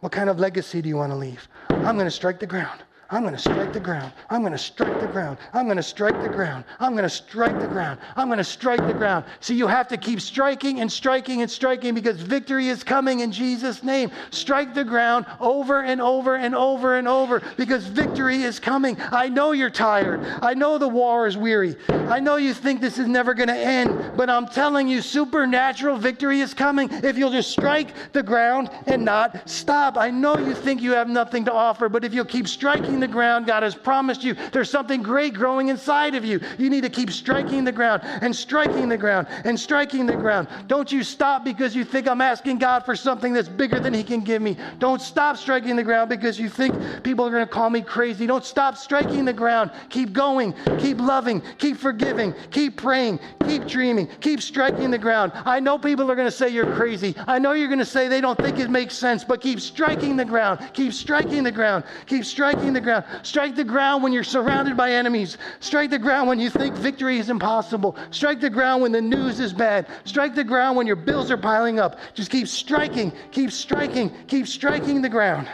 What 0.00 0.12
kind 0.12 0.28
of 0.28 0.38
legacy 0.38 0.82
do 0.82 0.90
you 0.90 0.98
want 0.98 1.12
to 1.12 1.16
leave? 1.16 1.48
I'm 1.70 1.96
going 1.96 2.04
to 2.04 2.10
strike 2.10 2.40
the 2.40 2.46
ground. 2.46 2.82
I'm 3.12 3.20
going 3.20 3.34
to 3.34 3.40
strike 3.40 3.74
the 3.74 3.80
ground. 3.80 4.10
I'm 4.30 4.40
going 4.40 4.52
to 4.52 4.58
strike 4.58 4.98
the 4.98 5.06
ground. 5.06 5.36
I'm 5.52 5.66
going 5.66 5.76
to 5.76 5.82
strike 5.82 6.18
the 6.22 6.30
ground. 6.30 6.64
I'm 6.80 6.92
going 6.92 7.02
to 7.02 7.10
strike 7.10 7.60
the 7.60 7.68
ground. 7.68 8.00
I'm 8.16 8.28
going 8.28 8.38
to 8.38 8.44
strike 8.44 8.86
the 8.86 8.94
ground. 8.94 9.26
See, 9.40 9.54
you 9.54 9.66
have 9.66 9.86
to 9.88 9.98
keep 9.98 10.18
striking 10.18 10.80
and 10.80 10.90
striking 10.90 11.42
and 11.42 11.50
striking 11.50 11.94
because 11.94 12.18
victory 12.22 12.68
is 12.68 12.82
coming 12.82 13.20
in 13.20 13.30
Jesus' 13.30 13.82
name. 13.82 14.10
Strike 14.30 14.72
the 14.72 14.82
ground 14.82 15.26
over 15.40 15.82
and 15.82 16.00
over 16.00 16.36
and 16.36 16.54
over 16.54 16.96
and 16.96 17.06
over 17.06 17.42
because 17.58 17.84
victory 17.84 18.44
is 18.44 18.58
coming. 18.58 18.96
I 18.98 19.28
know 19.28 19.52
you're 19.52 19.68
tired. 19.68 20.24
I 20.40 20.54
know 20.54 20.78
the 20.78 20.88
war 20.88 21.26
is 21.26 21.36
weary. 21.36 21.76
I 21.90 22.18
know 22.18 22.36
you 22.36 22.54
think 22.54 22.80
this 22.80 22.96
is 22.96 23.06
never 23.06 23.34
going 23.34 23.48
to 23.48 23.54
end, 23.54 24.16
but 24.16 24.30
I'm 24.30 24.46
telling 24.46 24.88
you, 24.88 25.02
supernatural 25.02 25.98
victory 25.98 26.40
is 26.40 26.54
coming 26.54 26.88
if 26.90 27.18
you'll 27.18 27.30
just 27.30 27.50
strike 27.50 28.12
the 28.14 28.22
ground 28.22 28.70
and 28.86 29.04
not 29.04 29.50
stop. 29.50 29.98
I 29.98 30.10
know 30.10 30.38
you 30.38 30.54
think 30.54 30.80
you 30.80 30.92
have 30.92 31.10
nothing 31.10 31.44
to 31.44 31.52
offer, 31.52 31.90
but 31.90 32.04
if 32.04 32.14
you'll 32.14 32.24
keep 32.24 32.48
striking 32.48 33.01
the 33.02 33.08
ground. 33.08 33.46
God 33.46 33.64
has 33.64 33.74
promised 33.74 34.22
you 34.22 34.34
there's 34.52 34.70
something 34.70 35.02
great 35.02 35.34
growing 35.34 35.68
inside 35.68 36.14
of 36.14 36.24
you. 36.24 36.40
You 36.56 36.70
need 36.70 36.82
to 36.82 36.88
keep 36.88 37.10
striking 37.10 37.64
the 37.64 37.72
ground 37.72 38.02
and 38.04 38.34
striking 38.34 38.88
the 38.88 38.96
ground 38.96 39.26
and 39.44 39.58
striking 39.58 40.06
the 40.06 40.16
ground. 40.16 40.46
Don't 40.68 40.90
you 40.90 41.02
stop 41.02 41.44
because 41.44 41.74
you 41.74 41.84
think 41.84 42.08
I'm 42.08 42.20
asking 42.20 42.58
God 42.58 42.84
for 42.84 42.94
something 42.94 43.32
that's 43.32 43.48
bigger 43.48 43.80
than 43.80 43.92
He 43.92 44.04
can 44.04 44.20
give 44.20 44.40
me. 44.40 44.56
Don't 44.78 45.02
stop 45.02 45.36
striking 45.36 45.74
the 45.74 45.82
ground 45.82 46.08
because 46.08 46.38
you 46.38 46.48
think 46.48 46.74
people 47.02 47.26
are 47.26 47.30
going 47.30 47.44
to 47.44 47.52
call 47.52 47.70
me 47.70 47.82
crazy. 47.82 48.26
Don't 48.26 48.44
stop 48.44 48.76
striking 48.76 49.24
the 49.24 49.32
ground. 49.32 49.72
Keep 49.90 50.12
going. 50.12 50.54
Keep 50.78 51.00
loving. 51.00 51.42
Keep 51.58 51.78
forgiving. 51.78 52.32
Keep 52.52 52.76
praying. 52.76 53.18
Keep 53.46 53.66
dreaming. 53.66 54.06
Keep 54.20 54.40
striking 54.40 54.92
the 54.92 54.98
ground. 54.98 55.32
I 55.34 55.58
know 55.58 55.76
people 55.76 56.10
are 56.10 56.14
going 56.14 56.28
to 56.28 56.36
say 56.36 56.48
you're 56.48 56.72
crazy. 56.72 57.16
I 57.26 57.40
know 57.40 57.52
you're 57.52 57.68
going 57.68 57.80
to 57.80 57.84
say 57.84 58.06
they 58.06 58.20
don't 58.20 58.38
think 58.38 58.60
it 58.60 58.70
makes 58.70 58.94
sense, 58.94 59.24
but 59.24 59.40
keep 59.40 59.58
striking 59.60 60.16
the 60.16 60.24
ground. 60.24 60.60
Keep 60.72 60.92
striking 60.92 61.42
the 61.42 61.50
ground. 61.50 61.82
Keep 62.06 62.24
striking 62.24 62.72
the 62.72 62.80
ground 62.80 62.91
ground. 63.00 63.26
Strike 63.26 63.56
the 63.56 63.64
ground 63.64 64.02
when 64.02 64.12
you're 64.12 64.24
surrounded 64.24 64.76
by 64.76 64.92
enemies. 64.92 65.38
Strike 65.60 65.90
the 65.90 65.98
ground 65.98 66.28
when 66.28 66.38
you 66.38 66.50
think 66.50 66.74
victory 66.76 67.18
is 67.18 67.30
impossible. 67.30 67.96
Strike 68.10 68.40
the 68.40 68.50
ground 68.50 68.82
when 68.82 68.92
the 68.92 69.00
news 69.00 69.40
is 69.40 69.52
bad. 69.52 69.86
Strike 70.04 70.34
the 70.34 70.44
ground 70.44 70.76
when 70.76 70.86
your 70.86 70.96
bills 70.96 71.30
are 71.30 71.36
piling 71.36 71.80
up. 71.80 71.98
Just 72.14 72.30
keep 72.30 72.48
striking, 72.48 73.12
keep 73.30 73.50
striking, 73.50 74.10
keep 74.26 74.46
striking 74.46 75.02
the 75.02 75.08
ground. 75.08 75.48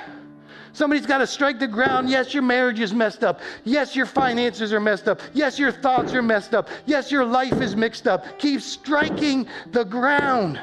Somebody's 0.73 1.07
got 1.07 1.19
to 1.19 1.27
strike 1.27 1.59
the 1.59 1.67
ground. 1.67 2.09
Yes, 2.09 2.33
your 2.33 2.43
marriage 2.43 2.79
is 2.79 2.95
messed 2.95 3.25
up. 3.25 3.41
Yes, 3.65 3.97
your 3.97 4.07
finances 4.07 4.73
are 4.73 4.81
messed 4.81 5.09
up. 5.09 5.21
Yes, 5.33 5.59
your 5.59 5.73
thoughts 5.73 6.13
are 6.15 6.23
messed 6.23 6.55
up. 6.55 6.69
Yes, 6.87 7.11
your 7.11 7.25
life 7.25 7.61
is 7.61 7.75
mixed 7.75 8.07
up. 8.07 8.39
Keep 8.39 8.61
striking 8.61 9.49
the 9.73 9.85
ground. 9.85 10.61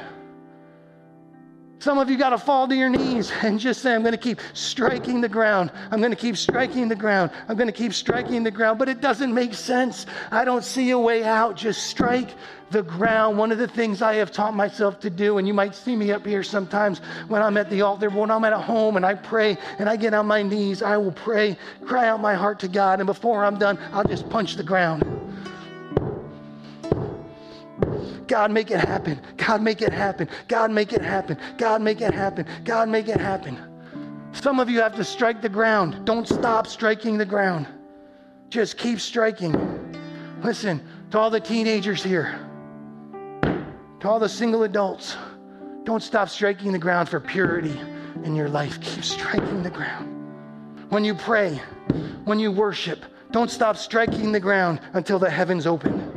Some 1.78 1.98
of 1.98 2.08
you 2.08 2.16
got 2.16 2.30
to 2.30 2.38
fall 2.38 2.66
to 2.68 2.74
your 2.74 2.88
knees 2.88 3.30
and 3.42 3.60
just 3.60 3.82
say, 3.82 3.94
I'm 3.94 4.02
going 4.02 4.12
to 4.12 4.18
keep 4.18 4.40
striking 4.54 5.20
the 5.20 5.28
ground. 5.28 5.70
I'm 5.90 6.00
going 6.00 6.10
to 6.10 6.16
keep 6.16 6.36
striking 6.36 6.88
the 6.88 6.96
ground. 6.96 7.30
I'm 7.48 7.56
going 7.56 7.68
to 7.68 7.72
keep 7.72 7.92
striking 7.92 8.42
the 8.42 8.50
ground. 8.50 8.78
But 8.78 8.88
it 8.88 9.00
doesn't 9.00 9.32
make 9.32 9.54
sense. 9.54 10.06
I 10.30 10.44
don't 10.44 10.64
see 10.64 10.90
a 10.90 10.98
way 10.98 11.22
out. 11.22 11.56
Just 11.56 11.86
strike 11.86 12.30
the 12.70 12.82
ground. 12.82 13.38
One 13.38 13.52
of 13.52 13.58
the 13.58 13.68
things 13.68 14.02
I 14.02 14.14
have 14.14 14.32
taught 14.32 14.54
myself 14.54 14.98
to 15.00 15.10
do, 15.10 15.38
and 15.38 15.46
you 15.46 15.54
might 15.54 15.74
see 15.74 15.94
me 15.94 16.12
up 16.12 16.26
here 16.26 16.42
sometimes 16.42 17.00
when 17.28 17.42
I'm 17.42 17.56
at 17.56 17.70
the 17.70 17.82
altar, 17.82 18.08
when 18.10 18.30
I'm 18.30 18.44
at 18.44 18.52
home 18.54 18.96
and 18.96 19.06
I 19.06 19.14
pray 19.14 19.56
and 19.78 19.88
I 19.88 19.96
get 19.96 20.14
on 20.14 20.26
my 20.26 20.42
knees, 20.42 20.82
I 20.82 20.96
will 20.96 21.12
pray, 21.12 21.56
cry 21.84 22.08
out 22.08 22.20
my 22.20 22.34
heart 22.34 22.58
to 22.60 22.68
God. 22.68 23.00
And 23.00 23.06
before 23.06 23.44
I'm 23.44 23.58
done, 23.58 23.78
I'll 23.92 24.04
just 24.04 24.28
punch 24.30 24.56
the 24.56 24.64
ground. 24.64 25.15
God, 28.28 28.50
make 28.50 28.70
it 28.70 28.80
happen. 28.80 29.20
God, 29.36 29.62
make 29.62 29.82
it 29.82 29.92
happen. 29.92 30.28
God, 30.48 30.70
make 30.70 30.92
it 30.92 31.02
happen. 31.02 31.38
God, 31.58 31.82
make 31.82 32.00
it 32.00 32.12
happen. 32.12 32.46
God, 32.64 32.88
make 32.88 33.08
it 33.08 33.20
happen. 33.20 33.58
Some 34.32 34.60
of 34.60 34.68
you 34.68 34.80
have 34.80 34.96
to 34.96 35.04
strike 35.04 35.40
the 35.40 35.48
ground. 35.48 36.04
Don't 36.04 36.28
stop 36.28 36.66
striking 36.66 37.16
the 37.16 37.24
ground. 37.24 37.66
Just 38.50 38.76
keep 38.76 39.00
striking. 39.00 39.54
Listen 40.42 40.82
to 41.10 41.18
all 41.18 41.30
the 41.30 41.40
teenagers 41.40 42.02
here, 42.02 42.38
to 44.00 44.08
all 44.08 44.18
the 44.18 44.28
single 44.28 44.64
adults. 44.64 45.16
Don't 45.84 46.02
stop 46.02 46.28
striking 46.28 46.72
the 46.72 46.78
ground 46.78 47.08
for 47.08 47.20
purity 47.20 47.80
in 48.24 48.34
your 48.34 48.48
life. 48.48 48.80
Keep 48.80 49.04
striking 49.04 49.62
the 49.62 49.70
ground. 49.70 50.12
When 50.90 51.04
you 51.04 51.14
pray, 51.14 51.60
when 52.24 52.38
you 52.38 52.52
worship, 52.52 53.04
don't 53.32 53.50
stop 53.50 53.76
striking 53.76 54.32
the 54.32 54.40
ground 54.40 54.80
until 54.92 55.18
the 55.18 55.30
heavens 55.30 55.66
open. 55.66 56.15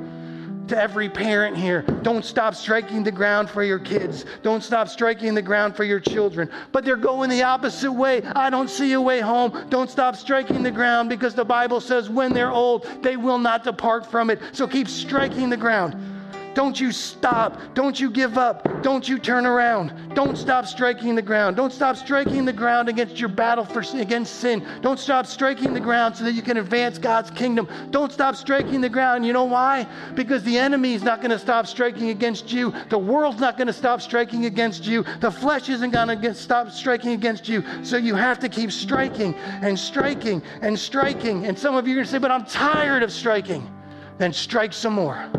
To 0.70 0.80
every 0.80 1.10
parent 1.10 1.58
here 1.58 1.82
don't 2.04 2.24
stop 2.24 2.56
striking 2.56 3.04
the 3.04 3.12
ground 3.12 3.50
for 3.50 3.64
your 3.64 3.80
kids, 3.80 4.26
don't 4.42 4.64
stop 4.64 4.88
striking 4.88 5.34
the 5.34 5.42
ground 5.42 5.76
for 5.76 5.84
your 5.84 6.00
children. 6.00 6.50
But 6.72 6.86
they're 6.86 6.96
going 6.96 7.30
the 7.30 7.44
opposite 7.44 7.92
way. 7.92 8.24
I 8.24 8.50
don't 8.50 8.70
see 8.70 8.94
a 8.94 9.02
way 9.02 9.20
home. 9.20 9.68
Don't 9.70 9.90
stop 9.90 10.16
striking 10.16 10.64
the 10.64 10.72
ground 10.72 11.10
because 11.10 11.36
the 11.36 11.46
Bible 11.46 11.82
says 11.82 12.10
when 12.10 12.34
they're 12.34 12.52
old, 12.52 12.88
they 13.02 13.18
will 13.18 13.40
not 13.40 13.64
depart 13.64 14.06
from 14.06 14.30
it. 14.30 14.40
So 14.52 14.68
keep 14.68 14.88
striking 14.88 15.50
the 15.50 15.58
ground. 15.58 16.19
Don't 16.54 16.80
you 16.80 16.92
stop. 16.92 17.60
Don't 17.74 18.00
you 18.00 18.10
give 18.10 18.38
up. 18.38 18.68
Don't 18.82 19.08
you 19.08 19.20
turn 19.20 19.46
around. 19.46 19.94
Don't 20.16 20.38
stop 20.38 20.66
striking 20.66 21.16
the 21.16 21.22
ground. 21.22 21.56
Don't 21.56 21.72
stop 21.72 21.96
striking 21.96 22.46
the 22.46 22.54
ground 22.54 22.90
against 22.90 23.20
your 23.20 23.30
battle 23.30 23.64
for, 23.66 23.84
against 23.98 24.36
sin. 24.36 24.66
Don't 24.82 25.00
stop 25.00 25.26
striking 25.26 25.74
the 25.74 25.80
ground 25.80 26.16
so 26.16 26.24
that 26.24 26.34
you 26.34 26.42
can 26.42 26.58
advance 26.58 26.98
God's 26.98 27.30
kingdom. 27.32 27.68
Don't 27.92 28.12
stop 28.12 28.36
striking 28.36 28.82
the 28.82 28.90
ground. 28.90 29.26
You 29.26 29.34
know 29.34 29.46
why? 29.46 29.88
Because 30.16 30.44
the 30.44 30.58
enemy 30.58 30.94
is 30.94 31.04
not 31.04 31.22
going 31.22 31.32
to 31.32 31.40
stop 31.40 31.68
striking 31.68 32.10
against 32.10 32.52
you. 32.52 32.74
The 32.90 32.98
world's 32.98 33.40
not 33.40 33.58
going 33.58 33.68
to 33.68 33.74
stop 33.74 34.02
striking 34.02 34.46
against 34.46 34.86
you. 34.86 35.06
The 35.20 35.32
flesh 35.32 35.70
isn't 35.70 35.92
going 35.92 36.20
to 36.20 36.34
stop 36.34 36.72
striking 36.72 37.12
against 37.12 37.48
you. 37.48 37.64
So 37.84 37.98
you 37.98 38.16
have 38.16 38.40
to 38.40 38.50
keep 38.50 38.72
striking 38.72 39.36
and 39.36 39.78
striking 39.78 40.42
and 40.62 40.78
striking. 40.78 41.46
And 41.46 41.58
some 41.58 41.76
of 41.76 41.88
you 41.88 41.94
are 41.94 41.98
going 41.98 42.06
to 42.06 42.12
say, 42.12 42.18
but 42.18 42.32
I'm 42.32 42.46
tired 42.46 43.04
of 43.04 43.12
striking. 43.12 43.70
Then 44.18 44.34
strike 44.34 44.74
some 44.74 44.94
more. 44.94 45.30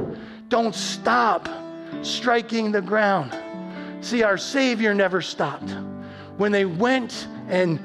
Don't 0.50 0.74
stop 0.74 1.48
striking 2.02 2.72
the 2.72 2.82
ground. 2.82 3.36
See, 4.04 4.24
our 4.24 4.36
Savior 4.36 4.92
never 4.92 5.22
stopped. 5.22 5.70
When 6.36 6.50
they 6.50 6.64
went 6.64 7.28
and 7.48 7.78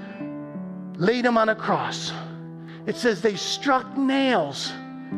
laid 0.97 1.25
him 1.25 1.37
on 1.37 1.49
a 1.49 1.55
cross, 1.55 2.11
it 2.87 2.95
says 2.95 3.21
they 3.21 3.35
struck 3.35 3.95
nails 3.95 4.71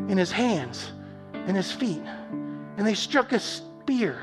in 0.10 0.18
his 0.18 0.32
hands 0.32 0.91
and 1.34 1.56
his 1.56 1.72
feet, 1.72 2.02
and 2.78 2.86
they 2.86 2.93
struck 2.93 3.32
a 3.32 3.39
spear 3.39 4.22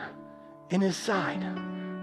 in 0.68 0.82
his 0.82 0.96
side. 0.96 1.42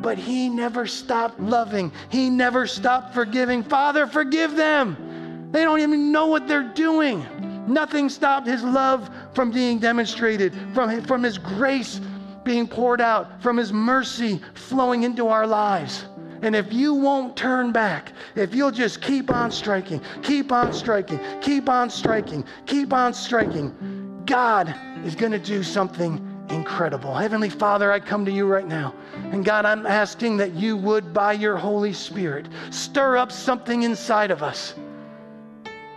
But 0.01 0.17
he 0.17 0.49
never 0.49 0.88
stopped 0.88 1.39
loving, 1.39 1.91
he 2.09 2.32
never 2.32 2.65
stopped 2.65 3.13
forgiving. 3.13 3.61
Father, 3.61 4.07
forgive 4.07 4.55
them. 4.55 5.49
They 5.51 5.63
don't 5.63 5.82
even 5.82 6.11
know 6.11 6.26
what 6.26 6.47
they're 6.47 6.74
doing. 6.74 7.24
Nothing 7.68 8.09
stopped 8.09 8.47
his 8.47 8.64
love 8.64 9.09
from 9.34 9.51
being 9.51 9.80
demonstrated, 9.80 10.53
from, 10.74 11.01
from 11.03 11.24
his 11.24 11.38
grace 11.38 12.01
being 12.43 12.68
poured 12.68 13.01
out, 13.01 13.41
from 13.41 13.57
his 13.57 13.72
mercy 13.72 14.41
flowing 14.53 15.03
into 15.03 15.28
our 15.28 15.45
lives. 15.45 16.05
And 16.41 16.55
if 16.55 16.74
you 16.74 16.95
won't 16.95 17.38
turn 17.38 17.72
back, 17.72 18.14
if 18.36 18.55
you'll 18.55 18.72
just 18.72 19.01
keep 19.01 19.30
on 19.30 19.51
striking, 19.51 20.01
keep 20.24 20.51
on 20.51 20.74
striking, 20.74 21.20
keep 21.39 21.70
on 21.70 21.89
striking, 21.89 22.43
keep 22.66 22.93
on 22.93 23.14
striking, 23.14 24.24
God 24.26 24.74
is 25.05 25.16
going 25.16 25.32
to 25.32 25.39
do 25.39 25.62
something 25.62 26.28
incredible. 26.49 27.14
Heavenly 27.14 27.49
Father, 27.49 27.91
I 27.91 27.99
come 27.99 28.26
to 28.26 28.32
you 28.32 28.47
right 28.47 28.68
now. 28.68 28.93
And 29.32 29.45
God, 29.45 29.66
I'm 29.66 29.86
asking 29.86 30.38
that 30.38 30.53
you 30.55 30.76
would, 30.78 31.14
by 31.14 31.34
your 31.34 31.57
Holy 31.57 31.93
Spirit, 31.93 32.47
stir 32.72 33.18
up 33.18 33.32
something 33.32 33.84
inside 33.84 34.32
of 34.32 34.41
us 34.41 34.74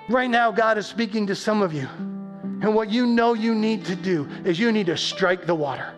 Right 0.09 0.28
now, 0.28 0.50
God 0.50 0.76
is 0.76 0.86
speaking 0.86 1.26
to 1.28 1.34
some 1.34 1.62
of 1.62 1.72
you. 1.72 1.88
And 2.62 2.74
what 2.74 2.90
you 2.90 3.07
know 3.07 3.34
you 3.34 3.55
need 3.55 3.84
to 3.86 3.96
do 3.96 4.28
is 4.44 4.59
you 4.59 4.70
need 4.70 4.86
to 4.86 4.96
strike 4.96 5.46
the 5.46 5.55
water. 5.55 5.94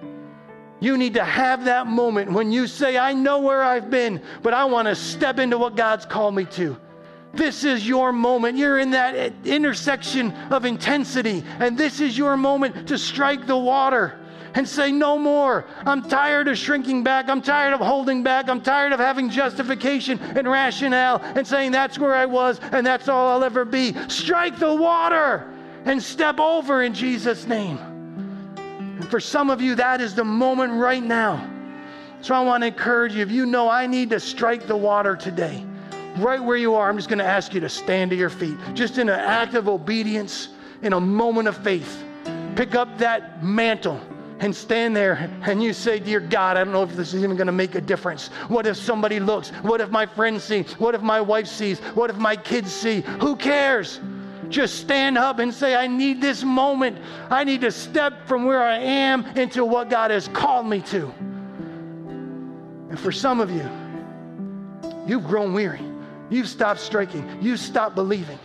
You 0.79 0.97
need 0.97 1.15
to 1.15 1.25
have 1.25 1.65
that 1.65 1.87
moment 1.87 2.31
when 2.31 2.53
you 2.53 2.67
say, 2.67 2.99
I 2.99 3.13
know 3.13 3.41
where 3.41 3.63
I've 3.63 3.91
been, 3.91 4.23
but 4.43 4.55
I 4.55 4.65
want 4.65 4.87
to 4.87 4.95
step 4.95 5.39
into 5.39 5.59
what 5.59 5.75
God's 5.75 6.07
called 6.07 6.35
me 6.35 6.45
to. 6.47 6.77
This 7.35 7.65
is 7.65 7.87
your 7.87 8.13
moment. 8.13 8.57
You're 8.57 8.79
in 8.79 8.91
that 8.91 9.33
intersection 9.45 10.33
of 10.51 10.65
intensity, 10.65 11.45
and 11.59 11.77
this 11.77 12.01
is 12.01 12.17
your 12.17 12.37
moment 12.37 12.89
to 12.89 12.99
strike 12.99 13.47
the 13.47 13.57
water 13.57 14.19
and 14.55 14.69
say, 14.69 14.93
No 14.93 15.19
more. 15.19 15.65
I'm 15.85 16.03
tired 16.03 16.49
of 16.49 16.59
shrinking 16.59 17.03
back. 17.03 17.29
I'm 17.29 17.43
tired 17.43 17.73
of 17.73 17.81
holding 17.81 18.23
back. 18.23 18.49
I'm 18.49 18.61
tired 18.61 18.93
of 18.93 19.01
having 19.01 19.31
justification 19.31 20.19
and 20.21 20.49
rationale 20.49 21.21
and 21.23 21.47
saying 21.47 21.73
that's 21.73 21.99
where 21.99 22.15
I 22.15 22.27
was 22.27 22.61
and 22.73 22.87
that's 22.87 23.09
all 23.09 23.29
I'll 23.29 23.45
ever 23.45 23.65
be. 23.65 23.95
Strike 24.09 24.59
the 24.59 24.75
water 24.75 25.53
and 25.85 26.03
step 26.03 26.41
over 26.41 26.83
in 26.83 26.95
Jesus' 26.95 27.47
name. 27.47 27.79
And 28.57 29.09
for 29.09 29.21
some 29.21 29.51
of 29.51 29.61
you, 29.61 29.75
that 29.77 30.01
is 30.01 30.15
the 30.15 30.25
moment 30.25 30.73
right 30.73 31.03
now. 31.03 31.53
So 32.23 32.35
I 32.35 32.41
want 32.41 32.63
to 32.63 32.69
encourage 32.69 33.15
you 33.15 33.23
if 33.23 33.31
you 33.31 33.47
know 33.47 33.69
I 33.69 33.87
need 33.87 34.11
to 34.11 34.19
strike 34.19 34.67
the 34.67 34.77
water 34.77 35.15
today, 35.15 35.65
right 36.17 36.43
where 36.43 36.57
you 36.57 36.75
are, 36.75 36.89
I'm 36.89 36.97
just 36.97 37.09
going 37.09 37.19
to 37.19 37.25
ask 37.25 37.55
you 37.55 37.61
to 37.61 37.69
stand 37.69 38.11
to 38.11 38.17
your 38.17 38.31
feet, 38.31 38.57
just 38.75 38.99
in 38.99 39.09
an 39.09 39.21
act 39.21 39.55
of 39.55 39.69
obedience, 39.69 40.49
in 40.83 40.93
a 40.93 41.01
moment 41.01 41.47
of 41.47 41.57
faith. 41.59 42.03
Pick 42.57 42.75
up 42.75 42.99
that 42.99 43.45
mantle 43.45 44.01
and 44.39 44.55
stand 44.55 44.95
there 44.95 45.31
and 45.43 45.63
you 45.63 45.73
say, 45.73 45.99
Dear 45.99 46.21
God, 46.21 46.57
I 46.57 46.65
don't 46.65 46.73
know 46.73 46.83
if 46.83 46.95
this 46.95 47.15
is 47.15 47.23
even 47.25 47.37
going 47.37 47.47
to 47.47 47.53
make 47.53 47.75
a 47.75 47.81
difference. 47.81 48.29
What 48.49 48.67
if 48.67 48.77
somebody 48.77 49.19
looks? 49.21 49.49
What 49.63 49.81
if 49.81 49.91
my 49.91 50.07
friends 50.07 50.45
see? 50.45 50.63
What 50.79 50.95
if 50.95 51.03
my 51.03 51.21
wife 51.21 51.47
sees? 51.47 51.79
What 51.81 52.11
if 52.11 52.17
my 52.17 52.37
kids 52.37 52.73
see? 52.73 53.01
Who 53.21 53.37
cares? 53.37 54.01
Just 54.49 54.79
stand 54.79 55.19
up 55.19 55.39
and 55.39 55.53
say, 55.53 55.75
I 55.75 55.87
need 55.87 56.21
this 56.21 56.45
moment. 56.45 56.99
I 57.31 57.45
need 57.45 57.63
to 57.63 57.71
step 57.71 58.27
from 58.27 58.45
where 58.45 58.63
I 58.63 58.79
am 58.79 59.25
into 59.37 59.65
what 59.65 59.91
God 59.91 60.11
has 60.11 60.29
called 60.29 60.67
me 60.67 60.81
to. 60.83 61.13
And 62.89 63.01
for 63.01 63.11
some 63.11 63.41
of 63.41 63.51
you, 63.51 63.69
you've 65.07 65.25
grown 65.25 65.53
weary. 65.53 65.81
You've 66.31 66.49
stopped 66.49 66.81
striking. 66.81 67.39
You've 67.41 67.61
stopped 67.61 67.95
believing. 67.95 68.39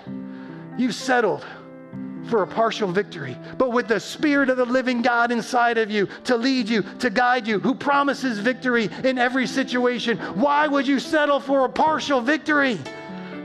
You've 0.78 0.96
settled 0.96 1.46
for 2.30 2.44
a 2.44 2.48
partial 2.48 2.92
victory, 2.92 3.38
but 3.58 3.72
with 3.72 3.88
the 3.88 4.00
Spirit 4.00 4.50
of 4.50 4.58
the 4.58 4.66
living 4.66 5.02
God 5.02 5.32
inside 5.32 5.78
of 5.78 5.92
you 5.92 6.08
to 6.26 6.38
lead 6.38 6.70
you, 6.70 6.84
to 7.00 7.10
guide 7.10 7.48
you, 7.48 7.60
who 7.60 7.76
promises 7.76 8.40
victory 8.40 8.90
in 9.04 9.18
every 9.18 9.48
situation. 9.48 10.18
Why 10.18 10.68
would 10.68 10.88
you 10.88 11.00
settle 11.00 11.40
for 11.40 11.66
a 11.66 11.70
partial 11.70 12.22
victory? 12.22 12.80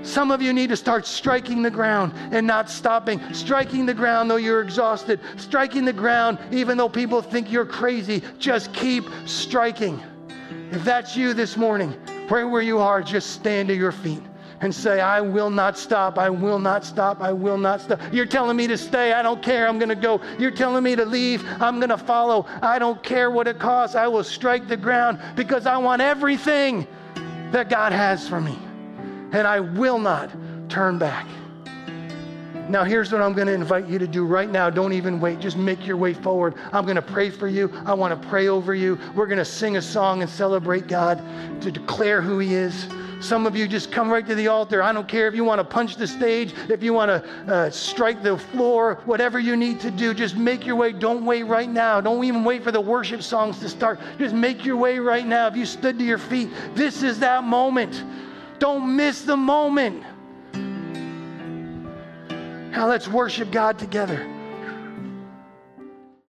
Some 0.03 0.31
of 0.31 0.41
you 0.41 0.53
need 0.53 0.69
to 0.69 0.77
start 0.77 1.05
striking 1.05 1.63
the 1.63 1.71
ground 1.71 2.13
and 2.31 2.47
not 2.47 2.71
stopping. 2.71 3.21
Striking 3.35 3.87
the 3.87 3.95
ground 3.95 4.31
though 4.31 4.37
you're 4.37 4.63
exhausted. 4.63 5.19
Striking 5.37 5.85
the 5.85 5.93
ground 5.93 6.39
even 6.53 6.79
though 6.79 6.89
people 6.89 7.21
think 7.21 7.51
you're 7.51 7.67
crazy. 7.67 8.23
Just 8.39 8.73
keep 8.73 9.05
striking. 9.25 10.01
If 10.71 10.85
that's 10.85 11.17
you 11.17 11.35
this 11.35 11.57
morning, 11.57 11.93
right 12.31 12.45
where 12.45 12.63
you 12.63 12.79
are, 12.79 13.03
just 13.03 13.31
stand 13.31 13.69
to 13.69 13.75
your 13.75 13.91
feet 13.93 14.23
and 14.61 14.75
say, 14.75 15.01
I 15.01 15.21
will 15.21 15.51
not 15.51 15.79
stop, 15.79 16.19
I 16.19 16.31
will 16.31 16.59
not 16.59 16.85
stop, 16.85 17.21
I 17.21 17.33
will 17.33 17.59
not 17.59 17.81
stop. 17.81 18.01
You're 18.13 18.27
telling 18.27 18.57
me 18.57 18.67
to 18.67 18.79
stay, 18.79 19.13
I 19.13 19.23
don't 19.23 19.43
care, 19.43 19.69
I'm 19.69 19.79
to 19.79 19.95
go. 19.95 20.21
You're 20.39 20.51
telling 20.51 20.83
me 20.83 20.97
to 20.97 21.05
leave, 21.05 21.45
I'm 21.61 21.81
to 21.81 21.99
follow. 21.99 22.47
I 22.63 22.79
don't 22.79 23.03
care 23.03 23.31
what 23.31 23.49
it 23.49 23.59
costs, 23.59 23.97
I 23.97 24.07
will 24.07 24.25
strike 24.25 24.69
the 24.69 24.77
ground 24.77 25.21
because 25.37 25.67
I 25.67 25.77
want 25.77 26.03
everything 26.03 26.87
that 27.53 27.69
God 27.69 27.93
has 27.93 28.29
for 28.29 28.41
me. 28.41 28.59
And 29.33 29.47
I 29.47 29.61
will 29.61 29.99
not 29.99 30.31
turn 30.69 30.99
back. 30.99 31.27
Now, 32.69 32.83
here's 32.83 33.13
what 33.13 33.23
I'm 33.23 33.33
going 33.33 33.47
to 33.47 33.53
invite 33.53 33.87
you 33.87 33.99
to 33.99 34.09
do 34.09 34.25
right 34.25 34.51
now. 34.51 34.71
Don't 34.71 34.93
even 34.93 35.21
wait. 35.21 35.39
Just 35.39 35.57
make 35.57 35.87
your 35.87 35.97
way 35.97 36.13
forward. 36.13 36.55
I'm 36.73 36.85
going 36.85 36.97
to 36.97 37.03
pray 37.03 37.31
for 37.31 37.47
you. 37.47 37.73
I 37.85 37.95
want 37.95 38.21
to 38.21 38.29
pray 38.29 38.49
over 38.49 38.75
you. 38.75 38.99
We're 39.15 39.27
going 39.27 39.39
to 39.39 39.45
sing 39.45 39.77
a 39.77 39.83
song 39.83 40.23
and 40.23 40.29
celebrate 40.29 40.89
God 40.89 41.23
to 41.63 41.71
declare 41.71 42.21
who 42.21 42.41
He 42.41 42.55
is. 42.55 42.89
Some 43.21 43.47
of 43.47 43.57
you 43.57 43.67
just 43.67 43.91
come 43.91 44.11
right 44.11 44.27
to 44.27 44.35
the 44.35 44.49
altar. 44.49 44.83
I 44.83 44.93
don't 44.93 45.09
care 45.09 45.27
if 45.27 45.35
you 45.35 45.43
want 45.43 45.59
to 45.59 45.65
punch 45.65 45.97
the 45.97 46.07
stage, 46.07 46.55
if 46.69 46.83
you 46.83 46.93
want 46.93 47.09
to 47.09 47.53
uh, 47.53 47.71
strike 47.71 48.23
the 48.23 48.37
floor, 48.37 49.01
whatever 49.07 49.39
you 49.39 49.57
need 49.57 49.81
to 49.81 49.91
do, 49.91 50.13
just 50.13 50.37
make 50.37 50.67
your 50.67 50.77
way. 50.77 50.93
Don't 50.93 51.25
wait 51.25 51.45
right 51.45 51.69
now. 51.69 52.01
Don't 52.01 52.23
even 52.25 52.45
wait 52.45 52.63
for 52.63 52.73
the 52.73 52.81
worship 52.81 53.23
songs 53.23 53.59
to 53.61 53.69
start. 53.69 53.99
Just 54.19 54.35
make 54.35 54.65
your 54.65 54.77
way 54.77 54.99
right 54.99 55.27
now. 55.27 55.47
If 55.47 55.57
you 55.57 55.65
stood 55.65 55.99
to 55.99 56.05
your 56.05 56.19
feet, 56.19 56.51
this 56.75 57.03
is 57.03 57.19
that 57.21 57.43
moment. 57.45 58.05
Don't 58.59 58.95
miss 58.95 59.23
the 59.23 59.37
moment. 59.37 60.03
Now 62.71 62.87
let's 62.87 63.09
worship 63.09 63.51
God 63.51 63.79
together. 63.79 64.36